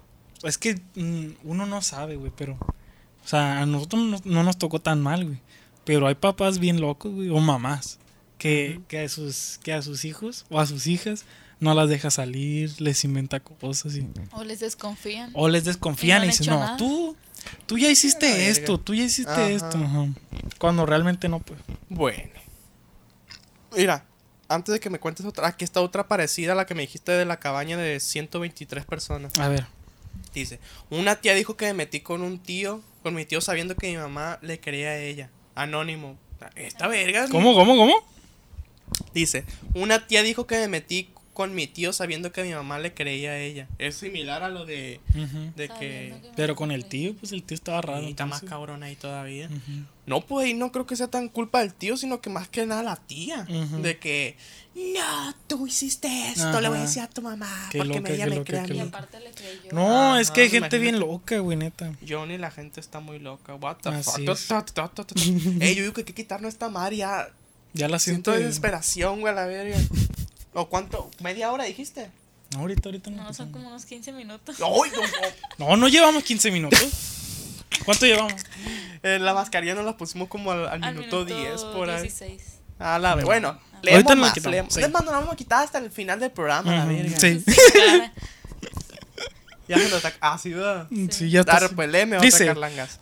Es 0.43 0.58
que 0.58 0.80
mm, 0.95 1.30
uno 1.43 1.65
no 1.65 1.82
sabe, 1.82 2.15
güey, 2.15 2.32
pero. 2.36 2.53
O 3.23 3.27
sea, 3.27 3.62
a 3.62 3.65
nosotros 3.65 4.01
no, 4.01 4.21
no 4.23 4.43
nos 4.43 4.58
tocó 4.58 4.80
tan 4.80 5.01
mal, 5.01 5.25
güey. 5.25 5.39
Pero 5.84 6.08
hay 6.08 6.15
papás 6.15 6.60
bien 6.60 6.80
locos, 6.80 7.13
güey. 7.13 7.30
O 7.30 7.39
mamás. 7.39 7.99
Que, 8.38 8.80
que, 8.88 8.99
a 8.99 9.10
sus, 9.10 9.60
que 9.63 9.73
a 9.73 9.82
sus 9.82 10.06
hijos 10.06 10.45
o 10.49 10.60
a 10.60 10.67
sus 10.67 10.86
hijas 10.86 11.25
no 11.60 11.74
las 11.74 11.89
deja 11.89 12.12
salir, 12.12 12.80
les 12.80 13.04
inventa 13.04 13.39
cosas 13.39 13.96
y. 13.96 14.08
O 14.32 14.43
les 14.43 14.60
desconfían. 14.60 15.32
O 15.34 15.50
les 15.50 15.65
desconfían 15.65 16.24
Y 16.24 16.28
no 16.28 16.32
dicen, 16.32 16.48
no, 16.48 16.60
nada". 16.60 16.78
tú, 16.78 17.15
tú 17.65 17.78
ya 17.78 17.89
hiciste 17.89 18.50
esto, 18.50 18.80
tú 18.80 18.93
ya 18.93 19.04
hiciste 19.04 19.32
Ajá. 19.32 19.50
esto. 19.50 19.78
Ajá. 19.78 20.08
Cuando 20.60 20.86
realmente 20.86 21.28
no, 21.30 21.39
pues. 21.39 21.60
Bueno. 21.89 22.30
Mira, 23.76 24.06
antes 24.48 24.74
de 24.74 24.80
que 24.80 24.89
me 24.89 25.00
cuentes 25.00 25.26
otra, 25.26 25.48
aquí 25.48 25.63
está 25.63 25.82
otra 25.82 26.08
parecida 26.08 26.54
a 26.54 26.56
la 26.56 26.65
que 26.65 26.76
me 26.76 26.82
dijiste 26.82 27.12
de 27.12 27.26
la 27.26 27.39
cabaña 27.39 27.78
de 27.78 28.00
123 28.00 28.86
personas. 28.86 29.38
A 29.39 29.50
ver. 29.50 29.65
Dice, 30.34 30.60
una 30.89 31.15
tía 31.15 31.34
dijo 31.34 31.58
que 31.58 31.65
me 31.65 31.74
metí 31.74 32.02
con 32.02 32.22
un 32.22 32.39
tío, 32.39 32.82
con 33.04 33.15
mi 33.15 33.26
tío 33.26 33.41
sabiendo 33.41 33.76
que 33.76 33.89
mi 33.89 33.98
mamá 33.98 34.39
le 34.41 34.60
quería 34.60 34.89
a 34.89 34.98
ella. 34.98 35.30
Anónimo. 35.56 36.17
Esta 36.56 36.88
verga. 36.88 37.28
¿Cómo, 37.30 37.56
cómo, 37.56 37.76
cómo? 37.76 37.96
Dice, 39.13 39.43
una 39.74 40.06
tía 40.08 40.22
dijo 40.22 40.46
que 40.48 40.56
me 40.58 40.67
metí 40.67 41.10
con 41.38 41.54
mi 41.54 41.67
tío 41.67 41.93
sabiendo 41.93 42.32
que 42.32 42.41
mi 42.41 42.52
mamá 42.52 42.80
le 42.80 42.95
creía 42.95 43.30
a 43.34 43.38
ella. 43.38 43.67
Es 43.78 43.95
similar 43.97 44.41
a 44.41 44.50
lo 44.50 44.65
de, 44.65 45.00
Ujú. 45.12 45.52
de 45.56 45.67
Sabiendo 45.67 45.76
que... 45.80 46.21
que- 46.23 46.32
Pero 46.36 46.56
con 46.56 46.71
el 46.71 46.86
tío, 46.86 47.13
pues 47.15 47.32
el 47.32 47.43
tío 47.43 47.54
estaba 47.54 47.80
raro. 47.80 48.02
Y 48.02 48.10
está 48.10 48.26
más 48.26 48.41
cabrón 48.41 48.82
ahí 48.82 48.95
todavía. 48.95 49.45
Ujú. 49.45 49.84
No, 50.08 50.21
pues 50.21 50.47
y 50.50 50.56
no 50.56 50.71
creo 50.71 50.88
que 50.88 50.95
sea 50.95 51.08
tan 51.10 51.30
culpa 51.30 51.60
del 51.60 51.76
tío, 51.76 51.95
sino 51.95 52.21
que 52.21 52.32
más 52.32 52.47
que 52.47 52.65
nada 52.65 52.82
la 52.82 52.95
tía. 52.95 53.45
Ujú. 53.47 53.84
De 53.84 54.00
que, 54.00 54.36
no, 54.73 55.36
tú 55.45 55.67
hiciste 55.67 56.08
esto, 56.30 56.60
le 56.60 56.69
voy 56.69 56.78
a 56.78 56.82
Ajá. 56.82 56.88
decir 56.88 57.02
a 57.04 57.08
tu 57.08 57.21
mamá, 57.21 57.67
Qué 57.71 57.78
porque 57.78 57.97
loca, 58.00 58.13
ella 58.13 58.26
me 58.26 58.43
crea 58.43 58.63
a 58.63 58.67
mí. 58.67 58.80
aparte 58.80 59.19
le 59.19 59.30
creyó. 59.32 59.71
No, 59.73 60.13
Ajá, 60.13 60.21
es 60.21 60.32
que 60.32 60.41
hay 60.41 60.50
gente 60.50 60.80
bien 60.80 61.00
loca, 61.00 61.38
güey, 61.38 61.56
neta. 61.56 61.93
Johnny, 62.10 62.39
la 62.39 62.50
gente 62.50 62.80
está 62.80 63.00
muy 63.00 63.19
loca. 63.19 63.54
What 63.54 63.78
the 63.84 63.89
Así 63.89 64.26
fuck. 64.26 64.39
Ey, 65.62 65.76
yo 65.76 65.82
digo 65.84 65.93
que 65.93 66.02
hay 66.02 66.06
que 66.06 66.13
quitarnos 66.15 66.50
esta 66.52 66.69
mar 66.69 66.93
ya. 66.93 67.28
Ya 67.73 67.88
la 67.89 68.00
Siento 68.00 68.32
siento. 68.32 68.47
desesperación, 68.47 69.19
güey, 69.19 69.34
a 69.34 69.36
la 69.36 69.45
verga. 69.45 69.78
¿O 70.53 70.67
cuánto? 70.69 71.10
¿Media 71.21 71.51
hora 71.51 71.65
dijiste? 71.65 72.10
No, 72.53 72.60
ahorita, 72.60 72.89
ahorita 72.89 73.10
no. 73.12 73.23
No, 73.23 73.33
son 73.33 73.51
como 73.51 73.67
unos 73.67 73.86
15 73.86 74.12
minutos. 74.13 74.57
¡Ay, 74.62 74.91
no, 74.95 75.01
no! 75.01 75.67
No, 75.69 75.77
no 75.77 75.88
llevamos 75.88 76.23
15 76.23 76.51
minutos. 76.51 76.79
¿Cuánto 77.86 78.05
llevamos? 78.05 78.41
Eh, 79.03 79.19
la 79.19 79.33
mascarilla 79.33 79.75
nos 79.75 79.86
la 79.86 79.97
pusimos 79.97 80.27
como 80.29 80.51
al, 80.51 80.67
al 80.67 80.83
Al 80.83 80.95
minuto 80.95 81.25
10 81.25 81.62
por 81.75 81.89
ahí. 81.89 82.01
16. 82.03 82.41
A 82.79 82.97
la 82.99 83.15
vez. 83.15 83.25
Bueno, 83.25 83.49
Ahorita 83.49 83.79
leemos 83.83 84.03
nos 84.05 84.15
la 84.15 84.21
más. 84.21 84.33
quitamos, 84.33 84.51
leemos. 84.51 84.73
sí. 84.73 84.81
Es 84.81 84.89
más, 84.91 85.03
nos 85.03 85.12
la 85.12 85.19
vamos 85.19 85.33
a 85.33 85.36
quitar 85.36 85.63
hasta 85.63 85.77
el 85.79 85.91
final 85.91 86.19
del 86.19 86.31
programa, 86.31 86.75
la 86.75 86.86
Ujú, 86.86 86.93
verga. 86.93 87.19
Sí. 87.19 87.43
Claro. 87.73 88.12
Ya 89.67 89.77
se 89.77 89.83
nos 89.89 89.95
está. 89.95 90.13
Ah, 90.21 90.38
sí, 90.38 90.51
¿verdad? 90.53 90.88
Sí, 91.12 91.29
ya 91.29 91.41
está. 91.41 91.55
Dale, 91.60 91.69
pues 91.69 91.89
léeme 91.89 92.15
otra 92.15 92.25
Dice, 92.25 92.45
carlangas. 92.45 93.01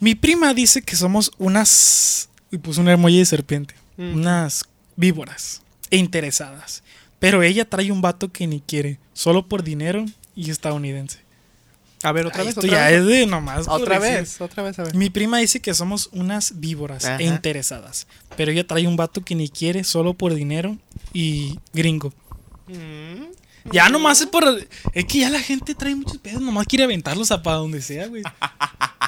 Mi 0.00 0.14
prima 0.14 0.54
dice 0.54 0.80
que 0.80 0.96
somos 0.96 1.30
unas. 1.36 2.30
Y 2.50 2.56
puso 2.58 2.80
un 2.80 2.88
emoji 2.88 3.18
de 3.18 3.26
serpiente. 3.26 3.74
Mm. 3.98 4.14
Unas 4.14 4.64
víboras. 4.96 5.60
E 5.90 5.98
interesadas. 5.98 6.82
Pero 7.26 7.42
ella 7.42 7.68
trae 7.68 7.90
un 7.90 8.00
vato 8.00 8.30
que 8.30 8.46
ni 8.46 8.60
quiere. 8.60 8.98
Solo 9.12 9.48
por 9.48 9.64
dinero 9.64 10.04
y 10.36 10.50
estadounidense. 10.50 11.18
A 12.04 12.12
ver, 12.12 12.26
otra 12.26 12.42
Ay, 12.42 12.46
vez. 12.46 12.56
esto 12.56 12.60
otra 12.66 12.78
ya 12.78 12.90
vez. 12.90 13.00
es 13.00 13.06
de 13.06 13.26
nomás. 13.26 13.66
Otra 13.66 13.98
decir. 13.98 14.16
vez, 14.18 14.40
otra 14.40 14.62
vez, 14.62 14.78
a 14.78 14.84
ver. 14.84 14.94
Mi 14.94 15.10
prima 15.10 15.38
dice 15.38 15.60
que 15.60 15.74
somos 15.74 16.08
unas 16.12 16.60
víboras 16.60 17.04
Ajá. 17.04 17.16
e 17.16 17.24
interesadas. 17.24 18.06
Pero 18.36 18.52
ella 18.52 18.64
trae 18.64 18.86
un 18.86 18.96
vato 18.96 19.24
que 19.24 19.34
ni 19.34 19.48
quiere 19.48 19.82
solo 19.82 20.14
por 20.14 20.34
dinero 20.34 20.76
y 21.12 21.58
gringo. 21.72 22.12
Mm. 22.68 23.72
Ya 23.72 23.88
nomás 23.88 24.20
es 24.20 24.28
por. 24.28 24.44
Es 24.92 25.04
que 25.06 25.18
ya 25.18 25.30
la 25.30 25.40
gente 25.40 25.74
trae 25.74 25.96
muchos 25.96 26.18
pedos. 26.18 26.40
Nomás 26.40 26.68
quiere 26.68 26.84
aventarlos 26.84 27.32
a 27.32 27.42
para 27.42 27.56
donde 27.56 27.82
sea, 27.82 28.06
güey. 28.06 28.22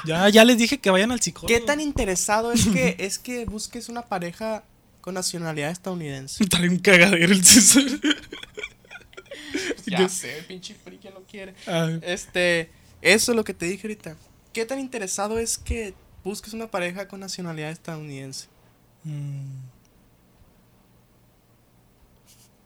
Ya, 0.05 0.29
ya 0.29 0.45
les 0.45 0.57
dije 0.57 0.77
que 0.77 0.89
vayan 0.89 1.11
al 1.11 1.19
psicólogo. 1.19 1.47
¿Qué 1.53 1.59
tan 1.59 1.81
interesado 1.81 2.53
es 2.53 2.65
que 2.67 2.95
es 2.99 3.19
que 3.19 3.43
busques 3.43 3.89
una 3.89 4.03
pareja 4.03 4.63
con 5.01 5.13
nacionalidad 5.15 5.71
estadounidense? 5.71 6.45
Trae 6.45 6.69
un 6.69 6.79
cagadero 6.79 7.31
el 7.33 7.43
César. 7.45 7.83
ya 9.85 9.99
Yo- 9.99 10.09
sé, 10.09 10.39
el 10.39 10.45
pinche 10.45 10.75
friki 10.75 11.09
lo 11.09 11.23
quiere. 11.23 11.53
Este, 12.01 12.69
eso 13.01 13.31
es 13.31 13.35
lo 13.35 13.43
que 13.43 13.53
te 13.53 13.65
dije 13.65 13.87
ahorita. 13.87 14.15
¿Qué 14.53 14.65
tan 14.65 14.79
interesado 14.79 15.37
es 15.39 15.57
que 15.57 15.93
busques 16.23 16.53
una 16.53 16.67
pareja 16.69 17.07
con 17.07 17.19
nacionalidad 17.19 17.71
estadounidense? 17.71 18.47
mm. 19.03 19.45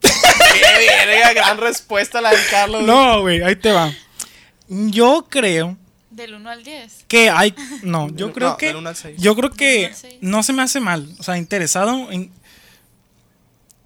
¡Qué 0.00 0.60
verga! 1.06 1.32
Gran 1.32 1.58
respuesta 1.58 2.20
la 2.20 2.30
de 2.30 2.38
Carlos. 2.50 2.82
No, 2.82 3.22
güey, 3.22 3.42
ahí 3.42 3.56
te 3.56 3.72
va. 3.72 3.92
Yo 4.68 5.26
creo 5.28 5.76
Del 6.14 6.34
1 6.34 6.48
al 6.50 6.62
10. 6.64 7.04
que 7.08 7.30
hay. 7.30 7.54
No, 7.82 8.08
yo 8.14 8.28
No, 8.28 8.32
creo 8.32 8.56
que. 8.56 8.66
del 8.68 8.76
uno 8.76 8.88
al 8.90 8.96
seis. 8.96 9.20
Yo 9.20 9.34
creo 9.36 9.50
que 9.50 9.92
no 10.20 10.42
se 10.42 10.52
me 10.52 10.62
hace 10.62 10.80
mal. 10.80 11.08
O 11.18 11.22
sea, 11.22 11.36
interesado 11.38 12.10
en. 12.12 12.30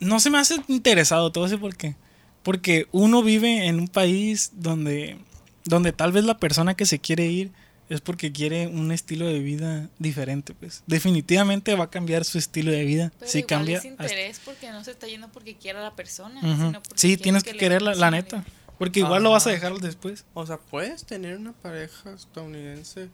No 0.00 0.20
se 0.20 0.30
me 0.30 0.38
hace 0.38 0.56
interesado, 0.68 1.32
todo 1.32 1.46
eso 1.46 1.58
por 1.58 1.76
qué. 1.76 1.96
Porque 2.42 2.86
uno 2.92 3.22
vive 3.22 3.66
en 3.66 3.78
un 3.80 3.88
país 3.88 4.50
donde. 4.54 5.18
Donde 5.64 5.92
tal 5.92 6.12
vez 6.12 6.24
la 6.24 6.38
persona 6.38 6.74
que 6.74 6.86
se 6.86 6.98
quiere 6.98 7.26
ir 7.26 7.50
es 7.90 8.00
porque 8.02 8.32
quiere 8.32 8.66
un 8.68 8.92
estilo 8.92 9.26
de 9.26 9.38
vida 9.40 9.88
diferente, 9.98 10.54
pues. 10.54 10.82
Definitivamente 10.86 11.74
va 11.74 11.84
a 11.84 11.90
cambiar 11.90 12.24
su 12.24 12.38
estilo 12.38 12.70
de 12.70 12.84
vida. 12.84 13.12
Pero 13.18 13.30
si 13.30 13.38
igual 13.38 13.48
cambia. 13.48 13.78
es 13.78 13.84
interés 13.86 14.40
porque 14.44 14.70
no 14.70 14.84
se 14.84 14.90
está 14.92 15.06
yendo 15.06 15.28
porque 15.28 15.56
quiera 15.56 15.82
la 15.82 15.94
persona. 15.96 16.38
Ujú. 16.40 16.56
sino 16.66 16.82
porque 16.82 16.98
Sí, 17.00 17.16
tienes 17.16 17.42
que, 17.44 17.52
le 17.54 17.58
querer 17.58 17.82
la, 17.82 17.94
la 17.94 18.10
neta. 18.10 18.44
Porque 18.78 19.00
igual 19.00 19.22
lo 19.22 19.30
vas 19.30 19.46
a 19.46 19.50
dejar 19.50 19.74
después. 19.78 20.24
O 20.34 20.46
sea, 20.46 20.58
puedes 20.58 21.04
tener 21.04 21.36
una 21.36 21.52
pareja 21.52 22.12
estadounidense 22.12 23.08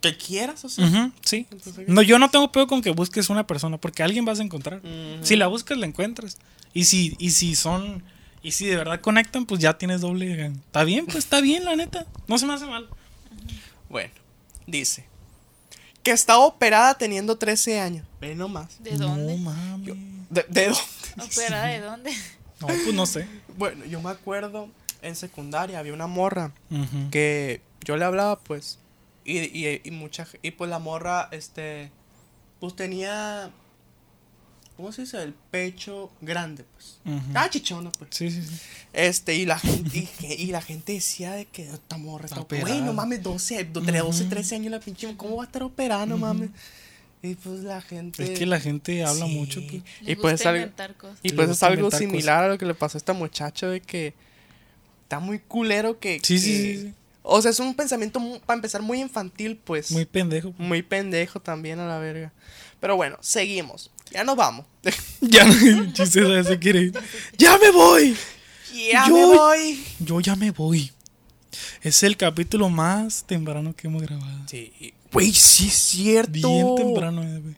que 0.00 0.16
quieras, 0.16 0.64
o 0.64 0.68
sea. 0.68 0.86
Ujú, 0.86 1.12
sí. 1.22 1.46
Entonces, 1.50 1.88
No, 1.88 2.02
yo 2.02 2.18
no 2.18 2.30
tengo 2.30 2.50
peor 2.52 2.66
con 2.66 2.82
que 2.82 2.90
busques 2.90 3.30
una 3.30 3.46
persona, 3.46 3.78
porque 3.78 4.02
alguien 4.02 4.24
vas 4.24 4.40
a 4.40 4.42
encontrar. 4.42 4.80
Si 5.22 5.36
la 5.36 5.46
buscas, 5.46 5.78
la 5.78 5.86
encuentras. 5.86 6.38
Y 6.74 6.84
si, 6.84 7.16
y 7.18 7.30
si 7.30 7.54
son, 7.54 8.02
y 8.42 8.52
si 8.52 8.66
de 8.66 8.76
verdad 8.76 9.00
conectan, 9.00 9.46
pues 9.46 9.60
ya 9.60 9.78
tienes 9.78 10.00
doble. 10.00 10.46
Está 10.46 10.84
bien, 10.84 11.06
pues 11.06 11.18
está 11.18 11.40
bien, 11.40 11.64
la 11.64 11.76
neta. 11.76 12.06
No 12.28 12.38
se 12.38 12.46
me 12.46 12.54
hace 12.54 12.66
mal. 12.66 12.88
Bueno, 13.88 14.12
dice 14.66 15.06
que 16.02 16.12
está 16.12 16.38
operada 16.38 16.96
teniendo 16.96 17.36
13 17.36 17.80
años. 17.80 18.06
Ve 18.20 18.36
nomás. 18.36 18.80
¿De 18.80 18.92
dónde? 18.96 19.36
No 19.36 19.50
mames. 19.50 19.94
¿De, 20.30 20.46
de 20.48 20.66
dónde? 20.66 21.32
¿Operada 21.34 21.66
de 21.66 21.80
dónde? 21.80 22.12
No, 22.60 22.68
pues 22.68 22.94
no 22.94 23.06
sé. 23.06 23.26
Bueno, 23.58 23.84
yo 23.86 24.00
me 24.00 24.10
acuerdo 24.10 24.68
en 25.06 25.16
secundaria 25.16 25.78
había 25.78 25.92
una 25.94 26.06
morra 26.06 26.52
que 27.10 27.60
yo 27.84 27.96
le 27.96 28.04
hablaba, 28.04 28.38
pues, 28.38 28.78
y, 29.24 29.38
y, 29.38 29.80
y 29.84 29.90
mucha 29.90 30.26
y 30.42 30.50
pues 30.52 30.68
la 30.70 30.78
morra, 30.78 31.28
este, 31.32 31.90
pues 32.60 32.74
tenía, 32.76 33.50
¿cómo 34.76 34.92
se 34.92 35.02
dice? 35.02 35.22
El 35.22 35.34
pecho 35.50 36.10
grande, 36.20 36.64
pues. 36.74 36.98
Ujú. 37.04 37.26
Ah, 37.34 37.48
chichona, 37.50 37.90
pues. 37.92 38.10
Sí, 38.14 38.30
sí, 38.30 38.42
sí. 38.42 38.54
Este, 38.92 39.34
y 39.34 39.46
la 39.46 39.58
gente, 39.58 40.08
y, 40.38 40.46
la 40.46 40.60
gente 40.62 40.92
decía 40.92 41.32
de 41.32 41.46
que 41.46 41.64
esta 41.68 41.96
morra 41.96 42.26
está 42.26 42.40
Operada. 42.40 42.68
Güey, 42.68 42.80
no 42.82 42.92
mames, 42.92 43.22
12, 43.22 43.64
do- 43.64 43.80
entre 43.80 43.98
12 43.98 44.18
y 44.22 44.26
Ujú. 44.26 44.30
13 44.30 44.54
años 44.56 44.70
la 44.70 44.80
pinche, 44.80 45.16
¿cómo 45.16 45.36
va 45.36 45.42
a 45.44 45.46
estar 45.46 45.62
operada, 45.62 46.06
no 46.06 46.18
mames? 46.18 46.50
Y 47.22 47.34
pues 47.34 47.60
la 47.60 47.80
gente. 47.80 48.22
Es 48.32 48.38
que 48.38 48.46
la 48.46 48.60
gente 48.60 49.04
habla 49.04 49.26
Sí. 49.26 49.34
mucho. 49.34 49.60
Pues. 49.68 49.82
Y 50.02 50.14
pues 50.16 50.46
algo, 50.46 50.70
y 51.22 51.32
pues 51.32 51.50
es 51.50 51.62
algo 51.62 51.90
similar 51.90 52.44
a 52.44 52.48
lo 52.48 52.58
que 52.58 52.66
le 52.66 52.74
pasó 52.74 52.96
a 52.96 53.00
esta 53.00 53.14
muchacha 53.14 53.66
de 53.66 53.80
que 53.80 54.14
está 55.06 55.20
muy 55.20 55.38
culero 55.38 56.00
que. 56.00 56.18
Sí, 56.22 56.38
sí, 56.38 56.50
que- 56.52 56.74
sí, 56.76 56.82
sí. 56.88 56.94
O 57.28 57.40
sea, 57.42 57.50
es 57.50 57.58
un 57.58 57.74
pensamiento, 57.74 58.20
para 58.46 58.56
empezar, 58.56 58.82
muy 58.82 59.00
infantil, 59.00 59.56
pues. 59.64 59.90
Muy 59.90 60.04
pendejo. 60.04 60.54
Muy 60.58 60.82
pendejo 60.82 61.40
también 61.40 61.80
a 61.80 61.86
la 61.86 61.98
verga. 61.98 62.32
Pero 62.80 62.94
bueno, 62.96 63.16
seguimos. 63.20 63.90
Ya 64.12 64.22
nos 64.24 64.36
vamos. 64.36 64.64
Ya 65.20 65.44
no, 65.44 66.44
se 66.44 66.58
quiere 66.60 66.80
ir. 66.82 66.92
¡Ya 67.38 67.58
me 67.58 67.70
voy! 67.70 68.16
ya 68.92 69.08
Yo- 69.08 69.14
me 69.16 69.24
voy. 69.36 69.84
Yo 69.98 70.20
ya 70.20 70.36
me 70.36 70.50
voy. 70.52 70.92
Es 71.82 72.02
el 72.02 72.16
capítulo 72.16 72.68
más 72.68 73.24
temprano 73.26 73.74
que 73.74 73.86
hemos 73.88 74.02
grabado. 74.02 74.42
Sí. 74.48 74.72
Güey, 75.12 75.32
sí 75.32 75.66
es 75.68 75.74
cierto. 75.74 76.32
Bien 76.32 76.74
temprano, 76.76 77.22
eh, 77.24 77.38
güey. 77.40 77.56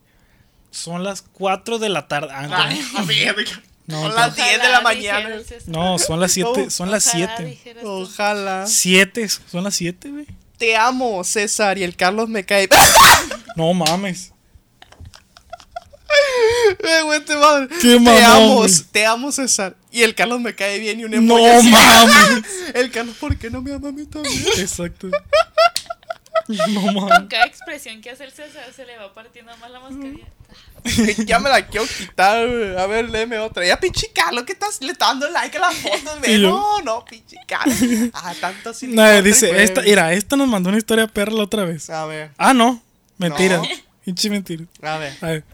Son 0.70 1.02
las 1.02 1.20
4 1.22 1.78
de 1.78 1.88
la 1.88 2.06
tarde. 2.08 2.28
Ah, 2.32 2.68
Ay, 2.68 2.80
verga. 3.06 3.62
No, 3.88 4.02
Son 4.02 4.14
las 4.14 4.34
pero- 4.34 4.46
10 4.48 4.62
de 4.62 4.68
la 4.68 4.80
mañana. 4.82 5.30
no, 5.66 5.98
son 5.98 6.20
las 6.20 6.32
7. 6.32 6.50
No, 6.64 6.70
son 6.70 6.90
las 6.90 7.06
Ojalá 7.08 7.26
7. 7.36 7.44
dijeras 7.50 7.82
tú. 7.82 7.88
Ojalá. 7.90 8.66
7, 8.66 9.28
son 9.28 9.64
las 9.64 9.74
7, 9.74 10.10
güey. 10.10 10.26
Te 10.58 10.76
amo, 10.76 11.24
César. 11.24 11.78
Y 11.78 11.84
el 11.84 11.96
Carlos 11.96 12.28
me 12.28 12.44
cae. 12.44 12.68
No 13.56 13.74
mames. 13.74 14.32
Eh, 16.80 17.02
güey, 17.02 17.24
te 17.24 17.34
madre. 17.36 17.68
Qué 17.80 17.94
te 17.94 18.00
mamón, 18.00 18.22
amo, 18.24 18.54
güey. 18.56 18.70
te 18.92 19.06
amo, 19.06 19.32
César. 19.32 19.76
Y 19.90 20.02
el 20.02 20.14
Carlos 20.14 20.40
me 20.40 20.54
cae 20.54 20.78
bien 20.78 21.00
y 21.00 21.04
un 21.04 21.10
No 21.26 21.38
emoji 21.38 21.46
así. 21.46 21.70
mames. 21.70 22.44
El 22.74 22.90
Carlos, 22.90 23.16
¿por 23.18 23.36
qué 23.38 23.50
no 23.50 23.62
me 23.62 23.72
ama 23.72 23.88
a 23.88 23.92
mí 23.92 24.04
también? 24.06 24.44
Exacto. 24.58 25.08
No 26.48 27.08
Con 27.08 27.26
cada 27.28 27.46
expresión 27.46 28.00
que 28.00 28.10
hace 28.10 28.24
el 28.24 28.32
César 28.32 28.64
se 28.74 28.84
le 28.86 28.96
va 28.96 29.12
partiendo 29.14 29.54
más 29.58 29.70
la 29.70 29.80
mascarilla. 29.80 30.26
ya 31.26 31.38
me 31.38 31.50
la 31.50 31.66
quiero 31.66 31.86
quitar, 31.86 32.48
güey. 32.48 32.76
A 32.76 32.86
ver, 32.86 33.10
léeme 33.10 33.38
otra. 33.38 33.66
Ya, 33.66 33.78
pinche 33.78 34.10
Carlos, 34.14 34.44
que 34.44 34.52
estás 34.52 34.80
le 34.80 34.92
estás 34.92 35.08
dando 35.10 35.28
like 35.30 35.56
a 35.56 35.60
las 35.60 35.74
fotos, 35.76 36.18
yo- 36.26 36.38
No, 36.50 36.80
no, 36.82 37.04
pinche 37.04 37.36
Carlos. 37.46 37.76
Ah, 38.14 38.32
tanto 38.40 38.70
así. 38.70 38.86
No, 38.86 39.22
dice, 39.22 39.62
esta, 39.62 39.82
mira, 39.82 40.12
esta 40.12 40.36
nos 40.36 40.48
mandó 40.48 40.68
una 40.70 40.78
historia 40.78 41.06
perra 41.06 41.32
la 41.32 41.42
otra 41.42 41.64
vez. 41.64 41.90
A 41.90 42.06
ver, 42.06 42.30
Ah, 42.38 42.54
no. 42.54 42.80
Mentira. 43.18 43.58
No. 43.58 43.64
Pinche 44.04 44.30
mentira. 44.30 44.64
a 44.82 44.96
ver. 44.96 45.12
A 45.20 45.26
ver. 45.26 45.44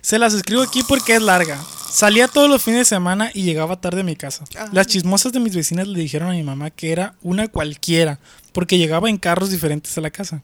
Se 0.00 0.18
las 0.18 0.34
escribo 0.34 0.62
aquí 0.62 0.82
porque 0.82 1.14
es 1.14 1.22
larga. 1.22 1.62
Salía 1.90 2.26
todos 2.26 2.50
los 2.50 2.60
fines 2.60 2.80
de 2.80 2.84
semana 2.86 3.30
y 3.32 3.44
llegaba 3.44 3.80
tarde 3.80 4.00
a 4.00 4.04
mi 4.04 4.16
casa. 4.16 4.42
Ajá. 4.56 4.68
Las 4.72 4.88
chismosas 4.88 5.32
de 5.32 5.38
mis 5.38 5.54
vecinas 5.54 5.86
le 5.86 6.00
dijeron 6.00 6.28
a 6.28 6.32
mi 6.32 6.42
mamá 6.42 6.70
que 6.70 6.90
era 6.90 7.14
una 7.22 7.46
cualquiera, 7.46 8.18
porque 8.54 8.78
llegaba 8.78 9.10
en 9.10 9.18
carros 9.18 9.50
diferentes 9.50 9.98
a 9.98 10.00
la 10.00 10.10
casa. 10.10 10.40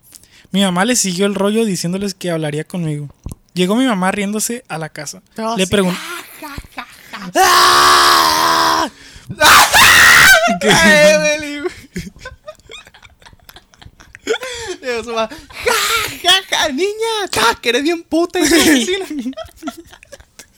Mi 0.50 0.62
mamá 0.62 0.84
le 0.84 0.96
siguió 0.96 1.26
el 1.26 1.36
rollo 1.36 1.64
diciéndoles 1.64 2.12
que 2.14 2.30
hablaría 2.30 2.64
conmigo. 2.64 3.08
Llegó 3.54 3.76
mi 3.76 3.86
mamá 3.86 4.10
riéndose 4.10 4.64
a 4.68 4.78
la 4.78 4.88
casa. 4.88 5.22
Pero 5.34 5.56
le 5.56 5.64
sí. 5.64 5.70
preguntó. 5.70 5.98
Va, 15.16 15.28
¡Ja, 15.64 15.74
ja, 16.22 16.32
ja! 16.50 16.68
¡Niña! 16.68 17.28
¡Ja, 17.32 17.54
que 17.60 17.68
eres 17.68 17.82
bien 17.82 18.02
puta! 18.02 18.40
y. 18.40 19.00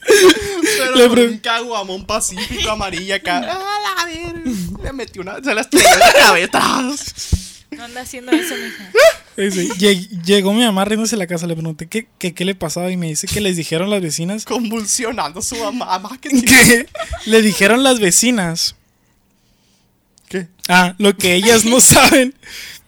Pero 0.05 0.97
Le 0.97 1.09
con 1.09 1.19
un 1.19 1.39
caguamón 1.39 2.07
pacífico 2.07 2.71
amarilla 2.71 3.17
acá. 3.17 3.41
Le 4.83 4.93
metió 4.93 5.23
una... 5.23 5.43
Se 5.43 5.55
la 5.55 5.61
estrelló 5.63 5.89
en 5.93 5.99
la 6.01 6.13
cabeza. 6.13 6.61
No 7.73 7.85
anda 7.85 8.03
haciendo 8.03 8.33
eso, 8.33 8.55
mija. 8.55 8.93
"Lleg- 9.79 10.23
Llegó 10.25 10.53
mi 10.53 10.61
mamá 10.63 10.85
riéndose 10.85 11.15
a 11.15 11.19
la 11.19 11.27
casa. 11.27 11.47
Le 11.47 11.55
pregunté 11.55 11.87
qué, 11.87 12.07
qué, 12.19 12.35
qué 12.35 12.45
le 12.45 12.55
pasaba 12.55 12.91
y 12.91 12.99
me 12.99 13.07
dice 13.07 13.27
que 13.27 13.41
les 13.41 13.57
dijeron 13.57 13.89
las 13.89 14.03
vecinas 14.03 14.45
Convulsionando 14.45 15.41
su 15.41 15.57
mamá. 15.57 16.19
Que... 16.21 16.29
que 16.43 16.87
le 17.25 17.41
dijeron 17.41 17.83
las 17.83 17.99
vecinas 17.99 18.77
¿Qué? 20.29 20.49
Ah, 20.69 20.95
lo 20.99 21.17
que 21.17 21.35
ellas 21.35 21.65
no 21.65 21.81
saben. 21.81 22.35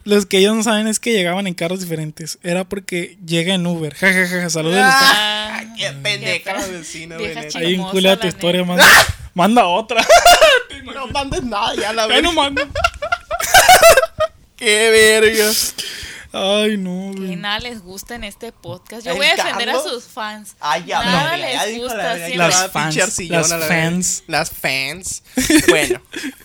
Los 0.04 0.26
que 0.26 0.38
ellas 0.38 0.54
no 0.54 0.62
saben 0.62 0.86
es 0.86 1.00
que 1.00 1.12
llegaban 1.12 1.46
en 1.46 1.54
carros 1.54 1.80
diferentes. 1.80 2.38
Era 2.42 2.64
porque 2.64 3.16
llega 3.26 3.54
en 3.54 3.66
Uber. 3.66 3.94
Ja, 3.94 4.12
ja, 4.12 4.26
ja, 4.28 4.40
ja, 4.42 4.50
saludos. 4.50 4.78
Ah, 4.82 5.40
Ah, 5.56 5.74
¡Qué 5.78 5.90
pendeja 6.02 6.52
la 6.54 6.66
vecina, 6.66 7.16
güey! 7.16 7.34
Ahí 7.54 7.72
vincula 7.76 8.18
tu 8.18 8.26
historia, 8.26 8.60
neta. 8.62 8.74
manda, 8.74 9.06
manda 9.34 9.66
otra. 9.66 10.04
No 10.84 11.06
mandes 11.08 11.42
nada, 11.42 11.74
ya 11.74 11.92
la 11.94 12.02
Ya 12.02 12.08
verga. 12.08 12.22
no 12.22 12.32
manda. 12.32 12.68
¡Qué 14.56 14.90
verga! 14.90 15.50
Ay, 16.32 16.76
no, 16.76 17.12
Que 17.14 17.20
güey. 17.20 17.36
nada 17.36 17.60
les 17.60 17.80
gusta 17.80 18.16
en 18.16 18.24
este 18.24 18.50
podcast. 18.52 19.04
Yo 19.06 19.12
¿El 19.12 19.18
voy 19.18 19.26
a 19.26 19.36
defender 19.36 19.66
Carlos? 19.68 19.86
a 19.86 19.88
sus 19.90 20.04
fans. 20.04 20.56
Ay, 20.60 20.84
ya, 20.86 21.02
Nada 21.04 21.36
ya 21.36 21.46
les 21.66 21.72
la 21.78 21.78
gusta. 21.78 21.96
Las 21.96 22.36
la 22.36 22.68
fans, 22.68 22.96
las 23.30 23.50
la 23.50 23.58
fans. 23.60 24.22
Las 24.26 24.50
fans. 24.50 25.22
Bueno, 25.68 26.02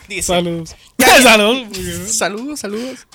dice. 0.07 0.23
Saludos. 0.27 0.75
Ya- 0.97 1.21
Saludos. 1.21 1.77
Saludos, 2.15 2.59
saludos. 2.59 3.07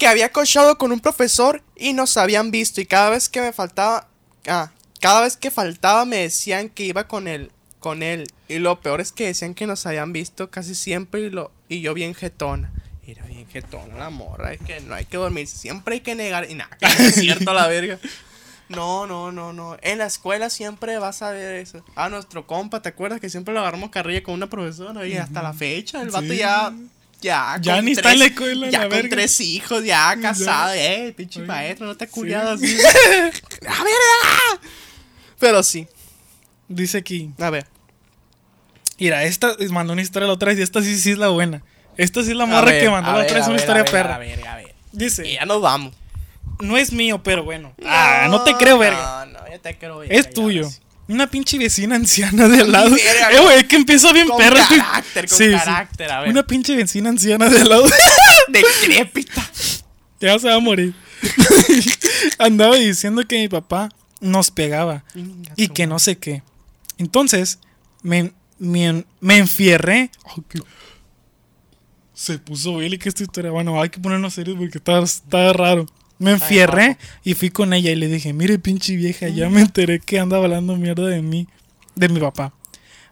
Que 0.00 0.08
había 0.08 0.32
coachado 0.32 0.78
con 0.78 0.92
un 0.92 1.00
profesor 1.00 1.62
y 1.76 1.92
nos 1.92 2.16
habían 2.16 2.50
visto. 2.50 2.80
Y 2.80 2.86
cada 2.86 3.10
vez 3.10 3.28
que 3.28 3.42
me 3.42 3.52
faltaba. 3.52 4.08
Ah, 4.48 4.70
cada 4.98 5.20
vez 5.20 5.36
que 5.36 5.50
faltaba 5.50 6.06
me 6.06 6.16
decían 6.16 6.70
que 6.70 6.84
iba 6.84 7.06
con 7.06 7.28
él. 7.28 7.52
Con 7.78 8.02
él. 8.02 8.26
Y 8.48 8.58
lo 8.58 8.80
peor 8.80 9.02
es 9.02 9.12
que 9.12 9.26
decían 9.26 9.54
que 9.54 9.66
nos 9.66 9.84
habían 9.84 10.14
visto 10.14 10.50
casi 10.50 10.74
siempre. 10.74 11.20
Y, 11.20 11.30
lo, 11.30 11.52
y 11.68 11.82
yo 11.82 11.92
bien 11.92 12.14
jetona. 12.14 12.72
Era 13.06 13.24
bien 13.26 13.46
jetona 13.48 13.94
la 13.96 14.08
morra. 14.08 14.54
Es 14.54 14.60
que 14.62 14.80
no 14.80 14.94
hay 14.94 15.04
que 15.04 15.18
dormir. 15.18 15.46
Siempre 15.46 15.96
hay 15.96 16.00
que 16.00 16.14
negar. 16.14 16.50
Y 16.50 16.54
nada, 16.54 16.74
que 16.80 16.86
no 16.86 16.92
es 17.08 17.16
cierto 17.16 17.52
la 17.52 17.66
verga. 17.66 17.98
No, 18.70 19.06
no, 19.06 19.32
no, 19.32 19.52
no. 19.52 19.76
En 19.82 19.98
la 19.98 20.06
escuela 20.06 20.48
siempre 20.48 20.96
vas 20.98 21.20
a 21.20 21.30
ver 21.32 21.56
eso. 21.56 21.84
A 21.94 22.08
nuestro 22.08 22.46
compa, 22.46 22.80
¿te 22.80 22.88
acuerdas 22.88 23.20
que 23.20 23.28
siempre 23.28 23.52
lo 23.52 23.60
agarramos 23.60 23.90
carrilla 23.90 24.22
con 24.22 24.32
una 24.32 24.48
profesora? 24.48 25.06
Y 25.06 25.16
hasta 25.16 25.42
la 25.42 25.52
fecha, 25.52 26.00
el 26.00 26.10
vato 26.10 26.28
Sí. 26.28 26.36
ya. 26.38 26.72
Ya, 27.20 27.58
Ya 27.60 27.76
con 27.76 27.84
ni 27.84 27.92
está 27.92 28.12
en 28.12 28.18
la 28.20 28.24
escuela, 28.26 28.70
Ya 28.70 28.78
la 28.80 28.84
con 28.88 28.96
verga. 28.96 29.08
tres 29.10 29.40
hijos, 29.40 29.84
ya 29.84 30.16
casado. 30.20 30.72
Eh, 30.74 31.12
pinche 31.16 31.40
maestro, 31.42 31.86
no 31.86 31.96
te 31.96 32.04
has 32.04 32.10
culiado 32.10 32.50
así. 32.54 32.76
a 33.66 33.84
ver. 33.84 34.60
Pero 35.38 35.62
sí, 35.62 35.86
Dice 36.68 36.98
aquí. 36.98 37.30
a 37.38 37.50
ver. 37.50 37.66
Mira, 38.98 39.24
esta 39.24 39.56
mandó 39.70 39.92
una 39.94 40.02
historia 40.02 40.26
la 40.28 40.34
otra 40.34 40.50
vez 40.50 40.58
y 40.58 40.62
esta 40.62 40.82
sí, 40.82 40.98
sí 40.98 41.10
es 41.12 41.18
la 41.18 41.28
buena. 41.28 41.62
Esta 41.96 42.22
sí 42.22 42.30
es 42.30 42.36
la 42.36 42.46
morra 42.46 42.70
que 42.78 42.88
mandó 42.88 43.12
la 43.12 43.22
otra 43.24 43.34
vez 43.36 43.44
una 43.46 43.52
ver, 43.56 43.60
historia 43.60 43.80
a 43.80 43.84
ver, 43.84 43.92
perra. 43.92 44.14
A 44.14 44.18
ver, 44.18 44.46
a 44.46 44.56
ver. 44.56 44.74
Y 44.92 44.96
Dice, 44.98 45.30
ya 45.32 45.44
nos 45.46 45.60
vamos. 45.60 45.94
no 46.60 46.76
es 46.76 46.92
mío, 46.92 47.22
pero 47.22 47.42
bueno. 47.44 47.72
Ah, 47.84 48.26
no 48.30 48.42
te 48.44 48.54
creo, 48.54 48.78
verga. 48.78 49.26
No, 49.26 49.40
no, 49.40 49.48
ya 49.48 49.58
te 49.58 49.76
creo, 49.78 49.98
verga. 49.98 50.14
Es 50.14 50.26
ya, 50.26 50.30
tuyo. 50.32 50.68
sí. 50.68 50.78
Una 51.10 51.28
pinche 51.28 51.58
vecina 51.58 51.96
anciana 51.96 52.48
de 52.48 52.60
al 52.60 52.72
lado. 52.72 52.90
verga, 52.90 53.32
Eh, 53.32 53.40
güey, 53.42 53.58
es 53.58 53.64
que 53.64 53.76
empieza 53.76 54.12
bien 54.12 54.28
Con 54.28 54.38
perra. 54.38 54.60
este- 54.62 54.76
carácter, 54.78 55.28
con 55.28 55.38
Sí, 55.38 55.44
sí. 55.44 55.50
carácter, 55.52 56.10
a 56.12 56.20
ver. 56.20 56.30
Una 56.30 56.46
pinche 56.46 56.76
vecina 56.76 57.08
anciana 57.10 57.48
de 57.48 57.60
al 57.60 57.68
lado. 57.68 57.84
Decrépita. 58.48 59.50
ya 60.20 60.38
se 60.38 60.48
va 60.48 60.54
a 60.54 60.60
morir. 60.60 60.94
Andaba 62.38 62.76
diciendo 62.76 63.22
que 63.26 63.38
mi 63.40 63.48
papá 63.48 63.88
nos 64.20 64.50
pegaba 64.50 65.04
y 65.56 65.68
que 65.68 65.86
no 65.86 65.98
sé 65.98 66.16
qué. 66.18 66.42
Entonces, 66.98 67.58
me, 68.02 68.32
me, 68.58 69.04
me 69.20 69.38
enfierré. 69.38 70.10
Ay, 70.24 70.42
qué- 70.48 70.60
Se 72.14 72.38
puso 72.38 72.76
bélica 72.76 73.08
esta 73.08 73.22
historia. 73.22 73.50
Bueno, 73.50 73.80
hay 73.80 73.88
que 73.88 73.98
ponernos 73.98 74.34
serios 74.34 74.56
porque 74.58 74.78
está, 74.78 74.98
está 75.00 75.52
raro. 75.54 75.86
Me 76.20 76.32
enfierré 76.32 76.98
y 77.24 77.32
fui 77.32 77.48
con 77.48 77.72
ella 77.72 77.90
y 77.90 77.96
le 77.96 78.06
dije, 78.06 78.34
mire 78.34 78.58
pinche 78.58 78.94
vieja, 78.94 79.28
ya 79.28 79.48
me 79.48 79.62
enteré 79.62 80.00
que 80.00 80.18
anda 80.18 80.36
hablando 80.36 80.76
mierda 80.76 81.06
de 81.06 81.22
mí, 81.22 81.48
de 81.96 82.10
mi 82.10 82.20
papá. 82.20 82.52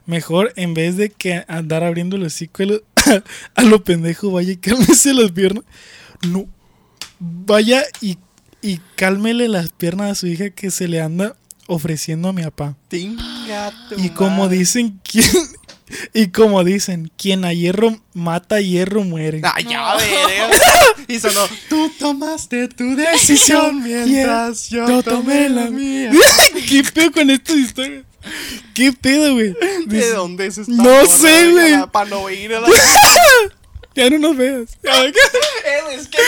Mejor 0.04 0.52
en 0.56 0.74
vez 0.74 0.98
de 0.98 1.08
que 1.08 1.42
andar 1.48 1.84
abriendo 1.84 2.16
el 2.16 2.24
hocico 2.24 2.62
a 3.54 3.62
lo, 3.62 3.82
pendejo, 3.82 4.30
vaya 4.30 4.52
y 4.52 4.56
cálmese 4.56 5.14
las 5.14 5.32
piernas. 5.32 5.64
No, 6.28 6.46
vaya 7.18 7.82
y, 8.02 8.18
y 8.60 8.78
cálmele 8.94 9.48
las 9.48 9.72
piernas 9.72 10.10
a 10.10 10.14
su 10.14 10.26
hija 10.26 10.50
que 10.50 10.70
se 10.70 10.86
le 10.86 11.00
anda 11.00 11.34
ofreciendo 11.66 12.28
a 12.28 12.32
mi 12.34 12.42
papá. 12.42 12.76
Tinga 12.88 13.72
Y 13.96 14.10
como 14.10 14.48
dicen, 14.50 15.00
quien, 15.04 15.24
y 16.14 16.28
como 16.28 16.64
dicen, 16.64 17.10
quien 17.16 17.44
a 17.44 17.52
hierro 17.52 17.98
mata, 18.14 18.56
a 18.56 18.60
hierro 18.60 19.04
muere. 19.04 19.40
Ah, 19.44 19.60
ya, 19.60 19.96
verga. 19.96 20.50
Y 21.08 21.18
sonó, 21.20 21.40
tú 21.70 21.90
tomaste 21.98 22.68
tu 22.68 22.84
decisión 22.96 23.82
mientras 23.82 24.68
yo, 24.68 24.86
Yo 24.86 25.02
tomé 25.02 25.48
la 25.48 25.70
mía. 25.70 26.10
¿Qué 26.68 26.84
pedo 26.84 27.12
con 27.12 27.30
esta 27.30 27.54
historia? 27.54 28.02
¿Qué 28.74 28.92
pedo, 28.92 29.32
güey? 29.32 29.54
¿De 29.86 30.10
dónde 30.10 30.46
es 30.46 30.58
esta 30.58 30.70
No 30.70 31.06
sé, 31.06 31.50
güey. 31.50 31.86
Para 31.90 32.10
no 32.10 32.28
ir 32.28 32.54
a 32.54 32.60
la... 32.60 32.68
Ya 33.94 34.10
no 34.10 34.18
nos 34.18 34.36
veas. 34.36 34.78
Eh, 34.84 35.12
es 35.92 36.08
que 36.08 36.18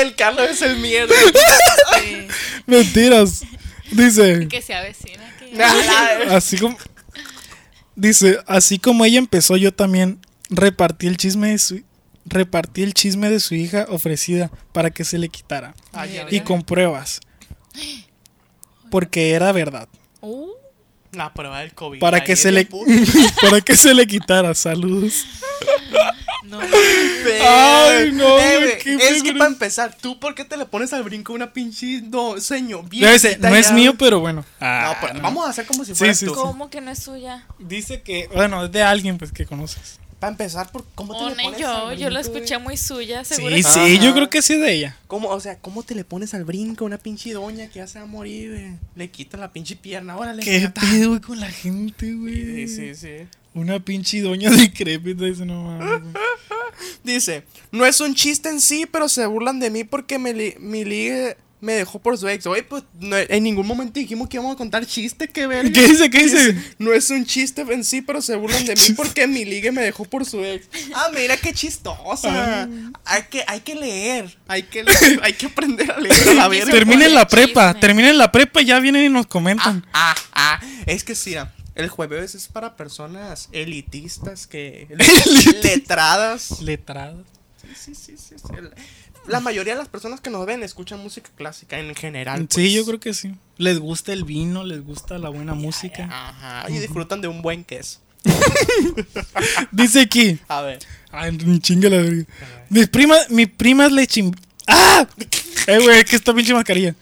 el 0.00 0.14
Carlos 0.14 0.48
es 0.48 0.62
el 0.62 0.78
mierda. 0.78 1.14
Sí. 2.00 2.28
Mentiras. 2.66 3.42
Dice. 3.90 4.48
Que 4.48 4.62
sea 4.62 4.82
vecina. 4.82 5.36
Que... 5.38 5.52
Nada, 5.52 6.36
Así 6.36 6.56
como. 6.56 6.78
Dice, 7.98 8.38
así 8.46 8.78
como 8.78 9.04
ella 9.04 9.18
empezó, 9.18 9.56
yo 9.56 9.74
también 9.74 10.20
repartí 10.50 11.08
el 11.08 11.16
chisme 11.16 11.50
de 11.50 11.58
su. 11.58 11.82
Repartí 12.26 12.84
el 12.84 12.94
chisme 12.94 13.28
de 13.28 13.40
su 13.40 13.56
hija 13.56 13.86
ofrecida 13.88 14.52
para 14.72 14.90
que 14.90 15.02
se 15.02 15.18
le 15.18 15.28
quitara. 15.28 15.74
Ay, 15.92 16.12
ya, 16.12 16.26
Y 16.30 16.42
con 16.42 16.62
pruebas. 16.62 17.18
Porque 18.88 19.32
era 19.32 19.50
verdad. 19.50 19.88
Uh, 20.20 20.46
La 21.10 21.34
prueba 21.34 21.58
del 21.58 21.74
COVID. 21.74 21.98
Para 21.98 22.22
que 22.22 22.36
se 22.36 22.52
le. 22.52 22.68
para 23.42 23.60
que 23.62 23.76
se 23.76 23.92
le 23.92 24.06
quitara. 24.06 24.54
Saludos. 24.54 25.24
no. 26.44 26.60
Ay, 26.60 28.12
no, 28.12 28.38
Eh, 28.38 28.58
güey, 28.60 28.78
qué 28.78 28.94
Es 28.94 29.22
que 29.22 29.30
pedo. 29.30 29.38
para 29.38 29.50
empezar, 29.50 29.96
¿tú 30.00 30.18
por 30.18 30.34
qué 30.34 30.44
te 30.44 30.56
le 30.56 30.66
pones 30.66 30.92
al 30.92 31.02
brinco 31.02 31.32
una 31.32 31.52
pinche 31.52 32.02
no, 32.02 32.40
señor? 32.40 32.88
Debe 32.88 33.18
ser, 33.18 33.40
no 33.40 33.54
es 33.54 33.72
mío, 33.72 33.94
pero 33.98 34.20
bueno. 34.20 34.44
No, 34.60 34.94
pues, 35.00 35.20
vamos 35.22 35.46
a 35.46 35.50
hacer 35.50 35.66
como 35.66 35.84
si 35.84 35.94
fuera 35.94 36.14
sí, 36.14 36.26
tú. 36.26 36.32
sí. 36.34 36.40
¿Cómo 36.40 36.70
que 36.70 36.80
no 36.80 36.90
es 36.90 36.98
suya? 37.00 37.46
Dice 37.58 38.02
que, 38.02 38.28
bueno, 38.34 38.64
es 38.64 38.72
de 38.72 38.82
alguien 38.82 39.18
pues 39.18 39.32
que 39.32 39.46
conoces. 39.46 39.98
Para 40.18 40.32
empezar, 40.32 40.72
¿por 40.72 40.84
¿cómo 40.96 41.12
te 41.16 41.20
le 41.20 41.26
One 41.26 41.42
pones 41.44 41.60
yo, 41.60 41.68
al 41.70 41.96
yo 41.96 42.10
lo 42.10 42.18
brinco, 42.18 42.36
escuché 42.38 42.54
güey? 42.56 42.64
muy 42.64 42.76
suya, 42.76 43.22
seguro. 43.24 43.54
Sí, 43.54 43.62
que- 43.62 43.68
sí, 43.68 43.78
Ajá. 43.78 44.04
yo 44.04 44.14
creo 44.14 44.28
que 44.28 44.42
sí 44.42 44.54
es 44.54 44.60
de 44.60 44.72
ella. 44.72 44.96
¿Cómo, 45.06 45.28
o 45.28 45.38
sea, 45.38 45.58
¿cómo 45.58 45.84
te 45.84 45.94
le 45.94 46.02
pones 46.04 46.34
al 46.34 46.44
brinco 46.44 46.82
a 46.84 46.86
una 46.88 46.98
pinche 46.98 47.32
doña 47.32 47.68
que 47.68 47.78
ya 47.78 47.86
se 47.86 48.00
va 48.00 48.04
a 48.04 48.08
morir, 48.08 48.50
güey? 48.50 48.72
Le 48.96 49.10
quitas 49.12 49.38
la 49.38 49.52
pinche 49.52 49.76
pierna, 49.76 50.16
órale. 50.16 50.42
¿Qué 50.42 50.58
gata. 50.58 50.80
pedo, 50.80 51.10
güey, 51.10 51.20
con 51.20 51.38
la 51.38 51.48
gente, 51.52 52.14
güey? 52.14 52.66
Sí, 52.66 52.68
sí, 52.68 52.94
sí. 52.96 53.28
Una 53.58 53.80
pinche 53.80 54.20
doña 54.20 54.50
decrépita 54.50 55.24
dice, 55.24 55.44
no 55.44 55.64
mames. 55.64 56.00
güey". 56.02 56.14
Dice, 57.04 57.44
no 57.72 57.84
es 57.86 58.00
un 58.00 58.14
chiste 58.14 58.48
en 58.48 58.60
sí, 58.60 58.86
pero 58.90 59.08
se 59.08 59.26
burlan 59.26 59.58
de 59.60 59.70
mí 59.70 59.84
porque 59.84 60.18
me 60.18 60.32
li- 60.32 60.54
mi 60.60 60.84
ligue, 60.84 61.36
me 61.60 61.72
dejó 61.72 61.98
por 61.98 62.16
su 62.16 62.28
ex. 62.28 62.46
Oye, 62.46 62.62
pues 62.62 62.84
no- 63.00 63.16
en 63.16 63.42
ningún 63.42 63.66
momento 63.66 63.98
dijimos 63.98 64.28
que 64.28 64.36
íbamos 64.36 64.54
a 64.54 64.56
contar 64.58 64.86
chiste, 64.86 65.26
qué 65.28 65.48
verga. 65.48 65.72
¿Qué 65.72 65.88
dice? 65.88 66.08
¿Qué 66.08 66.22
dice? 66.22 66.56
No 66.78 66.92
es 66.92 67.10
un 67.10 67.24
chiste 67.26 67.62
en 67.62 67.82
sí, 67.82 68.00
pero 68.00 68.22
se 68.22 68.36
burlan 68.36 68.64
de 68.64 68.74
mí 68.76 68.82
porque 68.96 69.26
mi 69.26 69.44
ligue 69.44 69.72
me 69.72 69.82
dejó 69.82 70.04
por 70.04 70.24
su 70.24 70.44
ex. 70.44 70.68
Ah, 70.94 71.08
mira 71.12 71.36
qué 71.36 71.52
chistosa. 71.52 72.68
Hay 73.04 73.22
que, 73.28 73.42
hay 73.48 73.60
que 73.60 73.74
leer. 73.74 74.38
Hay 74.46 74.62
que 74.64 74.84
leer, 74.84 75.20
hay 75.22 75.32
que 75.32 75.46
aprender 75.46 75.90
a 75.90 75.98
leer 75.98 76.28
a 76.28 76.34
la 76.34 76.48
verga. 76.48 76.70
Terminen 76.70 77.12
la 77.14 77.26
prepa, 77.26 77.68
Chisme. 77.68 77.80
terminen 77.80 78.18
la 78.18 78.30
prepa 78.30 78.62
y 78.62 78.66
ya 78.66 78.78
vienen 78.78 79.04
y 79.04 79.08
nos 79.08 79.26
Ah, 79.26 79.28
comentan. 79.28 79.86
ah, 79.92 80.14
ah. 80.32 80.60
Es 80.86 81.02
que 81.02 81.14
sí, 81.16 81.34
ah, 81.34 81.52
el 81.78 81.88
jueves 81.88 82.34
es 82.34 82.48
para 82.48 82.76
personas 82.76 83.48
elitistas 83.52 84.46
que. 84.46 84.88
letradas. 85.62 86.60
Letrado. 86.60 87.24
Sí, 87.74 87.94
sí, 87.94 88.16
sí, 88.16 88.34
sí. 88.36 88.54
La 89.28 89.40
mayoría 89.40 89.74
de 89.74 89.78
las 89.78 89.88
personas 89.88 90.20
que 90.20 90.28
nos 90.28 90.44
ven 90.44 90.62
escuchan 90.62 90.98
música 91.00 91.30
clásica 91.36 91.78
en 91.78 91.94
general. 91.94 92.40
Sí, 92.40 92.62
pues. 92.62 92.72
yo 92.72 92.84
creo 92.84 93.00
que 93.00 93.14
sí. 93.14 93.34
Les 93.58 93.78
gusta 93.78 94.12
el 94.12 94.24
vino, 94.24 94.64
les 94.64 94.82
gusta 94.84 95.18
la 95.18 95.28
buena 95.28 95.54
música. 95.54 96.08
Ajá. 96.10 96.68
Y 96.68 96.78
disfrutan 96.78 97.20
de 97.20 97.28
un 97.28 97.42
buen 97.42 97.62
queso. 97.62 98.00
Dice 99.70 100.00
aquí. 100.00 100.38
A 100.48 100.62
ver. 100.62 100.80
Ay, 101.12 101.32
ni 101.32 101.60
chinga 101.60 101.88
la 101.88 101.98
verga. 101.98 102.24
Mis 102.70 102.88
primas, 102.88 103.30
mis 103.30 103.48
primas 103.48 103.92
le 103.92 104.06
chim... 104.06 104.32
¡Ah! 104.66 105.06
Eh, 105.66 105.78
güey, 105.78 106.04
que 106.04 106.16
esta 106.16 106.34
pinche 106.34 106.52
mascarilla. 106.52 106.94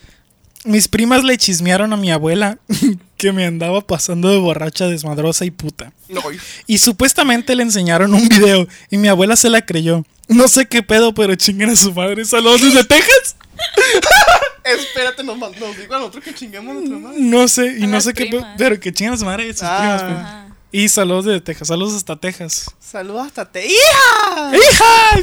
Mis 0.66 0.88
primas 0.88 1.24
le 1.24 1.38
chismearon 1.38 1.92
a 1.92 1.96
mi 1.96 2.10
abuela 2.10 2.58
que 3.16 3.32
me 3.32 3.46
andaba 3.46 3.80
pasando 3.80 4.28
de 4.30 4.38
borracha, 4.38 4.86
desmadrosa 4.86 5.44
y 5.44 5.50
puta. 5.50 5.92
No, 6.08 6.20
Y 6.66 6.78
supuestamente 6.78 7.54
le 7.54 7.62
enseñaron 7.62 8.12
un 8.14 8.28
video 8.28 8.66
y 8.90 8.98
mi 8.98 9.08
abuela 9.08 9.36
se 9.36 9.48
la 9.48 9.64
creyó. 9.64 10.04
No 10.28 10.48
sé 10.48 10.66
qué 10.66 10.82
pedo, 10.82 11.14
pero 11.14 11.34
chinguen 11.36 11.70
a 11.70 11.76
su 11.76 11.92
madre. 11.92 12.24
Saludos 12.24 12.60
desde 12.62 12.84
Texas. 12.84 13.36
espérate, 14.64 15.22
nos, 15.22 15.38
nos 15.38 15.52
digo 15.78 15.94
a 15.94 15.98
nosotros 15.98 16.24
que 16.24 16.34
chinguemos 16.34 16.70
a 16.72 16.74
nuestra 16.74 16.98
madre. 16.98 17.20
No 17.20 17.48
sé, 17.48 17.76
y 17.78 17.84
A 17.84 17.86
no 17.86 18.00
sé 18.00 18.12
qué 18.12 18.26
pedo, 18.26 18.44
pero 18.58 18.78
que 18.80 18.92
chinguen 18.92 19.14
a 19.14 19.16
su 19.18 19.24
madre 19.24 19.46
y 19.48 19.52
sus 19.52 19.62
Ah. 19.62 19.78
primas. 19.78 20.02
pues. 20.02 20.46
Y 20.72 20.88
saludos 20.88 21.24
desde 21.26 21.40
Texas, 21.40 21.68
saludos 21.68 21.94
hasta 21.94 22.16
Texas. 22.16 22.66
Saludos 22.80 23.26
hasta 23.28 23.50
te. 23.50 23.66
¡Hija! 23.66 24.52
¡Hija! 24.52 25.20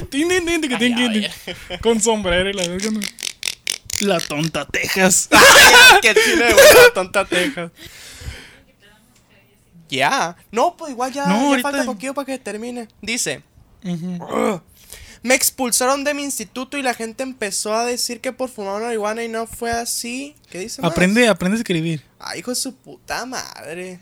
Ay. 1.70 1.80
Con 1.82 2.00
sombrero 2.02 2.50
y 2.50 2.54
la 2.54 2.66
verga. 2.68 2.90
La 4.04 4.20
tonta 4.20 4.66
Texas. 4.66 5.30
que 6.02 6.14
tiene 6.14 6.46
de 6.46 6.54
buena 6.54 6.70
tonta 6.94 7.26
Texas. 7.26 7.72
Ya. 9.90 10.36
No, 10.52 10.76
pues 10.78 10.92
igual 10.92 11.12
ya, 11.14 11.28
No, 11.28 11.56
ya 11.56 11.62
falta 11.62 11.84
poquito 11.86 12.14
para 12.14 12.26
que 12.26 12.38
termine. 12.40 12.88
Dice. 13.02 13.44
Ujú. 13.84 14.16
"Ugh, 14.24 14.62
Me 15.22 15.36
expulsaron 15.36 16.04
de 16.04 16.14
mi 16.14 16.24
instituto 16.24 16.78
y 16.78 16.82
la 16.82 16.94
gente 16.94 17.24
empezó 17.24 17.74
a 17.74 17.86
decir 17.86 18.20
que 18.20 18.34
por 18.34 18.50
fumar 18.50 18.82
marihuana 18.82 19.24
y 19.24 19.30
no 19.30 19.48
fue 19.48 19.72
así. 19.72 20.36
¿Qué 20.50 20.60
dice 20.60 20.82
más? 20.82 20.92
Aprende, 20.92 21.28
aprende 21.30 21.56
a 21.58 21.60
escribir. 21.60 22.04
Ay, 22.20 22.40
hijo 22.40 22.52
de 22.52 22.56
su 22.56 22.76
puta 22.76 23.26
madre. 23.26 24.00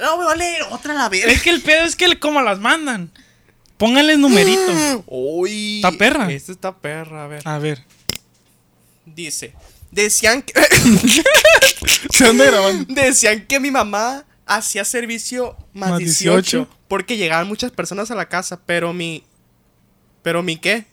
No, 0.00 0.16
me 0.18 0.24
va 0.24 0.32
a 0.32 0.36
leer 0.36 0.62
otra 0.70 0.94
la 0.94 1.08
verga. 1.10 1.30
Es 1.32 1.42
que 1.42 1.50
el 1.50 1.60
pedo 1.60 1.84
es 1.84 1.96
que 1.96 2.06
el- 2.06 2.18
como 2.18 2.40
las 2.40 2.58
mandan. 2.60 3.10
Pónganles 3.76 4.18
numerito. 4.18 5.04
Uy. 5.06 5.76
¿Está 5.76 5.92
perra? 5.92 6.32
Esta 6.32 6.52
está 6.52 6.74
perra, 6.76 7.24
a 7.24 7.26
ver. 7.26 7.42
A 7.44 7.58
ver. 7.58 7.84
Dice. 9.06 9.54
Decían 9.90 10.42
que. 10.42 10.52
Se 12.12 12.26
anda 12.26 12.44
grabando. 12.44 12.92
Decían 12.92 13.46
que 13.46 13.60
mi 13.60 13.70
mamá 13.70 14.24
hacía 14.46 14.84
servicio 14.84 15.56
más, 15.72 15.90
Más 15.90 15.98
18, 15.98 16.34
18. 16.58 16.68
porque 16.88 17.16
llegaban 17.16 17.48
muchas 17.48 17.70
personas 17.72 18.10
a 18.10 18.14
la 18.14 18.28
casa, 18.28 18.60
pero 18.66 18.92
mi 18.92 19.24
pero 20.22 20.42
mi 20.42 20.56
qué? 20.56 20.84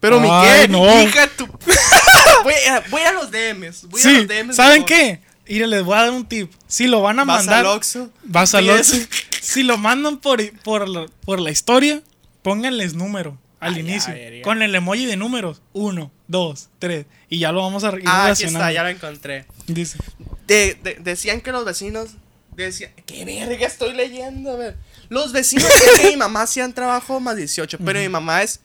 Pero 0.00 0.20
mi 0.20 0.28
qué? 0.28 0.68
no. 0.68 1.02
Hija 1.02 1.28
tu 1.28 1.46
voy, 2.44 2.54
a, 2.70 2.80
voy 2.90 3.02
a 3.02 3.12
los 3.12 3.30
DMs, 3.30 3.88
voy 3.88 4.00
a 4.00 4.02
Sí, 4.04 4.16
los 4.16 4.28
DMs. 4.28 4.56
¿saben 4.56 4.84
qué? 4.84 5.20
Mire, 5.48 5.66
les 5.66 5.84
voy 5.84 5.96
a 5.96 6.02
dar 6.02 6.10
un 6.10 6.26
tip. 6.26 6.52
Si 6.66 6.86
lo 6.86 7.02
van 7.02 7.18
a 7.20 7.24
Vas 7.24 7.38
mandar. 7.46 7.60
al 7.60 7.66
Oxxo, 7.66 8.10
Vas 8.24 8.54
al 8.54 8.68
Oxxo. 8.70 8.96
Si 9.42 9.62
lo 9.62 9.76
mandan 9.78 10.18
por, 10.18 10.40
por, 10.60 11.10
por 11.20 11.40
la 11.40 11.50
historia, 11.50 12.02
pónganles 12.42 12.94
número 12.94 13.38
al 13.64 13.74
Ay, 13.74 13.80
inicio. 13.80 14.12
ver. 14.14 14.42
Con 14.42 14.62
el 14.62 14.74
emoji 14.74 15.06
de 15.06 15.16
números. 15.16 15.62
Uno, 15.72 16.10
dos, 16.28 16.68
tres. 16.78 17.06
Y 17.28 17.38
ya 17.38 17.50
lo 17.52 17.62
vamos 17.62 17.82
a 17.84 17.88
ir 17.96 18.02
Ah, 18.06 18.26
aquí 18.26 18.44
está, 18.44 18.70
ya 18.72 18.82
lo 18.82 18.88
encontré. 18.90 19.46
Dice. 19.66 19.98
De- 20.46 20.78
de- 20.82 20.96
decían 21.00 21.40
que 21.40 21.50
los 21.52 21.64
vecinos 21.64 22.10
decían, 22.54 22.92
qué 23.06 23.24
verga 23.24 23.66
estoy 23.66 23.94
leyendo, 23.94 24.52
a 24.52 24.56
ver. 24.56 24.76
Los 25.08 25.32
vecinos 25.32 25.66
que 26.02 26.10
mi 26.10 26.16
mamá 26.16 26.42
hacían 26.42 26.72
trabajo 26.74 27.18
más 27.20 27.36
18, 27.36 27.78
pero 27.84 27.98
mi 28.00 28.08
mamá 28.08 28.42
es 28.42 28.60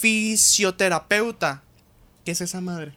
fisioterapeuta. 0.00 1.62
¿Qué 2.24 2.32
es 2.32 2.40
esa 2.40 2.60
madre? 2.60 2.92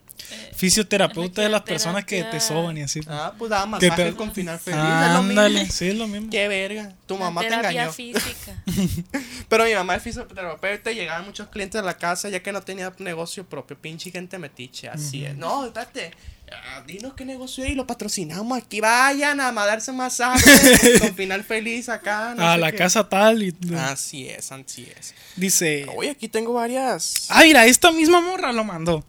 Fisioterapeuta 0.55 1.41
de 1.41 1.49
las 1.49 1.61
personas 1.63 2.05
que 2.05 2.23
te 2.23 2.39
soban 2.39 2.77
y 2.77 2.83
así. 2.83 3.01
Ah, 3.07 3.33
pues 3.37 3.49
daba 3.49 3.63
¿Qué 3.79 3.87
masajes 3.89 4.05
tal? 4.05 4.15
con 4.15 4.31
final 4.33 4.59
feliz. 4.59 4.79
es 4.79 5.11
lo 5.13 5.23
mismo. 5.23 5.41
Ándale, 5.41 5.69
sí, 5.69 5.87
es 5.89 5.95
lo 5.95 6.07
mismo. 6.07 6.29
Qué 6.29 6.47
verga. 6.47 6.93
Tu 7.05 7.15
La 7.15 7.19
mamá 7.21 7.41
te 7.41 7.47
terapia 7.49 7.69
engañó. 7.71 7.91
física. 7.93 8.63
Pero 9.49 9.65
mi 9.65 9.73
mamá 9.73 9.95
es 9.95 10.03
fisioterapeuta 10.03 10.91
y 10.91 10.95
llegaban 10.95 11.25
muchos 11.25 11.47
clientes 11.49 11.79
a 11.79 11.83
la 11.83 11.97
casa 11.97 12.29
ya 12.29 12.41
que 12.41 12.51
no 12.51 12.61
tenía 12.61 12.93
negocio 12.99 13.45
propio. 13.45 13.77
Pinche 13.79 14.11
gente 14.11 14.37
metiche, 14.37 14.87
así 14.89 15.25
es. 15.25 15.35
No, 15.35 15.65
espérate. 15.65 16.11
ah, 16.51 16.81
dinos 16.85 17.13
qué 17.15 17.25
negocio 17.25 17.63
es 17.63 17.71
y 17.71 17.75
lo 17.75 17.85
patrocinamos 17.87 18.57
aquí. 18.57 18.79
Vayan 18.79 19.39
a 19.39 19.51
darse 19.51 19.91
masajes 19.91 20.99
con 21.01 21.15
final 21.15 21.43
feliz 21.43 21.89
acá. 21.89 22.35
no 22.35 22.47
a 22.47 22.53
sé 22.55 22.59
la 22.61 22.71
qué. 22.71 22.77
casa 22.77 23.07
tal. 23.09 23.43
Y, 23.43 23.55
Así 23.77 24.29
es, 24.29 24.51
así 24.51 24.87
es. 24.97 25.13
Dice. 25.35 25.87
Oye, 25.95 26.11
aquí 26.11 26.27
tengo 26.29 26.53
varias. 26.53 27.25
Ah, 27.29 27.41
mira, 27.43 27.65
esta 27.65 27.91
misma 27.91 28.21
morra 28.21 28.53
lo 28.53 28.63
mandó. 28.63 29.03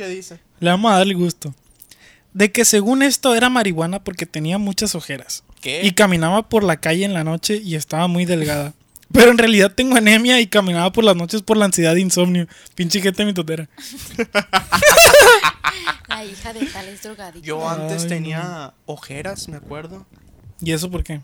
¿Qué 0.00 0.08
dice? 0.08 0.40
Le 0.60 0.70
vamos 0.70 0.90
a 0.90 0.96
darle 0.96 1.12
gusto. 1.12 1.54
De 2.32 2.50
que 2.50 2.64
según 2.64 3.02
esto 3.02 3.34
era 3.34 3.50
marihuana 3.50 4.02
porque 4.02 4.24
tenía 4.24 4.56
muchas 4.56 4.94
ojeras. 4.94 5.44
¿Qué? 5.60 5.82
Y 5.84 5.90
caminaba 5.90 6.48
por 6.48 6.64
la 6.64 6.80
calle 6.80 7.04
en 7.04 7.12
la 7.12 7.22
noche 7.22 7.60
y 7.62 7.74
estaba 7.74 8.08
muy 8.08 8.24
delgada. 8.24 8.72
Pero 9.12 9.30
en 9.30 9.36
realidad 9.36 9.74
tengo 9.74 9.96
anemia 9.96 10.40
y 10.40 10.46
caminaba 10.46 10.90
por 10.90 11.04
las 11.04 11.16
noches 11.16 11.42
por 11.42 11.58
la 11.58 11.66
ansiedad 11.66 11.94
e 11.98 12.00
insomnio. 12.00 12.48
Pinche 12.74 13.02
gente 13.02 13.26
mitotera. 13.26 13.68
La 16.08 16.24
hija 16.24 16.54
de 16.54 16.64
tales 16.64 17.02
drogadictos. 17.02 17.42
Yo 17.42 17.68
antes 17.68 18.04
Ay, 18.04 18.08
tenía 18.08 18.72
ojeras, 18.86 19.50
me 19.50 19.58
acuerdo. 19.58 20.06
¿Y 20.62 20.72
eso 20.72 20.90
por 20.90 21.04
qué? 21.04 21.20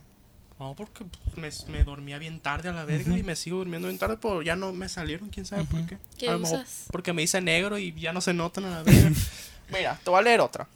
No, 0.58 0.74
porque 0.74 1.04
me, 1.36 1.50
me 1.68 1.84
dormía 1.84 2.18
bien 2.18 2.40
tarde 2.40 2.70
a 2.70 2.72
la 2.72 2.84
verga 2.86 3.16
y 3.18 3.22
me 3.22 3.36
sigo 3.36 3.58
durmiendo 3.58 3.88
bien 3.88 3.98
tarde, 3.98 4.16
pero 4.20 4.40
ya 4.40 4.56
no 4.56 4.72
me 4.72 4.88
salieron, 4.88 5.28
quién 5.28 5.44
sabe 5.44 5.64
por 5.64 5.84
qué. 5.86 5.98
¿Qué 6.18 6.28
A 6.28 6.32
lo 6.32 6.38
mejor 6.38 6.60
usas? 6.60 6.84
Porque 6.90 7.12
me 7.12 7.22
hice 7.22 7.40
negro 7.42 7.76
y 7.78 7.92
ya 7.92 8.12
no 8.14 8.20
se 8.22 8.32
notan 8.32 8.64
a 8.64 8.70
la 8.70 8.82
verga. 8.82 9.10
Mira, 9.70 10.00
te 10.02 10.08
voy 10.10 10.18
a 10.18 10.22
leer 10.22 10.40
otra. 10.40 10.66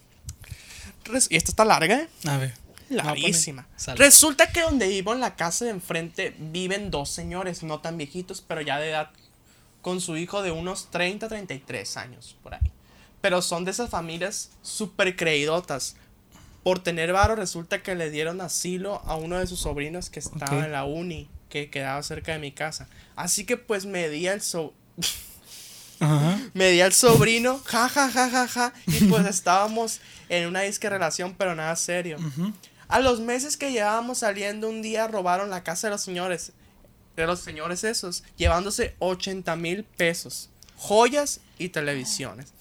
Res- 1.04 1.28
y 1.30 1.36
esta 1.36 1.50
está 1.50 1.64
larga, 1.64 1.96
¿eh? 1.96 2.08
A 2.26 2.36
ver. 2.36 2.54
Larguísima. 2.90 3.66
Resulta 3.96 4.50
que 4.52 4.60
donde 4.62 4.88
vivo 4.88 5.12
en 5.14 5.20
la 5.20 5.36
casa 5.36 5.64
de 5.64 5.70
enfrente 5.70 6.34
viven 6.38 6.90
dos 6.90 7.08
señores, 7.08 7.62
no 7.62 7.78
tan 7.80 7.96
viejitos, 7.96 8.42
pero 8.46 8.60
ya 8.60 8.78
de 8.78 8.90
edad, 8.90 9.10
con 9.80 10.00
su 10.00 10.16
hijo 10.16 10.42
de 10.42 10.50
unos 10.50 10.90
30, 10.90 11.28
33 11.28 11.96
años, 11.96 12.36
por 12.42 12.54
ahí. 12.54 12.70
Pero 13.20 13.42
son 13.42 13.64
de 13.64 13.70
esas 13.70 13.88
familias 13.90 14.50
súper 14.62 15.14
creídotas. 15.16 15.96
Por 16.62 16.82
tener 16.82 17.12
varo, 17.12 17.36
resulta 17.36 17.82
que 17.82 17.94
le 17.94 18.10
dieron 18.10 18.40
asilo 18.40 19.00
a 19.04 19.16
uno 19.16 19.38
de 19.38 19.46
sus 19.46 19.60
sobrinos 19.60 20.10
que 20.10 20.20
estaba 20.20 20.64
en 20.64 20.72
la 20.72 20.84
uni, 20.84 21.28
que 21.48 21.70
quedaba 21.70 22.02
cerca 22.02 22.32
de 22.32 22.38
mi 22.38 22.52
casa. 22.52 22.88
Así 23.16 23.44
que 23.44 23.56
pues 23.56 23.86
me 23.86 24.08
di 24.08 24.26
al 24.28 24.42
so 24.42 24.74
Ajá. 26.00 26.40
me 26.54 26.70
di 26.70 26.80
al 26.80 26.92
sobrino, 26.92 27.60
ja, 27.66 27.88
ja, 27.88 28.10
ja, 28.10 28.30
ja, 28.30 28.48
ja, 28.48 28.72
y 28.86 29.04
pues 29.04 29.26
estábamos 29.28 30.00
en 30.28 30.48
una 30.48 30.60
disque 30.60 30.88
relación, 30.88 31.34
pero 31.36 31.54
nada 31.54 31.76
serio. 31.76 32.16
A 32.88 33.00
los 33.00 33.20
meses 33.20 33.56
que 33.56 33.70
llevábamos 33.70 34.18
saliendo, 34.18 34.68
un 34.68 34.82
día 34.82 35.06
robaron 35.06 35.50
la 35.50 35.62
casa 35.62 35.86
de 35.86 35.92
los 35.92 36.02
señores, 36.02 36.52
de 37.16 37.26
los 37.26 37.40
señores 37.40 37.84
esos, 37.84 38.24
llevándose 38.36 38.96
80 38.98 39.54
mil 39.56 39.84
pesos, 39.84 40.50
joyas 40.76 41.40
y 41.58 41.68
televisiones. 41.68 42.52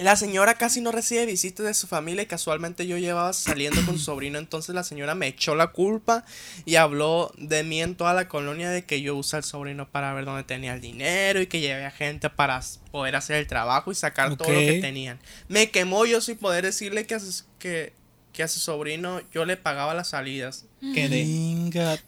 La 0.00 0.16
señora 0.16 0.54
casi 0.54 0.80
no 0.80 0.92
recibe 0.92 1.26
visitas 1.26 1.66
de 1.66 1.74
su 1.74 1.86
familia 1.86 2.22
y 2.22 2.26
casualmente 2.26 2.86
yo 2.86 2.96
llevaba 2.96 3.32
saliendo 3.34 3.84
con 3.84 3.98
su 3.98 4.04
sobrino, 4.04 4.38
entonces 4.38 4.74
la 4.74 4.82
señora 4.82 5.14
me 5.14 5.26
echó 5.26 5.54
la 5.54 5.68
culpa 5.68 6.24
y 6.64 6.76
habló 6.76 7.30
de 7.36 7.62
mí 7.64 7.82
en 7.82 7.94
toda 7.94 8.14
la 8.14 8.26
colonia 8.26 8.70
de 8.70 8.84
que 8.86 9.02
yo 9.02 9.14
usé 9.14 9.36
al 9.36 9.44
sobrino 9.44 9.90
para 9.90 10.14
ver 10.14 10.24
dónde 10.24 10.42
tenía 10.44 10.72
el 10.72 10.80
dinero 10.80 11.40
y 11.42 11.46
que 11.48 11.60
llevé 11.60 11.84
a 11.84 11.90
gente 11.90 12.30
para 12.30 12.60
poder 12.90 13.14
hacer 13.14 13.36
el 13.36 13.46
trabajo 13.46 13.92
y 13.92 13.94
sacar 13.94 14.36
todo 14.38 14.48
lo 14.48 14.58
que 14.60 14.80
tenían. 14.80 15.18
Me 15.48 15.70
quemó 15.70 16.06
yo 16.06 16.20
sin 16.22 16.38
poder 16.38 16.64
decirle 16.64 17.06
que 17.06 17.16
a, 17.16 17.20
sus- 17.20 17.44
que, 17.58 17.92
que 18.32 18.42
a 18.42 18.48
su 18.48 18.58
sobrino 18.58 19.20
yo 19.32 19.44
le 19.44 19.58
pagaba 19.58 19.92
las 19.92 20.08
salidas. 20.08 20.64
Quedé. 20.80 21.24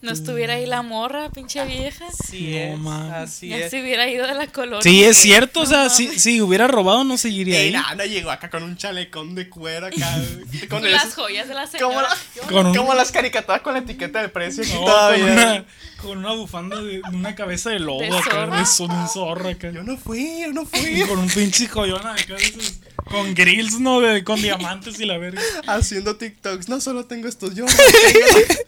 No 0.00 0.10
estuviera 0.12 0.54
ahí 0.54 0.66
la 0.66 0.82
morra, 0.82 1.28
pinche 1.30 1.64
vieja. 1.66 2.06
Así 2.06 2.54
No 2.78 3.06
es, 3.06 3.12
así 3.12 3.48
ya 3.48 3.58
es. 3.58 3.70
se 3.70 3.80
hubiera 3.82 4.08
ido 4.08 4.26
de 4.26 4.34
la 4.34 4.46
colonia. 4.48 4.82
Sí, 4.82 5.04
es 5.04 5.16
cierto. 5.18 5.60
O 5.60 5.66
sea, 5.66 5.88
si, 5.90 6.18
si 6.18 6.40
hubiera 6.40 6.66
robado, 6.68 7.04
no 7.04 7.16
seguiría 7.18 7.58
Ey, 7.60 7.66
ahí. 7.68 7.72
no, 7.72 7.94
no 7.94 8.04
llegó 8.04 8.30
acá 8.30 8.50
con 8.50 8.62
un 8.62 8.76
chalecón 8.76 9.34
de 9.34 9.48
cuero 9.48 9.86
acá. 9.86 10.18
con 10.68 10.84
el- 10.84 10.92
las 10.92 11.14
joyas 11.14 11.48
de 11.48 11.54
la 11.54 11.66
señora. 11.66 11.86
como, 11.88 12.02
la- 12.02 12.16
Yo- 12.36 12.42
Con 12.48 12.66
un- 12.66 12.74
como 12.76 12.94
las 12.94 13.12
caricaturas 13.12 13.60
con 13.60 13.74
la 13.74 13.80
etiqueta 13.80 14.20
de 14.22 14.28
precio 14.28 14.64
No, 14.64 14.84
todavía. 14.86 15.24
con, 15.24 15.32
una, 15.32 15.64
con 16.00 16.18
una 16.18 16.32
bufanda 16.32 16.80
de 16.82 17.00
una 17.12 17.34
cabeza 17.34 17.70
de 17.70 17.78
lobo 17.78 18.00
De 18.00 18.08
acá, 18.08 18.46
de 18.46 18.60
un 18.84 19.08
zorro 19.08 19.48
acá. 19.48 19.70
Yo 19.70 19.82
no 19.82 19.96
fui, 19.96 20.40
yo 20.40 20.52
no 20.52 20.62
Y 20.62 20.66
fui. 20.66 21.00
con 21.06 21.18
un 21.18 21.28
pinche 21.28 21.68
joyón 21.68 22.04
acá, 22.06 22.34
de 22.34 22.42
esos- 22.42 22.80
con 23.04 23.34
grills, 23.34 23.78
¿no? 23.80 24.00
De, 24.00 24.24
con 24.24 24.40
diamantes 24.40 24.98
y 25.00 25.04
la 25.04 25.18
verga. 25.18 25.42
Haciendo 25.66 26.16
TikToks. 26.16 26.68
No 26.68 26.80
solo 26.80 27.04
tengo 27.04 27.28
estos, 27.28 27.54
yo 27.54 27.64
no 27.66 27.70
tengo. 27.72 28.61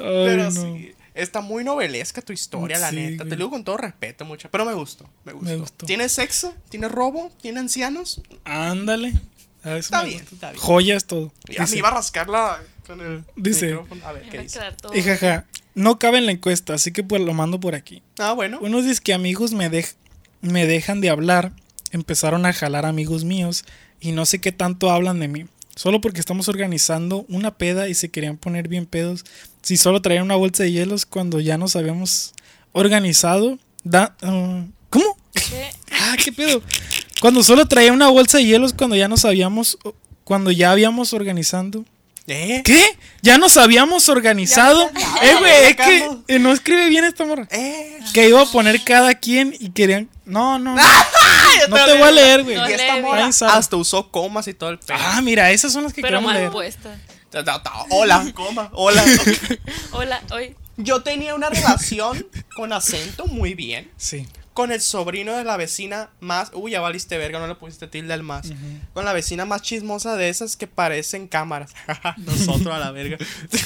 Ay, 0.00 0.24
Pero 0.26 0.44
no. 0.44 0.50
sí, 0.50 0.92
está 1.14 1.40
muy 1.40 1.64
novelesca 1.64 2.22
tu 2.22 2.32
historia, 2.32 2.78
la 2.78 2.92
neta. 2.92 3.16
güey. 3.24 3.28
Te 3.30 3.36
lo 3.36 3.44
digo 3.44 3.50
con 3.50 3.64
todo 3.64 3.76
respeto, 3.76 4.24
mucho. 4.24 4.48
Pero 4.50 4.64
me 4.64 4.74
gustó, 4.74 5.08
me 5.24 5.32
gustó. 5.32 5.48
Me 5.50 5.56
gustó. 5.56 5.86
¿Tiene 5.86 6.08
sexo? 6.08 6.54
¿Tiene 6.68 6.88
robo? 6.88 7.30
¿Tiene 7.40 7.60
ancianos? 7.60 8.20
Ándale. 8.44 9.14
A 9.64 9.70
eso 9.70 9.78
Está 9.78 10.02
me 10.02 10.08
bien, 10.10 10.20
gusta. 10.20 10.34
está 10.36 10.50
bien. 10.52 10.62
Joyas 10.62 11.04
todo. 11.04 11.32
Ya 11.48 11.60
me 11.60 11.66
Dice, 11.66 11.78
iba 11.78 11.88
a 11.88 11.94
rascarla 11.94 12.62
con 12.86 13.00
el 13.00 13.24
Dice- 13.36 13.66
micrófono. 13.68 14.06
A 14.06 14.12
ver, 14.12 14.24
me 14.24 14.30
¿qué 14.30 14.38
dice? 14.38 14.60
y 14.94 15.02
jaja, 15.02 15.46
no 15.74 15.98
cabe 15.98 16.18
en 16.18 16.26
la 16.26 16.32
encuesta, 16.32 16.74
así 16.74 16.92
que 16.92 17.02
pues 17.02 17.20
lo 17.22 17.34
mando 17.34 17.58
por 17.58 17.74
aquí. 17.74 18.02
Ah, 18.18 18.32
bueno. 18.32 18.58
Unos 18.60 18.84
dicen 18.84 19.02
que 19.02 19.14
amigos 19.14 19.52
me, 19.52 19.68
dej- 19.70 19.96
me 20.42 20.66
dejan 20.66 21.00
de 21.00 21.10
hablar, 21.10 21.52
empezaron 21.90 22.46
a 22.46 22.52
jalar 22.52 22.86
amigos 22.86 23.24
míos 23.24 23.64
y 24.00 24.12
no 24.12 24.26
sé 24.26 24.40
qué 24.40 24.52
tanto 24.52 24.90
hablan 24.92 25.18
de 25.18 25.26
mí. 25.26 25.46
Solo 25.78 26.00
porque 26.00 26.18
estamos 26.18 26.48
organizando 26.48 27.24
una 27.28 27.52
peda 27.52 27.88
y 27.88 27.94
se 27.94 28.08
querían 28.08 28.36
poner 28.36 28.66
bien 28.66 28.84
pedos. 28.84 29.24
Si 29.62 29.76
solo 29.76 30.02
traían 30.02 30.24
una 30.24 30.34
bolsa 30.34 30.64
de 30.64 30.72
hielos 30.72 31.06
cuando 31.06 31.38
ya 31.38 31.56
nos 31.56 31.76
habíamos 31.76 32.34
organizado. 32.72 33.60
Da, 33.84 34.16
ah, 34.22 34.64
¿Cómo? 34.90 35.16
¿Qué? 35.32 35.70
Ah, 35.92 36.16
qué 36.24 36.32
pedo. 36.32 36.62
Cuando 37.20 37.44
solo 37.44 37.68
traía 37.68 37.92
una 37.92 38.08
bolsa 38.08 38.38
de 38.38 38.46
hielos 38.46 38.72
cuando 38.72 38.96
ya 38.96 39.06
nos 39.06 39.24
habíamos. 39.24 39.78
Cuando 40.24 40.50
ya 40.50 40.72
habíamos 40.72 41.12
organizando. 41.12 41.84
¿Eh? 42.28 42.62
¿Qué? 42.64 42.98
¿Ya 43.22 43.38
nos 43.38 43.56
habíamos 43.56 44.08
organizado? 44.08 44.90
Ya, 44.92 45.00
ya, 45.00 45.30
eh, 45.30 45.36
güey, 45.38 45.52
es 45.64 45.76
que 45.76 46.34
eh, 46.34 46.38
no 46.38 46.52
escribe 46.52 46.88
bien 46.88 47.04
esta 47.04 47.24
morra. 47.24 47.48
¿Eh? 47.50 47.98
Que 48.12 48.28
iba 48.28 48.42
a 48.42 48.46
poner 48.46 48.84
cada 48.84 49.14
quien 49.14 49.54
y 49.58 49.70
querían. 49.70 50.08
No, 50.24 50.58
no. 50.58 50.74
No, 50.74 50.82
te 51.86 51.98
voy 51.98 52.08
a 52.08 52.10
leer, 52.10 52.44
güey. 52.44 52.56
No 52.56 52.68
Y 52.68 52.72
esta 52.72 52.96
morra 53.00 53.26
hasta 53.26 53.76
usó 53.76 54.10
comas 54.10 54.46
y 54.46 54.54
todo 54.54 54.70
el 54.70 54.78
pedo. 54.78 54.98
Ah, 55.00 55.20
mira, 55.22 55.50
esas 55.50 55.72
son 55.72 55.84
las 55.84 55.92
que 55.92 56.02
Pero 56.02 56.20
mal 56.20 56.34
leer. 56.36 56.50
puesta. 56.50 56.96
Hola, 57.90 58.30
coma, 58.34 58.70
hola. 58.72 59.04
Hola, 59.92 60.22
hoy. 60.32 60.56
Yo 60.76 61.02
tenía 61.02 61.34
una 61.34 61.50
relación 61.50 62.26
con 62.54 62.72
acento 62.72 63.26
muy 63.26 63.54
bien. 63.54 63.90
Sí. 63.96 64.26
Con 64.58 64.72
el 64.72 64.80
sobrino 64.80 65.36
de 65.36 65.44
la 65.44 65.56
vecina 65.56 66.10
más. 66.18 66.50
Uy, 66.52 66.72
ya 66.72 66.80
valiste 66.80 67.16
verga, 67.16 67.38
no 67.38 67.46
le 67.46 67.54
pusiste 67.54 67.86
tilde 67.86 68.12
al 68.12 68.24
más. 68.24 68.50
Con 68.92 69.04
la 69.04 69.12
vecina 69.12 69.44
más 69.44 69.62
chismosa 69.62 70.16
de 70.16 70.30
esas 70.30 70.56
que 70.56 70.66
parecen 70.66 71.28
cámaras. 71.28 71.76
Nosotros 72.16 72.74
a 72.74 72.80
la 72.80 72.90
verga. 72.90 73.18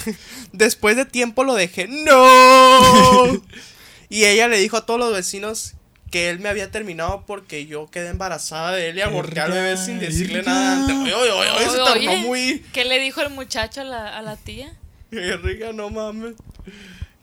Después 0.53 0.97
de 0.97 1.07
tiempo 1.07 1.45
lo 1.45 1.55
dejé. 1.55 1.89
¡No! 1.89 3.33
y 4.11 4.27
ella 4.27 4.49
le 4.49 4.59
dijo 4.59 4.77
a 4.77 4.85
todos 4.85 5.01
los 5.01 5.15
vecinos 5.15 5.77
que 6.11 6.29
él 6.29 6.41
me 6.41 6.51
había 6.51 6.71
terminado 6.71 7.25
porque 7.27 7.65
yo 7.65 7.87
quedé 7.91 8.11
embarazada 8.11 8.73
de 8.73 8.91
él 8.91 8.99
y 8.99 9.01
aborté 9.01 9.41
al 9.41 9.53
bebé 9.53 9.79
sin 9.79 9.99
decirle 9.99 10.43
nada 10.43 10.75
antes. 10.77 10.95
Oye, 10.95 11.15
oye, 11.15 11.31
oye, 11.31 11.51
oye, 11.53 11.65
se 11.71 11.71
Oye, 11.71 11.79
tornó 11.79 12.11
oye, 12.13 12.21
muy. 12.21 12.67
¿Qué 12.75 12.85
le 12.85 12.99
dijo 12.99 13.23
el 13.23 13.31
muchacho 13.31 13.81
a 13.81 13.85
la, 13.85 14.19
a 14.19 14.21
la 14.21 14.37
tía? 14.37 14.77
Verga, 15.11 15.73
no 15.73 15.89
mames. 15.89 16.35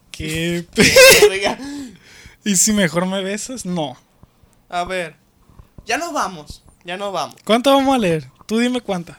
¿Qué. 0.09 0.65
¿Y 2.43 2.55
si 2.55 2.73
mejor 2.73 3.05
me 3.05 3.23
besas? 3.23 3.65
No. 3.65 3.97
A 4.69 4.83
ver. 4.83 5.15
Ya 5.85 5.97
nos 5.97 6.13
vamos. 6.13 6.63
Ya 6.85 6.97
nos 6.97 7.11
vamos. 7.11 7.35
¿Cuántas 7.43 7.73
vamos 7.73 7.95
a 7.95 7.97
leer? 7.97 8.29
Tú 8.45 8.59
dime 8.59 8.81
cuántas. 8.81 9.17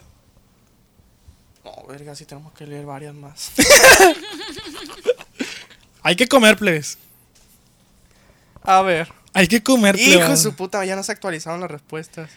No, 1.64 1.72
verga, 1.88 2.14
sí 2.14 2.24
tenemos 2.24 2.52
que 2.54 2.66
leer 2.66 2.86
varias 2.86 3.14
más. 3.14 3.52
Hay 6.02 6.16
que 6.16 6.26
comer, 6.26 6.56
plebes. 6.56 6.98
A 8.62 8.80
ver. 8.82 9.12
Hay 9.34 9.46
que 9.46 9.62
comer, 9.62 9.96
Hijo 9.98 10.10
de 10.10 10.16
plebes. 10.18 10.42
su 10.42 10.54
puta, 10.54 10.84
ya 10.84 10.96
no 10.96 11.02
se 11.02 11.12
actualizaron 11.12 11.60
las 11.60 11.70
respuestas. 11.70 12.30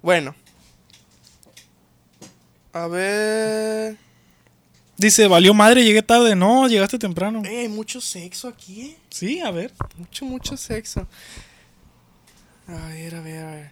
Bueno. 0.00 0.34
A 2.72 2.86
ver. 2.86 3.96
Dice, 4.98 5.28
valió 5.28 5.54
madre, 5.54 5.84
llegué 5.84 6.02
tarde. 6.02 6.34
No, 6.34 6.66
llegaste 6.66 6.98
temprano. 6.98 7.42
Eh, 7.44 7.60
hay 7.60 7.68
mucho 7.68 8.00
sexo 8.00 8.48
aquí, 8.48 8.80
eh. 8.82 8.98
Sí, 9.10 9.38
a 9.38 9.52
ver. 9.52 9.72
Mucho, 9.96 10.24
mucho 10.24 10.56
sexo. 10.56 11.06
A 12.66 12.88
ver, 12.88 13.14
a 13.14 13.20
ver, 13.20 13.44
a 13.44 13.50
ver. 13.52 13.70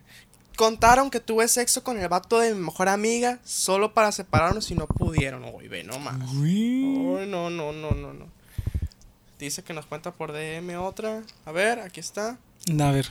Contaron 0.56 1.10
que 1.10 1.18
tuve 1.18 1.48
sexo 1.48 1.82
con 1.82 1.98
el 1.98 2.08
vato 2.08 2.38
de 2.38 2.54
mi 2.54 2.60
mejor 2.60 2.88
amiga 2.88 3.40
solo 3.44 3.92
para 3.92 4.12
separarnos 4.12 4.70
y 4.70 4.76
no 4.76 4.86
pudieron. 4.86 5.44
Uy, 5.52 5.66
ve 5.66 5.82
nomás. 5.82 6.16
Uy. 6.32 6.96
Uy, 6.96 7.26
no, 7.26 7.50
no, 7.50 7.72
no, 7.72 7.90
no, 7.90 8.14
no. 8.14 8.26
Dice 9.40 9.64
que 9.64 9.74
nos 9.74 9.84
cuenta 9.84 10.12
por 10.12 10.32
DM 10.32 10.76
otra. 10.78 11.24
A 11.44 11.50
ver, 11.50 11.80
aquí 11.80 11.98
está. 11.98 12.38
A 12.80 12.90
ver. 12.92 13.08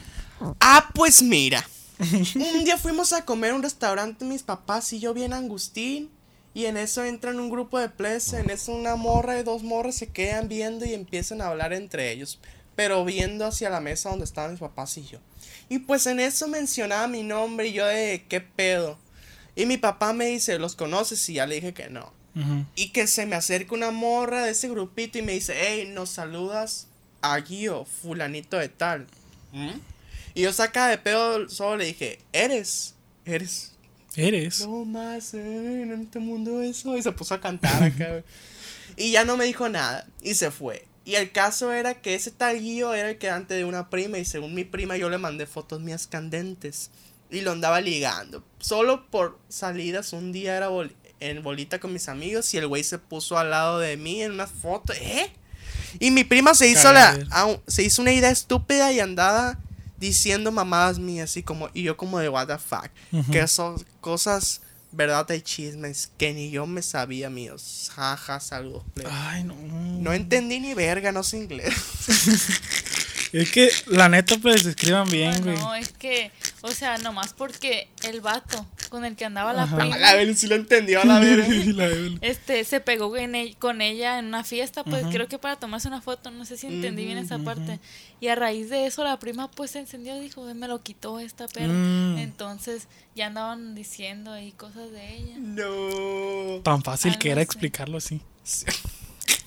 Ah, 0.61 0.89
pues 0.93 1.21
mira. 1.21 1.67
un 1.99 2.63
día 2.63 2.77
fuimos 2.77 3.11
a 3.11 3.25
comer 3.25 3.51
a 3.51 3.55
un 3.55 3.63
restaurante 3.63 4.23
mis 4.23 4.41
papás 4.41 4.93
y 4.93 4.99
yo 4.99 5.13
bien 5.13 5.33
Angustín. 5.33 6.09
Y 6.55 6.65
en 6.67 6.77
eso 6.77 7.03
entran 7.03 7.39
un 7.39 7.49
grupo 7.49 7.77
de 7.77 7.89
ples, 7.89 8.31
en 8.31 8.49
eso 8.49 8.71
una 8.71 8.95
morra 8.95 9.37
y 9.37 9.43
dos 9.43 9.61
morras 9.61 9.95
se 9.95 10.07
quedan 10.07 10.47
viendo 10.47 10.85
y 10.85 10.93
empiezan 10.93 11.41
a 11.41 11.47
hablar 11.47 11.73
entre 11.73 12.11
ellos. 12.11 12.39
Pero 12.77 13.03
viendo 13.03 13.45
hacia 13.45 13.69
la 13.69 13.81
mesa 13.81 14.09
donde 14.09 14.23
estaban 14.23 14.51
mis 14.51 14.61
papás 14.61 14.97
y 14.97 15.05
yo. 15.05 15.19
Y 15.67 15.79
pues 15.79 16.07
en 16.07 16.21
eso 16.21 16.47
mencionaba 16.47 17.07
mi 17.09 17.23
nombre 17.23 17.67
y 17.67 17.73
yo 17.73 17.85
de 17.85 18.25
qué 18.29 18.39
pedo. 18.39 18.97
Y 19.55 19.65
mi 19.65 19.75
papá 19.75 20.13
me 20.13 20.27
dice, 20.27 20.57
¿los 20.57 20.75
conoces? 20.75 21.27
Y 21.27 21.33
ya 21.33 21.45
le 21.45 21.55
dije 21.55 21.73
que 21.73 21.89
no. 21.89 22.13
Y 22.75 22.89
que 22.89 23.07
se 23.07 23.25
me 23.25 23.35
acerca 23.35 23.75
una 23.75 23.91
morra 23.91 24.43
de 24.43 24.51
ese 24.51 24.69
grupito 24.69 25.17
y 25.17 25.21
me 25.23 25.33
dice, 25.33 25.55
hey, 25.57 25.89
nos 25.93 26.09
saludas 26.09 26.87
a 27.21 27.37
Guío, 27.37 27.83
fulanito 27.85 28.57
de 28.57 28.69
tal. 28.69 29.07
Y 30.33 30.41
yo 30.41 30.53
saca 30.53 30.87
de 30.87 30.97
pedo, 30.97 31.49
solo 31.49 31.77
le 31.77 31.85
dije, 31.85 32.19
eres, 32.31 32.95
eres. 33.25 33.73
Eres. 34.17 34.61
No 34.65 34.85
más 34.85 35.33
eh, 35.33 35.81
en 35.83 35.91
este 36.01 36.19
mundo 36.19 36.61
eso. 36.61 36.97
Y 36.97 37.01
se 37.03 37.11
puso 37.11 37.33
a 37.33 37.41
cantar 37.41 37.83
acá. 37.83 38.23
y 38.97 39.11
ya 39.11 39.25
no 39.25 39.37
me 39.37 39.45
dijo 39.45 39.67
nada. 39.69 40.07
Y 40.21 40.35
se 40.35 40.51
fue. 40.51 40.85
Y 41.03 41.15
el 41.15 41.31
caso 41.31 41.71
era 41.71 41.95
que 42.01 42.15
ese 42.15 42.31
tal 42.31 42.59
Guío 42.59 42.93
era 42.93 43.09
el 43.11 43.17
quedante 43.17 43.53
de 43.53 43.65
una 43.65 43.89
prima. 43.89 44.17
Y 44.17 44.25
según 44.25 44.53
mi 44.53 44.63
prima, 44.63 44.97
yo 44.97 45.09
le 45.09 45.17
mandé 45.17 45.45
fotos 45.45 45.81
mías 45.81 46.07
candentes. 46.07 46.89
Y 47.29 47.41
lo 47.41 47.51
andaba 47.51 47.81
ligando. 47.81 48.43
Solo 48.59 49.09
por 49.09 49.39
salidas. 49.49 50.13
Un 50.13 50.31
día 50.31 50.55
era 50.57 50.69
bol- 50.69 50.95
en 51.19 51.43
bolita 51.43 51.79
con 51.79 51.91
mis 51.93 52.07
amigos. 52.09 52.53
Y 52.53 52.57
el 52.57 52.67
güey 52.67 52.83
se 52.83 52.97
puso 52.99 53.37
al 53.37 53.49
lado 53.51 53.79
de 53.79 53.97
mí 53.97 54.21
en 54.21 54.31
una 54.31 54.47
foto. 54.47 54.93
¿Eh? 54.93 55.31
Y 55.99 56.11
mi 56.11 56.23
prima 56.23 56.53
se 56.55 56.67
hizo 56.67 56.91
la. 56.93 57.17
Se 57.67 57.83
hizo 57.83 58.01
una 58.01 58.11
idea 58.13 58.29
estúpida 58.31 58.91
y 58.91 58.99
andaba 58.99 59.59
diciendo 59.97 60.51
mamadas 60.51 60.99
mías. 60.99 61.29
Así 61.31 61.43
como. 61.43 61.69
Y 61.73 61.83
yo 61.83 61.97
como 61.97 62.19
de 62.19 62.29
what 62.29 62.47
the 62.47 62.57
fuck. 62.57 62.89
Que 63.31 63.47
son 63.47 63.83
cosas, 64.01 64.61
verdad 64.91 65.29
y 65.31 65.41
chismes 65.41 66.09
que 66.17 66.33
ni 66.33 66.51
yo 66.51 66.65
me 66.67 66.81
sabía 66.81 67.29
míos. 67.29 67.91
Jaja, 67.95 68.39
saludos. 68.39 68.83
Ay, 69.09 69.43
no. 69.43 69.55
No 69.55 70.13
entendí 70.13 70.59
ni 70.59 70.73
verga, 70.73 71.11
no 71.11 71.23
sé 71.23 71.37
inglés. 71.37 71.73
Es 73.33 73.51
que 73.51 73.69
la 73.87 74.07
neta, 74.07 74.37
pues, 74.37 74.65
escriban 74.65 75.09
bien, 75.09 75.31
No, 75.39 75.43
güey. 75.43 75.57
no, 75.57 75.75
es 75.75 75.89
que, 75.89 76.31
o 76.65 76.71
sea, 76.71 76.97
nomás 76.97 77.33
porque 77.33 77.87
el 78.03 78.21
vato 78.21 78.65
con 78.89 79.05
el 79.05 79.15
que 79.15 79.23
andaba 79.25 79.53
la 79.53 79.63
Ajá. 79.63 79.77
prima, 79.77 79.95
A 79.95 79.99
la 79.99 80.13
ver 80.15 80.35
si 80.35 80.47
lo 80.47 80.55
entendió 80.55 81.01
a 81.01 81.05
la 81.05 81.21
Evelyn. 81.21 82.17
este, 82.21 82.63
se 82.63 82.79
pegó 82.79 83.15
en 83.17 83.53
con 83.53 83.81
ella 83.81 84.17
en 84.19 84.25
una 84.25 84.43
fiesta, 84.43 84.83
pues 84.83 85.03
Ajá. 85.03 85.11
creo 85.11 85.27
que 85.27 85.37
para 85.37 85.57
tomarse 85.57 85.87
una 85.87 86.01
foto, 86.01 86.31
no 86.31 86.43
sé 86.43 86.57
si 86.57 86.67
entendí 86.67 87.05
bien 87.05 87.17
esa 87.19 87.37
parte. 87.39 87.79
Y 88.19 88.29
a 88.29 88.35
raíz 88.35 88.69
de 88.69 88.87
eso 88.87 89.03
la 89.03 89.19
prima 89.19 89.51
pues 89.51 89.71
se 89.71 89.79
encendió, 89.79 90.19
dijo, 90.19 90.49
"Eh, 90.49 90.53
me 90.55 90.67
lo 90.67 90.81
quitó 90.81 91.19
esta 91.19 91.47
perra. 91.47 91.71
Mm. 91.73 92.17
Entonces 92.17 92.87
ya 93.15 93.27
andaban 93.27 93.75
diciendo 93.75 94.31
ahí 94.31 94.51
cosas 94.53 94.91
de 94.91 95.15
ella. 95.17 95.35
No. 95.39 96.61
Tan 96.63 96.81
fácil 96.81 97.11
Algo 97.11 97.19
que 97.19 97.29
era 97.31 97.41
explicarlo 97.41 97.97
así. 97.97 98.21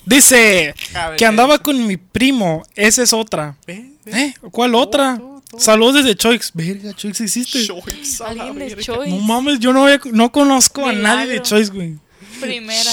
Dice 0.05 0.73
que 0.75 1.15
¿qué 1.17 1.25
andaba 1.25 1.59
con 1.59 1.85
mi 1.85 1.97
primo. 1.97 2.63
Esa 2.75 3.03
es 3.03 3.13
otra. 3.13 3.57
¿Eh? 3.67 4.33
¿Cuál 4.51 4.75
otra? 4.75 5.21
Saludos 5.57 5.95
desde 6.03 6.15
Choix. 6.15 6.51
Verga, 6.53 6.93
Choix 6.93 7.19
existe. 7.21 7.67
Alguien 8.23 8.59
de. 8.59 8.75
Choice. 8.77 9.09
No 9.09 9.19
mames, 9.19 9.59
yo 9.59 9.73
no, 9.73 9.85
había- 9.85 9.99
no 10.11 10.31
conozco 10.31 10.85
a 10.85 10.93
nadie 10.93 11.33
de. 11.33 11.41
Choice, 11.41 11.71
güey. 11.71 11.97
Primera. 12.39 12.83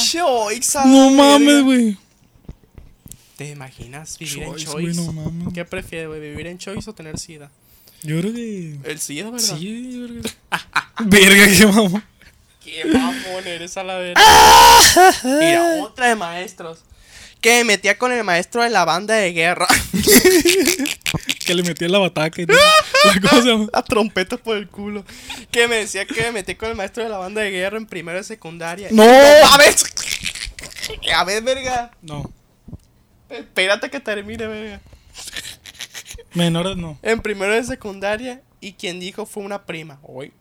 La 0.74 0.84
No 0.86 1.10
mames, 1.10 1.62
güey. 1.62 1.98
¿Te 3.36 3.50
imaginas 3.50 4.18
vivir 4.18 4.44
en 4.44 4.64
güey, 4.64 4.94
no 4.94 5.12
mames. 5.12 5.52
¿Qué 5.52 5.64
prefieres, 5.66 6.08
güey? 6.08 6.20
¿Vivir 6.20 6.46
en 6.46 6.56
Choice 6.56 6.88
o 6.88 6.94
tener 6.94 7.18
SIDA? 7.18 7.50
Yo 8.02 8.18
creo 8.20 8.32
que. 8.32 8.78
El 8.84 8.98
SIDA, 8.98 9.30
¿verdad? 9.30 9.58
Sí, 9.58 10.00
verga. 10.00 10.30
verga, 11.04 11.46
qué 11.58 11.66
mamón. 11.66 12.04
¿Qué 12.64 12.82
Qué 12.82 12.84
mamón 12.86 13.46
eres 13.46 13.76
a 13.76 13.84
la 13.84 13.96
verga. 13.96 14.22
Mira, 15.24 15.82
otra 15.82 16.08
de 16.08 16.16
maestros. 16.16 16.78
Que 17.40 17.58
me 17.58 17.64
metía 17.64 17.98
con 17.98 18.12
el 18.12 18.24
maestro 18.24 18.62
de 18.62 18.70
la 18.70 18.84
banda 18.84 19.14
de 19.14 19.32
guerra. 19.32 19.66
Que 21.46 21.54
le 21.54 21.62
metía 21.62 21.88
la 21.88 22.00
bataca 22.00 22.42
y. 22.42 22.46
La 22.46 23.68
La 23.72 23.82
trompeta 23.84 24.36
por 24.36 24.56
el 24.56 24.68
culo. 24.68 25.04
Que 25.52 25.68
me 25.68 25.76
decía 25.76 26.04
que 26.04 26.20
me 26.22 26.32
metí 26.32 26.56
con 26.56 26.70
el 26.70 26.74
maestro 26.74 27.04
de 27.04 27.08
la 27.08 27.18
banda 27.18 27.40
de 27.40 27.52
guerra 27.52 27.76
en 27.76 27.86
primero 27.86 28.18
de 28.18 28.24
secundaria. 28.24 28.88
No. 28.90 29.04
A 29.04 29.56
ver. 29.56 29.74
A 31.14 31.22
ver, 31.22 31.44
verga. 31.44 31.92
No. 32.02 32.32
Espérate 33.30 33.90
que 33.90 34.00
termine, 34.00 34.48
verga. 34.48 34.80
Menores 36.34 36.76
no. 36.76 36.98
En 37.02 37.20
primero 37.20 37.54
de 37.54 37.62
secundaria. 37.62 38.42
Y 38.60 38.72
quien 38.72 38.98
dijo 38.98 39.24
fue 39.24 39.44
una 39.44 39.66
prima. 39.66 40.00
Hoy. 40.02 40.32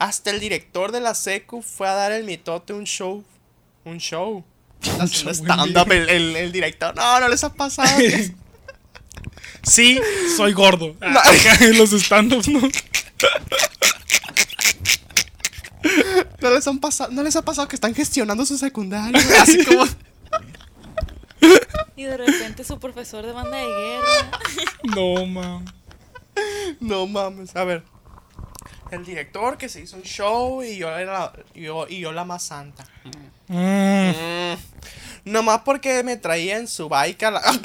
Hasta 0.00 0.30
el 0.30 0.40
director 0.40 0.90
de 0.90 1.00
la 1.00 1.14
secu 1.14 1.62
fue 1.62 1.88
a 1.88 1.94
dar 1.94 2.10
el 2.10 2.24
mitote 2.24 2.72
un 2.72 2.84
show. 2.84 3.24
Un 3.84 3.98
show. 3.98 4.44
Haciendo 5.00 5.32
stand-up 5.34 5.90
el, 5.92 6.08
el- 6.08 6.36
el 6.36 6.52
director. 6.52 6.94
No, 6.94 7.20
no 7.20 7.28
les 7.28 7.42
ha 7.44 7.52
pasado. 7.54 7.90
Sí, 9.64 10.00
soy 10.36 10.52
gordo. 10.52 10.94
No. 11.00 11.20
Los 11.76 11.92
stand-ups 11.92 12.48
no. 12.48 12.60
No 16.40 16.50
les, 16.50 16.66
han 16.66 16.78
pasado, 16.78 17.10
no 17.12 17.22
les 17.22 17.36
ha 17.36 17.42
pasado 17.42 17.68
que 17.68 17.76
están 17.76 17.94
gestionando 17.94 18.46
su 18.46 18.56
secundaria. 18.58 19.20
Así 19.40 19.64
como. 19.64 19.84
Y 21.96 22.04
de 22.04 22.16
repente 22.16 22.62
su 22.62 22.78
profesor 22.78 23.26
de 23.26 23.32
banda 23.32 23.56
de 23.58 23.66
guerra. 23.66 24.30
No, 24.94 25.26
mam. 25.26 25.64
No 26.80 27.06
mames. 27.08 27.54
A 27.56 27.64
ver. 27.64 27.82
El 28.90 29.04
director 29.04 29.58
que 29.58 29.68
se 29.68 29.80
hizo 29.82 29.96
un 29.96 30.02
show 30.02 30.62
y 30.62 30.78
yo 30.78 30.88
era 30.88 31.12
la, 31.12 31.32
y 31.54 31.62
yo, 31.62 31.86
y 31.88 32.00
yo 32.00 32.12
la 32.12 32.24
más 32.24 32.42
santa. 32.42 32.84
Mm. 33.48 33.54
Mm. 33.54 34.56
Nomás 35.24 35.60
porque 35.64 36.02
me 36.02 36.16
traía 36.16 36.58
en 36.58 36.68
su 36.68 36.88
bike 36.88 37.22
a 37.24 37.30
la. 37.32 37.42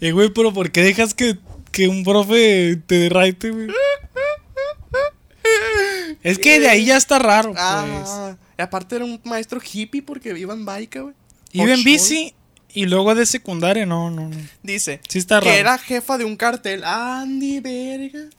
Eh, 0.00 0.10
güey, 0.10 0.28
pero 0.30 0.52
¿por 0.52 0.72
qué 0.72 0.82
dejas 0.82 1.14
que, 1.14 1.38
que 1.70 1.86
un 1.86 2.02
profe 2.02 2.76
te 2.86 2.96
derraite, 2.98 3.50
güey? 3.50 3.68
Es 6.22 6.38
que 6.38 6.58
de 6.58 6.68
ahí 6.68 6.86
ya 6.86 6.96
está 6.96 7.18
raro, 7.18 7.50
pues. 7.50 7.62
Ah, 7.62 8.36
y 8.58 8.62
aparte 8.62 8.96
era 8.96 9.04
un 9.04 9.20
maestro 9.24 9.60
hippie 9.62 10.02
porque 10.02 10.36
iba 10.36 10.52
en 10.54 10.64
bike, 10.64 11.00
güey. 11.00 11.14
Iba 11.52 11.72
en 11.74 11.84
bici 11.84 12.34
y 12.72 12.86
luego 12.86 13.14
de 13.14 13.24
secundaria, 13.26 13.86
no, 13.86 14.10
no, 14.10 14.28
no. 14.28 14.36
Dice 14.62 15.00
Sí 15.08 15.18
está 15.18 15.38
que 15.40 15.46
raro. 15.46 15.58
era 15.60 15.78
jefa 15.78 16.18
de 16.18 16.24
un 16.24 16.36
cartel. 16.36 16.82
Andy, 16.84 17.60
verga. 17.60 18.30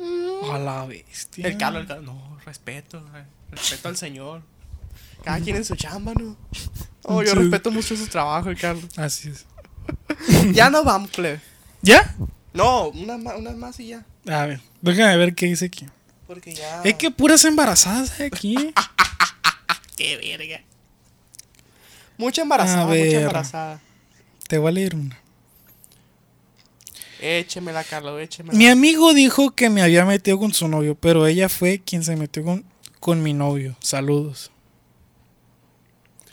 Mm. 0.00 0.50
A 0.50 0.58
la 0.58 0.86
bestia. 0.86 1.46
El 1.46 1.56
Carlos, 1.58 1.82
el 1.82 1.88
Carlos. 1.88 2.06
No, 2.06 2.38
respeto. 2.46 2.98
eh, 3.14 3.24
Respeto 3.50 3.88
al 3.88 3.96
señor. 3.96 4.42
Cada 5.24 5.38
quien 5.40 5.56
en 5.56 5.64
su 5.64 5.76
chamba, 5.76 6.14
¿no? 6.14 6.36
Oh, 7.02 7.22
yo 7.22 7.34
respeto 7.34 7.70
mucho 7.70 7.94
su 7.96 8.06
trabajo, 8.06 8.48
el 8.50 8.58
Carlos. 8.58 8.86
Así 8.96 9.28
es. 9.28 9.46
Ya 10.52 10.70
no 10.70 10.84
vamos, 10.84 11.10
plebe. 11.10 11.40
¿Ya? 11.82 12.14
No, 12.52 12.88
unas 12.88 13.18
más, 13.20 13.36
unas 13.36 13.56
más 13.56 13.78
y 13.80 13.88
ya. 13.88 14.04
A 14.28 14.46
ver, 14.46 14.60
déjame 14.80 15.16
ver 15.16 15.34
qué 15.34 15.46
dice 15.46 15.66
aquí. 15.66 15.86
Porque 16.26 16.54
ya. 16.54 16.82
Es 16.84 16.94
que 16.94 17.10
puras 17.10 17.44
embarazadas 17.44 18.18
hay 18.20 18.26
aquí. 18.26 18.56
Qué 19.96 20.16
verga. 20.16 20.62
Mucha 22.16 22.42
embarazada, 22.42 22.86
mucha 22.86 23.20
embarazada. 23.20 23.80
Te 24.48 24.58
voy 24.58 24.68
a 24.68 24.72
leer 24.72 24.94
una. 24.94 25.18
Échemela, 27.20 27.84
Carlos, 27.84 28.20
échemela. 28.20 28.56
Mi 28.58 28.66
amigo 28.66 29.14
dijo 29.14 29.50
que 29.52 29.70
me 29.70 29.82
había 29.82 30.04
metido 30.04 30.38
con 30.38 30.52
su 30.54 30.68
novio, 30.68 30.94
pero 30.94 31.26
ella 31.26 31.48
fue 31.48 31.80
quien 31.80 32.02
se 32.02 32.16
metió 32.16 32.44
con, 32.44 32.64
con 32.98 33.22
mi 33.22 33.34
novio. 33.34 33.76
Saludos. 33.80 34.50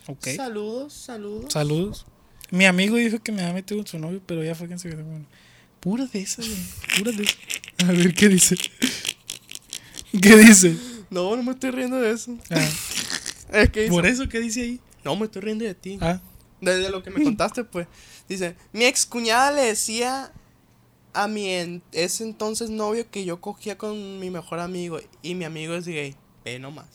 Ok. 0.08 0.28
Saludos, 0.36 0.94
saludos. 0.94 1.52
Saludos. 1.52 2.06
Mi 2.50 2.66
amigo 2.66 2.96
dijo 2.96 3.20
que 3.20 3.32
me 3.32 3.42
había 3.42 3.54
metido 3.54 3.80
con 3.80 3.88
su 3.88 4.00
novio, 4.00 4.22
pero 4.26 4.42
ella 4.42 4.56
fue 4.56 4.68
quien 4.68 4.80
se 4.80 4.88
metió 4.88 5.04
con 5.04 5.28
Pura 5.80 6.06
de 6.06 6.22
esas, 6.22 6.48
güey. 6.48 6.60
Pura 6.98 7.12
de 7.12 7.24
esas. 7.24 7.38
A 7.88 7.92
ver, 7.92 8.14
¿qué 8.14 8.30
dice? 8.30 8.56
¿Qué 10.22 10.36
dice? 10.38 10.76
No, 11.10 11.36
no 11.36 11.44
me 11.44 11.52
estoy 11.52 11.72
riendo 11.72 12.00
de 12.00 12.12
eso. 12.12 12.38
Ah, 12.50 12.68
Es 13.54 13.70
que 13.70 13.88
¿Por 13.88 14.06
eso 14.06 14.28
qué 14.28 14.40
dice 14.40 14.62
ahí? 14.62 14.82
No, 15.06 15.16
me 15.16 15.26
estoy 15.26 15.42
riendo 15.42 15.64
de 15.64 15.74
ti. 15.74 15.98
Ah, 16.02 16.20
Desde 16.60 16.90
lo 16.90 17.04
que 17.04 17.12
me 17.12 17.24
contaste, 17.24 17.64
pues. 17.64 17.88
Dice, 18.28 18.56
mi 18.74 18.86
ex 18.86 19.06
cuñada 19.06 19.52
le 19.52 19.62
decía 19.62 20.32
a 21.24 21.28
mi 21.28 21.48
en- 21.50 21.82
ese 21.92 22.24
entonces 22.24 22.70
novio 22.70 23.10
que 23.10 23.26
yo 23.26 23.42
cogía 23.42 23.78
con 23.78 24.20
mi 24.20 24.30
mejor 24.30 24.60
amigo 24.60 25.00
y 25.22 25.36
mi 25.36 25.46
amigo 25.46 25.74
es 25.76 25.86
gay. 25.88 26.16
Ve 26.46 26.60
nomás. 26.60 26.88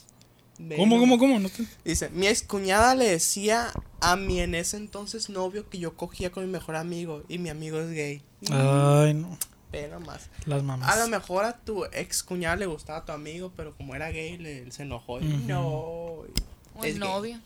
Ve 0.58 0.76
¿Cómo, 0.76 0.96
nomás. 0.96 1.18
cómo, 1.18 1.18
cómo? 1.18 1.40
No 1.40 1.48
te- 1.48 1.66
Dice, 1.84 2.08
mi 2.10 2.26
ex 2.26 2.42
cuñada 2.42 2.94
le 2.94 3.06
decía 3.06 3.72
a 4.00 4.16
mi 4.16 4.40
en 4.40 4.54
ese 4.54 4.76
entonces 4.76 5.28
novio 5.28 5.68
que 5.68 5.78
yo 5.78 5.96
cogía 5.96 6.30
con 6.30 6.44
mi 6.44 6.50
mejor 6.50 6.76
amigo 6.76 7.22
y 7.28 7.38
mi 7.38 7.48
amigo 7.48 7.78
es 7.80 7.90
gay. 7.90 8.22
Ay, 8.50 9.14
no. 9.14 9.36
Ve 9.72 9.88
nomás. 9.88 10.28
Las 10.44 10.56
A 10.58 10.60
lo 10.60 10.62
mamás. 10.64 11.08
mejor 11.08 11.44
a 11.46 11.56
tu 11.56 11.84
ex 11.86 12.22
cuñada 12.22 12.56
le 12.56 12.66
gustaba 12.66 12.98
a 12.98 13.04
tu 13.06 13.12
amigo, 13.12 13.50
pero 13.56 13.74
como 13.76 13.94
era 13.94 14.10
gay, 14.10 14.36
le, 14.38 14.70
se 14.70 14.82
enojó. 14.82 15.18
y. 15.20 15.24
No. 15.24 15.66
O 15.68 16.26
el 16.82 16.90
gay". 16.92 16.98
novio. 16.98 17.40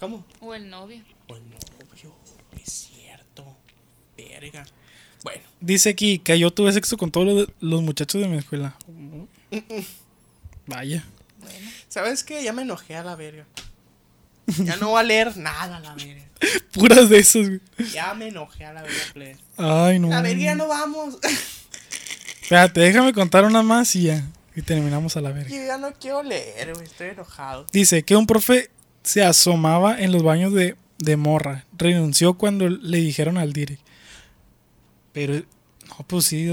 ¿Cómo? 0.00 0.24
O 0.40 0.54
el 0.54 0.70
novio. 0.70 1.02
O 1.28 1.34
el 1.36 1.42
novio. 1.50 2.14
Es 2.56 2.72
cierto. 2.72 3.44
Verga. 4.16 4.64
Bueno. 5.22 5.42
Dice 5.60 5.90
aquí 5.90 6.18
que 6.18 6.38
yo 6.38 6.50
tuve 6.50 6.72
sexo 6.72 6.96
con 6.96 7.10
todos 7.10 7.26
los, 7.26 7.48
los 7.60 7.82
muchachos 7.82 8.20
de 8.20 8.28
mi 8.28 8.38
escuela. 8.38 8.76
Vaya. 10.66 11.04
Bueno. 11.40 11.70
¿Sabes 11.88 12.22
qué? 12.24 12.42
Ya 12.42 12.52
me 12.52 12.62
enojé 12.62 12.96
a 12.96 13.02
la 13.02 13.16
verga. 13.16 13.46
Ya 14.64 14.76
no 14.76 14.92
va 14.92 15.00
a 15.00 15.02
leer 15.02 15.36
nada 15.36 15.76
a 15.76 15.80
la 15.80 15.94
verga. 15.94 16.22
Puras 16.72 17.08
de 17.08 17.18
esas, 17.18 17.48
güey. 17.48 17.60
Ya 17.92 18.14
me 18.14 18.28
enojé 18.28 18.64
a 18.64 18.72
la 18.72 18.82
verga, 18.82 19.02
plebe. 19.12 19.36
Ay, 19.56 19.98
no. 19.98 20.08
La 20.08 20.22
verga 20.22 20.42
ya 20.42 20.54
no 20.54 20.68
vamos. 20.68 21.18
Espérate, 22.42 22.80
déjame 22.80 23.12
contar 23.12 23.44
una 23.44 23.62
más 23.62 23.94
y 23.96 24.04
ya. 24.04 24.24
Y 24.56 24.62
terminamos 24.62 25.16
a 25.16 25.20
la 25.20 25.32
verga. 25.32 25.50
Yo 25.50 25.64
ya 25.64 25.78
no 25.78 25.92
quiero 25.92 26.22
leer, 26.22 26.72
güey. 26.72 26.86
Estoy 26.86 27.08
enojado. 27.08 27.66
Dice 27.72 28.02
que 28.02 28.16
un 28.16 28.26
profe 28.26 28.70
se 29.02 29.22
asomaba 29.22 30.00
en 30.00 30.12
los 30.12 30.22
baños 30.22 30.52
de, 30.52 30.76
de 30.98 31.16
morra. 31.16 31.64
Renunció 31.76 32.34
cuando 32.34 32.68
le 32.68 32.98
dijeron 32.98 33.38
al 33.38 33.52
direct. 33.52 33.82
Pero, 35.12 35.34
no, 35.34 35.96
pues 36.06 36.26
sí, 36.26 36.50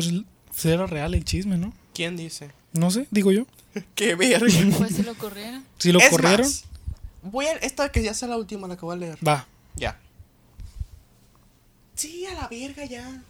era 0.63 0.87
real 0.87 1.13
el 1.13 1.23
chisme, 1.25 1.57
¿no? 1.57 1.73
¿Quién 1.93 2.15
dice? 2.17 2.51
No 2.73 2.91
sé, 2.91 3.07
digo 3.11 3.31
yo. 3.31 3.45
Qué 3.95 4.15
verga. 4.15 4.47
Pues 4.77 4.95
si 4.95 5.03
lo 5.03 5.15
corrieron. 5.15 5.65
Si 5.77 5.91
lo 5.91 5.99
Es 5.99 6.09
corrieron, 6.09 6.45
más, 6.45 6.63
voy 7.23 7.45
a. 7.45 7.53
Esta 7.53 7.89
que 7.91 8.03
ya 8.03 8.13
sea 8.13 8.27
la 8.27 8.37
última, 8.37 8.67
la 8.67 8.75
que 8.75 8.85
voy 8.85 8.95
a 8.95 8.99
leer. 8.99 9.17
va. 9.27 9.47
Ya. 9.75 9.99
Sí, 11.95 12.25
a 12.25 12.33
la 12.33 12.47
verga 12.47 12.85
ya. 12.85 13.21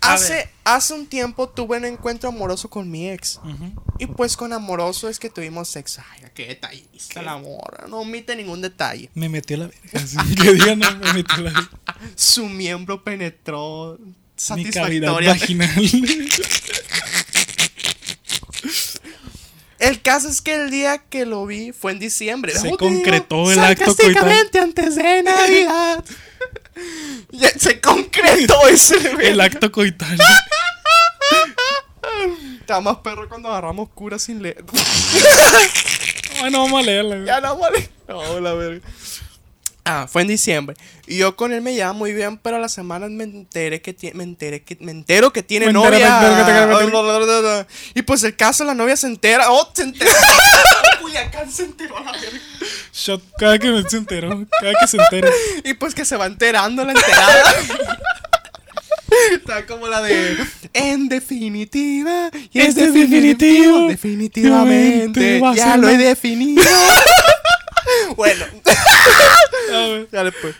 A 0.00 0.12
hace, 0.14 0.48
hace 0.64 0.94
un 0.94 1.06
tiempo 1.06 1.48
tuve 1.48 1.78
un 1.78 1.84
encuentro 1.84 2.28
amoroso 2.28 2.68
con 2.70 2.90
mi 2.90 3.08
ex. 3.10 3.40
Y 3.98 4.06
pues 4.06 4.36
con 4.36 4.52
amoroso 4.52 5.08
es 5.08 5.18
que 5.18 5.30
tuvimos 5.30 5.68
sexo. 5.68 6.02
Ay, 6.12 6.22
qué 6.34 6.46
detallista 6.46 7.22
la 7.22 7.36
morra. 7.36 7.86
No 7.88 7.98
omite 7.98 8.34
ningún 8.36 8.60
detalle. 8.60 9.10
Me 9.14 9.28
metió 9.28 9.56
la 9.56 9.66
verga. 9.68 10.06
que 10.42 10.52
digan, 10.54 10.78
no, 10.78 10.96
me 10.96 11.12
metió 11.12 11.36
la 11.38 11.52
verga. 11.52 11.70
Su 12.16 12.48
miembro 12.48 13.02
penetró 13.04 13.98
Mi 14.00 14.64
cavidad 14.70 15.12
satisfactoria. 15.14 15.30
vaginal. 15.30 15.70
El 19.82 20.00
caso 20.00 20.28
es 20.28 20.40
que 20.40 20.54
el 20.54 20.70
día 20.70 20.98
que 20.98 21.26
lo 21.26 21.44
vi 21.44 21.72
fue 21.72 21.90
en 21.90 21.98
diciembre. 21.98 22.56
Se 22.56 22.76
concretó 22.76 23.50
el 23.50 23.58
acto 23.58 23.86
Sarcásticamente 23.86 24.60
antes 24.60 24.94
de 24.94 25.24
Navidad. 25.24 26.04
Se 27.58 27.80
concretó 27.80 28.68
ese 28.68 28.94
el 29.22 29.40
acto 29.40 29.72
coital. 29.72 30.16
Está 32.60 32.80
más 32.80 32.98
perro 32.98 33.28
cuando 33.28 33.48
agarramos 33.48 33.88
cura 33.90 34.20
sin 34.20 34.42
leer. 34.42 34.64
Bueno, 36.40 36.62
vamos 36.62 36.80
a 36.80 36.86
leerla. 36.86 37.24
ya 37.24 37.40
no 37.40 37.56
vale. 37.56 37.88
No, 38.08 38.40
la 38.40 38.54
verga. 38.54 38.80
Ah, 39.84 40.06
fue 40.08 40.22
en 40.22 40.28
diciembre. 40.28 40.76
Y 41.08 41.16
yo 41.18 41.34
con 41.34 41.52
él 41.52 41.60
me 41.60 41.74
llevaba 41.74 41.92
muy 41.92 42.12
bien, 42.12 42.38
pero 42.38 42.56
a 42.56 42.60
las 42.60 42.72
semanas 42.72 43.10
me 43.10 43.24
enteré 43.24 43.82
que 43.82 43.92
tiene, 43.92 44.16
me 44.16 44.22
enteré 44.24 44.62
que, 44.62 44.76
me 44.80 44.92
entero 44.92 45.32
que 45.32 45.42
tiene 45.42 45.66
Me 45.66 45.72
novia. 45.72 46.20
me. 46.64 47.66
Y 47.94 48.02
pues 48.02 48.22
el 48.22 48.36
caso, 48.36 48.62
la 48.64 48.74
novia 48.74 48.96
se 48.96 49.08
entera. 49.08 49.50
Oh, 49.50 49.68
se 49.74 49.82
enteró. 49.82 50.10
Culiacán 51.00 51.50
se 51.50 51.64
enteró 51.64 51.98
la 51.98 52.12
verga. 52.12 52.38
Shot, 52.92 53.22
cada 53.36 53.58
que 53.58 53.70
me 53.72 53.82
se 53.88 53.96
enteró. 53.96 54.46
Cada 54.60 54.74
que 54.80 54.86
se 54.86 54.96
entera. 54.98 55.28
Y 55.64 55.74
pues 55.74 55.94
que 55.96 56.04
se 56.04 56.16
va 56.16 56.26
enterando 56.26 56.84
la 56.84 56.92
enterada. 56.92 57.42
Está 59.34 59.66
como 59.66 59.88
la 59.88 60.00
de 60.00 60.38
En 60.72 61.08
definitiva 61.08 62.30
Y 62.50 62.60
es 62.60 62.68
es 62.68 62.74
definitivo 62.76 63.88
definitivo. 63.88 63.88
Definitivamente 63.88 65.40
Ya 65.56 65.76
lo 65.76 65.88
he 65.88 65.98
la- 65.98 66.04
definido 66.04 66.62
Bueno. 68.16 68.44
Dale 70.10 70.32
pues 70.32 70.54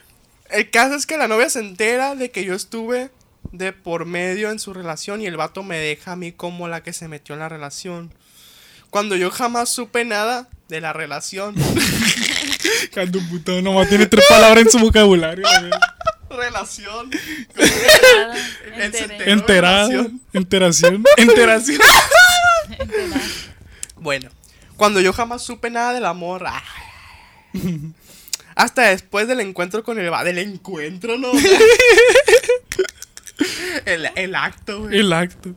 El 0.50 0.70
caso 0.70 0.94
es 0.94 1.06
que 1.06 1.16
la 1.16 1.28
novia 1.28 1.48
se 1.50 1.60
entera 1.60 2.14
De 2.14 2.30
que 2.30 2.44
yo 2.44 2.54
estuve 2.54 3.10
De 3.52 3.72
por 3.72 4.06
medio 4.06 4.50
en 4.50 4.58
su 4.58 4.72
relación 4.72 5.20
Y 5.20 5.26
el 5.26 5.36
vato 5.36 5.62
me 5.62 5.78
deja 5.78 6.12
a 6.12 6.16
mí 6.16 6.32
como 6.32 6.68
la 6.68 6.82
que 6.82 6.92
se 6.92 7.08
metió 7.08 7.34
en 7.34 7.40
la 7.40 7.48
relación 7.48 8.12
Cuando 8.90 9.16
yo 9.16 9.30
jamás 9.30 9.68
supe 9.68 10.04
nada 10.04 10.48
de 10.72 10.80
la 10.80 10.94
relación. 10.94 11.54
Canto 12.94 13.20
puto, 13.28 13.60
nomás 13.60 13.90
tiene 13.90 14.06
tres 14.06 14.24
palabras 14.26 14.64
en 14.64 14.70
su 14.70 14.78
vocabulario. 14.78 15.46
relación. 16.30 17.10
Enterada. 19.26 20.08
Enteración. 20.32 21.04
Enteración. 21.18 21.78
Bueno, 23.96 24.30
cuando 24.76 25.00
yo 25.02 25.12
jamás 25.12 25.42
supe 25.42 25.68
nada 25.68 25.92
del 25.92 26.06
amor. 26.06 26.44
ay, 26.46 26.62
hasta 28.54 28.82
después 28.82 29.28
del 29.28 29.40
encuentro 29.40 29.84
con 29.84 29.98
el 29.98 30.12
va 30.12 30.24
del 30.24 30.38
encuentro, 30.38 31.18
¿no? 31.18 31.32
el, 33.86 34.08
el 34.14 34.34
acto, 34.34 34.82
güey. 34.82 34.98
El 34.98 35.12
acto. 35.12 35.54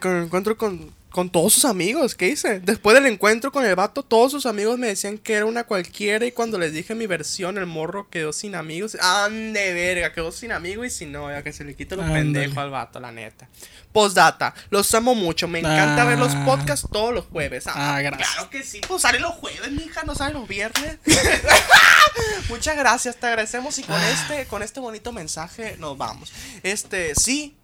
Con 0.00 0.16
el 0.16 0.24
encuentro 0.24 0.56
con, 0.56 0.92
con 1.12 1.30
todos 1.30 1.52
sus 1.52 1.64
amigos, 1.66 2.14
¿qué 2.14 2.28
hice? 2.28 2.60
Después 2.60 2.94
del 2.94 3.06
encuentro 3.06 3.52
con 3.52 3.64
el 3.64 3.74
vato, 3.76 4.02
todos 4.02 4.32
sus 4.32 4.46
amigos 4.46 4.78
me 4.78 4.88
decían 4.88 5.18
que 5.18 5.34
era 5.34 5.46
una 5.46 5.64
cualquiera. 5.64 6.24
Y 6.26 6.32
cuando 6.32 6.58
les 6.58 6.72
dije 6.72 6.94
mi 6.94 7.06
versión, 7.06 7.58
el 7.58 7.66
morro 7.66 8.08
quedó 8.10 8.32
sin 8.32 8.54
amigos. 8.54 8.96
¡Ande 9.00 9.72
verga! 9.74 10.12
Quedó 10.12 10.32
sin 10.32 10.52
amigos 10.52 10.86
y 10.86 10.90
si 10.90 11.06
no, 11.06 11.30
ya 11.30 11.42
que 11.42 11.52
se 11.52 11.64
le 11.64 11.74
quita 11.76 11.96
los 11.96 12.10
pendejos 12.10 12.56
al 12.58 12.70
vato, 12.70 12.98
la 12.98 13.12
neta. 13.12 13.48
Postdata, 13.92 14.54
los 14.70 14.92
amo 14.94 15.14
mucho. 15.14 15.46
Me 15.48 15.58
encanta 15.58 16.04
ver 16.04 16.18
los 16.18 16.32
Ah. 16.34 16.44
podcasts 16.46 16.88
todos 16.90 17.12
los 17.12 17.26
jueves. 17.26 17.64
Ah, 17.66 18.00
gracias. 18.02 18.30
Claro 18.32 18.48
que 18.50 18.62
sí, 18.62 18.80
pues 18.88 19.02
sale 19.02 19.20
los 19.20 19.32
jueves, 19.34 19.70
mija, 19.70 20.02
no 20.04 20.14
sale 20.14 20.32
los 20.32 20.48
viernes. 20.48 20.96
Muchas 22.48 22.76
gracias, 22.76 23.16
te 23.16 23.26
agradecemos 23.26 23.78
y 23.78 23.82
con 23.82 23.96
Ah. 23.96 24.10
este, 24.10 24.46
con 24.46 24.62
este 24.62 24.80
bonito 24.80 25.12
mensaje 25.12 25.76
nos 25.78 25.96
vamos. 25.98 26.32
Este, 26.62 27.14
sí, 27.14 27.54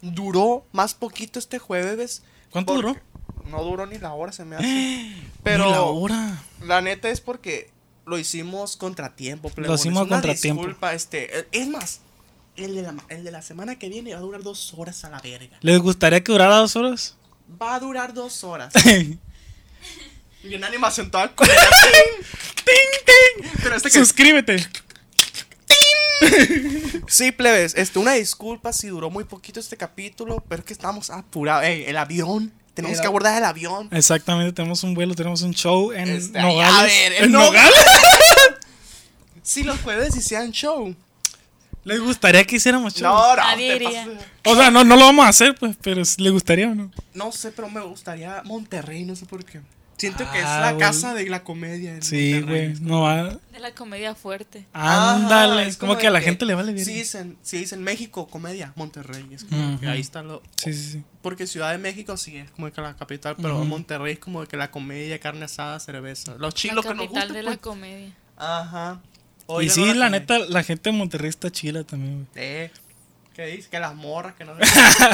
duró 0.00 0.66
más 0.72 0.94
poquito 0.94 1.38
este 1.38 1.58
jueves. 1.58 2.22
¿Cuánto 2.56 2.72
duró? 2.72 2.96
No 3.50 3.62
duró 3.64 3.84
ni 3.84 3.98
la 3.98 4.14
hora, 4.14 4.32
se 4.32 4.46
me 4.46 4.56
hace. 4.56 5.12
Pero 5.42 5.66
Ni 5.66 5.70
la 5.72 5.82
hora. 5.82 6.42
la 6.62 6.80
neta 6.80 7.10
es 7.10 7.20
porque 7.20 7.68
lo 8.06 8.18
hicimos 8.18 8.78
contratiempo. 8.78 9.50
plebones. 9.50 9.78
hicimos 9.78 10.04
Una 10.04 10.12
contratiempo. 10.16 10.62
Disculpa, 10.62 10.94
este, 10.94 11.40
eh, 11.40 11.48
es 11.52 11.68
más, 11.68 12.00
el 12.56 12.74
de, 12.74 12.80
la, 12.80 12.94
el 13.10 13.24
de 13.24 13.30
la 13.30 13.42
semana 13.42 13.78
que 13.78 13.90
viene 13.90 14.12
va 14.14 14.20
a 14.20 14.22
durar 14.22 14.42
dos 14.42 14.72
horas 14.74 15.04
a 15.04 15.10
la 15.10 15.20
verga. 15.20 15.58
¿Les 15.60 15.78
gustaría 15.80 16.24
que 16.24 16.32
durara 16.32 16.56
dos 16.56 16.76
horas? 16.76 17.18
Va 17.60 17.74
a 17.74 17.78
durar 17.78 18.14
dos 18.14 18.42
horas. 18.42 18.72
¡Ting, 18.82 19.18
y 20.42 20.54
una 20.54 20.68
animación 20.68 21.10
toda 21.10 21.30
culera. 21.34 21.60
ting! 22.64 23.50
Pero 23.62 23.76
este 23.76 23.90
que 23.90 23.98
Suscríbete. 23.98 24.66
Sí, 27.08 27.30
plebes, 27.32 27.74
este, 27.76 27.98
una 27.98 28.12
disculpa 28.12 28.72
si 28.72 28.88
duró 28.88 29.10
muy 29.10 29.24
poquito 29.24 29.60
este 29.60 29.76
capítulo, 29.76 30.42
pero 30.48 30.60
es 30.60 30.66
que 30.66 30.72
estamos 30.72 31.10
apurados. 31.10 31.64
Ey, 31.64 31.84
el 31.86 31.96
avión, 31.96 32.52
tenemos 32.74 32.96
El 32.96 33.02
que 33.02 33.06
abordar 33.06 33.36
el 33.38 33.44
avión. 33.44 33.88
Exactamente, 33.92 34.52
tenemos 34.52 34.82
un 34.82 34.94
vuelo, 34.94 35.14
tenemos 35.14 35.42
un 35.42 35.52
show 35.54 35.92
en 35.92 36.08
Este, 36.08 36.40
Nogales. 36.40 36.74
a 36.74 36.82
ver, 36.82 37.12
en 37.14 37.24
¿En 37.24 37.32
Nogales. 37.32 37.70
Nogales? 37.70 38.54
Si 39.42 39.62
los 39.62 39.78
jueves 39.82 40.16
hicieran 40.16 40.50
show. 40.50 40.92
¿Les 41.84 42.00
gustaría 42.00 42.42
que 42.44 42.56
hiciéramos 42.56 42.94
show? 42.94 43.04
No, 43.04 43.36
no, 43.36 43.56
te. 43.56 44.18
O 44.44 44.56
sea, 44.56 44.72
no, 44.72 44.82
no 44.82 44.96
lo 44.96 45.04
vamos 45.04 45.24
a 45.24 45.28
hacer, 45.28 45.54
pues, 45.54 45.76
pero 45.80 46.02
¿le 46.18 46.30
gustaría 46.30 46.68
o 46.68 46.74
no? 46.74 46.90
No 47.14 47.30
sé, 47.30 47.52
pero 47.52 47.70
me 47.70 47.80
gustaría 47.80 48.42
Monterrey, 48.44 49.04
no 49.04 49.14
sé 49.14 49.24
por 49.24 49.44
qué. 49.44 49.60
Siento 49.98 50.30
que 50.30 50.38
es 50.40 50.44
Ah, 50.44 50.60
la 50.72 50.76
casa 50.78 51.14
de 51.14 51.26
la 51.28 51.42
comedia. 51.42 51.94
en 51.94 52.02
Sí, 52.02 52.40
güey, 52.42 52.74
no 52.80 53.02
va. 53.02 53.38
De 53.52 53.60
la 53.60 53.72
comedia 53.74 54.14
fuerte. 54.14 54.66
Ándale, 54.72 55.60
Ajá, 55.62 55.68
es 55.68 55.76
como, 55.78 55.96
que 55.96 56.06
a 56.06 56.10
la 56.10 56.20
gente 56.20 56.44
le 56.44 56.54
vale 56.54 56.72
bien. 56.72 56.84
Si 56.84 56.92
dicen, 56.92 57.38
si 57.42 57.58
dicen 57.58 57.82
México, 57.82 58.26
comedia, 58.28 58.72
Monterrey. 58.76 59.26
Es 59.32 59.44
como 59.44 59.80
que 59.80 59.88
ahí 59.88 60.00
está 60.00 60.22
lo. 60.22 60.42
sí, 60.56 60.74
sí. 60.74 60.90
sí. 60.92 61.02
Porque 61.22 61.46
Ciudad 61.46 61.72
de 61.72 61.78
México 61.78 62.16
sí 62.16 62.36
es 62.36 62.50
como 62.50 62.70
que 62.70 62.80
la 62.80 62.94
capital, 62.96 63.36
pero. 63.40 63.64
Monterrey 63.64 64.12
es 64.14 64.18
como 64.18 64.44
que 64.46 64.56
la 64.56 64.70
comedia, 64.70 65.18
carne 65.18 65.46
asada, 65.46 65.80
cerveza. 65.80 66.32
Los 66.32 66.40
La 66.40 66.52
chilos 66.52 66.84
que 66.84 66.94
nos 66.94 67.04
capital 67.06 67.22
gustan. 67.28 67.36
de 67.36 67.42
la 67.42 67.50
pues. 67.52 67.58
comedia. 67.60 68.12
Ajá. 68.36 69.00
Y 69.62 69.70
sí, 69.70 69.94
la 69.94 70.10
neta, 70.10 70.38
la 70.40 70.62
gente 70.62 70.90
de 70.90 70.96
Monterrey 70.96 71.30
está 71.30 71.50
chila 71.50 71.84
también, 71.84 72.26
güey. 72.34 72.44
Eh, 72.46 72.70
¿Qué 73.36 73.44
dice? 73.48 73.68
Que 73.68 73.78
las 73.78 73.94
morras, 73.94 74.34
que 74.34 74.46
no 74.46 74.54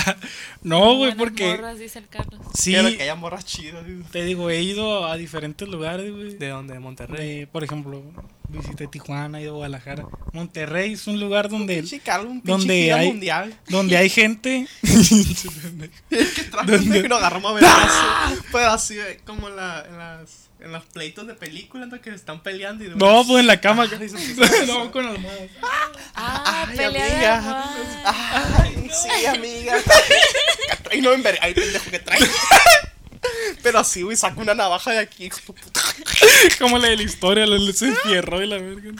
No, 0.63 0.95
güey, 0.95 1.13
porque 1.17 1.57
morras, 1.57 1.79
dice 1.81 1.99
el 1.99 2.07
Carlos. 2.07 2.41
sí, 2.55 2.71
Quiero 2.71 2.89
que 2.97 3.03
haya 3.03 3.17
morras 3.17 3.45
chidas. 3.45 3.85
te 4.13 4.23
digo, 4.25 4.49
he 4.49 4.63
ido 4.63 5.07
a 5.07 5.17
diferentes 5.17 5.69
lugares, 5.69 6.09
güey. 6.13 6.37
¿De 6.39 6.49
dónde? 6.49 6.75
¿De 6.75 6.79
Monterrey? 6.79 7.41
De, 7.41 7.47
por 7.49 7.65
ejemplo, 7.65 8.01
visité 8.49 8.87
Tijuana, 8.87 9.41
he 9.41 9.43
ido 9.43 9.55
a 9.55 9.57
Guadalajara. 9.57 10.07
Monterrey 10.33 10.93
es 10.93 11.07
un 11.09 11.19
lugar 11.19 11.49
donde, 11.49 11.79
Pinche 11.81 11.99
Carlos, 11.99 12.31
un 12.31 12.41
pinche 12.43 12.59
donde 12.59 12.93
hay- 12.93 13.09
mundial. 13.09 13.59
donde 13.69 13.97
hay 13.97 14.09
gente. 14.09 14.69
que 16.09 16.45
trajo 16.51 16.73
un 16.73 16.93
que 16.93 17.09
nos 17.09 17.19
agarramos 17.19 17.61
a 17.61 18.33
pues 18.53 18.65
así, 18.67 18.99
eh, 19.01 19.19
como 19.27 19.49
en, 19.49 19.57
la- 19.57 19.85
en 19.89 19.99
las, 19.99 20.49
en 20.63 20.73
los 20.73 20.85
pleitos 20.85 21.27
de 21.27 21.35
película, 21.35 21.87
¿no? 21.87 22.01
que 22.01 22.11
se 22.11 22.17
están 22.17 22.41
peleando 22.43 22.85
y 22.85 22.89
de 22.89 22.97
no, 22.97 23.25
pues 23.27 23.41
en 23.41 23.47
la 23.47 23.61
cama. 23.61 23.87
No, 24.67 24.91
con 24.93 25.07
almohadas. 25.07 25.51
Ah, 26.15 26.67
Ay, 26.69 26.85
amiga. 26.85 27.65
Ay, 28.05 28.91
sí, 28.91 29.27
amiga. 29.27 29.75
Ay, 30.91 31.01
no, 31.01 31.13
en 31.13 31.23
ver- 31.23 31.39
ay, 31.43 31.55
pendejo 31.55 31.91
que 31.91 31.99
trae. 31.99 32.21
Pero 33.63 33.79
así, 33.79 34.03
güey, 34.03 34.17
saca 34.17 34.41
una 34.41 34.55
navaja 34.55 34.91
de 34.93 34.99
aquí. 34.99 35.31
Como 36.59 36.79
la 36.79 36.89
de 36.89 36.97
la 36.97 37.03
historia, 37.03 37.47
la 37.47 37.73
se 37.73 37.89
enfierró 37.89 38.43
y 38.43 38.47
la 38.47 38.57
verga. 38.59 38.91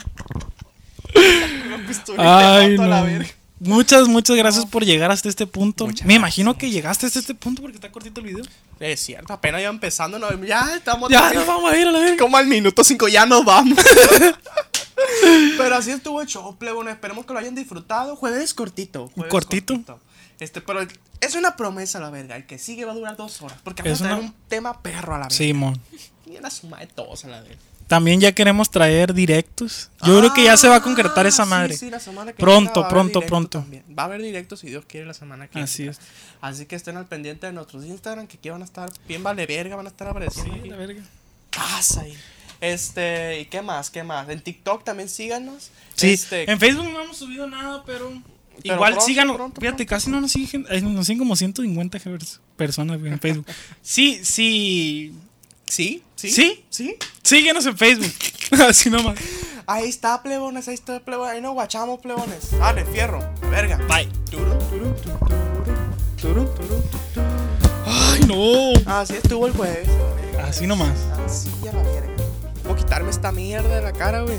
Una 1.67 1.87
pistola 1.87 2.15
y 2.15 2.17
te 2.17 2.23
Ay, 2.63 2.69
mato 2.77 2.83
a 2.83 2.87
la 2.87 2.99
no. 3.01 3.05
verga. 3.05 3.29
Muchas, 3.65 4.07
muchas 4.07 4.35
gracias 4.35 4.65
por 4.65 4.83
llegar 4.85 5.11
hasta 5.11 5.29
este 5.29 5.47
punto. 5.47 5.85
Muchas 5.87 6.05
Me 6.05 6.15
imagino 6.15 6.57
que 6.57 6.69
llegaste 6.69 7.05
hasta 7.05 7.19
este 7.19 7.33
punto 7.35 7.61
porque 7.61 7.75
está 7.77 7.91
cortito 7.91 8.21
el 8.21 8.27
video. 8.27 8.45
Es 8.79 8.99
cierto, 8.99 9.31
apenas 9.33 9.61
iba 9.61 9.69
empezando. 9.69 10.19
No, 10.19 10.29
ya 10.43 10.75
estamos. 10.75 11.09
Ya 11.09 11.31
nos 11.33 11.45
vamos 11.47 11.71
a 11.71 11.77
ir 11.77 11.87
a 11.87 11.91
la 11.91 11.99
verga. 11.99 12.17
Como 12.17 12.35
al 12.37 12.47
minuto 12.47 12.83
5 12.83 13.07
ya 13.07 13.25
nos 13.25 13.45
vamos. 13.45 13.77
pero 15.57 15.75
así 15.75 15.91
estuvo 15.91 16.21
el 16.21 16.27
show, 16.27 16.55
plebón. 16.57 16.89
Esperemos 16.89 17.25
que 17.25 17.33
lo 17.33 17.39
hayan 17.39 17.55
disfrutado. 17.55 18.15
Jueves 18.15 18.53
cortito. 18.53 19.09
jueves 19.15 19.31
Cortito. 19.31 19.99
Este, 20.39 20.59
pero 20.61 20.81
es 21.21 21.35
una 21.35 21.55
promesa, 21.55 21.99
la 21.99 22.09
verdad. 22.09 22.37
El 22.37 22.45
que 22.45 22.57
sigue 22.57 22.85
va 22.85 22.91
a 22.91 22.95
durar 22.95 23.15
dos 23.15 23.41
horas. 23.41 23.57
Porque 23.63 23.81
Es 23.83 23.99
vamos 23.99 24.01
a 24.01 24.03
tener 24.03 24.17
una- 24.17 24.27
un 24.27 24.35
tema 24.49 24.81
perro 24.81 25.15
a 25.15 25.19
la 25.19 25.27
vez. 25.27 25.35
Simón. 25.37 25.79
Y 26.25 26.39
la 26.41 26.49
suma 26.49 26.79
de 26.79 26.87
todos 26.87 27.23
a 27.25 27.27
la 27.29 27.41
vez. 27.41 27.57
También 27.87 28.19
ya 28.19 28.31
queremos 28.31 28.71
traer 28.71 29.13
directos. 29.13 29.89
Yo 30.03 30.17
creo 30.19 30.33
que 30.33 30.43
ya 30.43 30.57
se 30.57 30.67
va 30.67 30.77
a 30.77 30.81
concretar 30.81 31.27
esa 31.27 31.43
Ah, 31.43 31.45
sí, 31.45 31.49
madre. 31.49 31.77
sí, 31.77 31.89
la 31.89 31.99
semana 31.99 32.31
que 32.31 32.39
Pronto, 32.39 32.73
viene 32.81 32.89
pronto, 32.89 33.21
pronto. 33.21 33.59
también. 33.59 33.83
Va 33.97 34.03
a 34.03 34.05
haber 34.05 34.21
directo 34.21 34.55
si 34.57 34.67
Dios 34.67 34.85
quiere 34.87 35.05
la 35.05 35.13
semana 35.13 35.47
que 35.47 35.59
Así 35.59 35.83
entra. 35.83 35.99
es. 36.01 36.07
Así 36.41 36.65
que 36.65 36.75
estén 36.75 36.97
al 36.97 37.05
pendiente 37.07 37.45
de 37.47 37.53
nuestros 37.53 37.85
Instagram, 37.85 38.27
que 38.27 38.37
aquí 38.37 38.49
van 38.49 38.61
a 38.61 38.65
estar 38.65 38.89
bien 39.07 39.21
vale 39.23 39.45
verga, 39.45 39.75
van 39.75 39.85
a 39.85 39.89
estar 39.89 40.07
apareciendo. 40.07 40.53
Sí, 40.63 40.69
la 40.69 40.75
verga. 40.77 41.01
Pasa 41.55 42.01
ahí. 42.01 42.17
Este, 42.61 43.41
¿y 43.41 43.45
qué 43.45 43.61
más? 43.61 43.89
¿Qué 43.89 44.03
más? 44.03 44.27
En 44.29 44.41
TikTok 44.41 44.83
también 44.83 45.09
síganos. 45.09 45.69
Sí, 45.95 46.11
Este, 46.11 46.49
en 46.49 46.59
Facebook 46.59 46.89
no 46.89 47.01
hemos 47.01 47.17
subido 47.17 47.45
nada, 47.47 47.83
pero. 47.85 48.09
Pero 48.61 48.75
Igual 48.75 48.91
pronto, 48.93 49.05
síganos. 49.07 49.35
pronto, 49.35 49.59
Fíjate, 49.59 49.77
pronto. 49.77 49.89
casi 49.89 50.09
no 50.11 50.21
nos 50.21 50.31
siguen. 50.31 50.65
eh, 50.69 50.79
Nos 50.81 51.05
siguen 51.07 51.19
como 51.19 51.35
150 51.35 51.97
pers- 51.99 52.39
personas 52.55 52.99
en 53.03 53.19
Facebook. 53.19 53.45
Sí, 53.81 54.21
sí. 54.23 55.13
¿Sí? 55.73 56.03
¿Sí? 56.15 56.29
¿Sí? 56.29 56.63
¿Sí? 56.69 56.97
Síguenos 57.23 57.65
en 57.65 57.75
Facebook. 57.75 58.13
Así 58.69 58.91
nomás. 58.91 59.17
Ahí 59.65 59.89
está, 59.89 60.21
plebones, 60.21 60.67
ahí 60.67 60.75
está, 60.75 60.99
plebones. 60.99 61.33
Ahí 61.33 61.41
nos 61.41 61.53
guachamos, 61.53 61.99
plebones. 61.99 62.51
Dale, 62.59 62.85
fierro. 62.85 63.17
Verga. 63.49 63.77
Bye. 63.87 64.07
Ay, 67.87 68.21
no. 68.27 68.71
Así 68.85 69.15
estuvo 69.15 69.47
el 69.47 69.53
jueves. 69.53 69.89
Así 70.43 70.67
nomás. 70.67 70.93
Así 71.25 71.49
a 71.67 71.73
la 71.73 71.81
verga. 71.81 72.13
A 72.69 72.75
quitarme 72.75 73.09
esta 73.09 73.31
mierda 73.31 73.75
de 73.75 73.81
la 73.81 73.93
cara, 73.93 74.21
güey. 74.21 74.37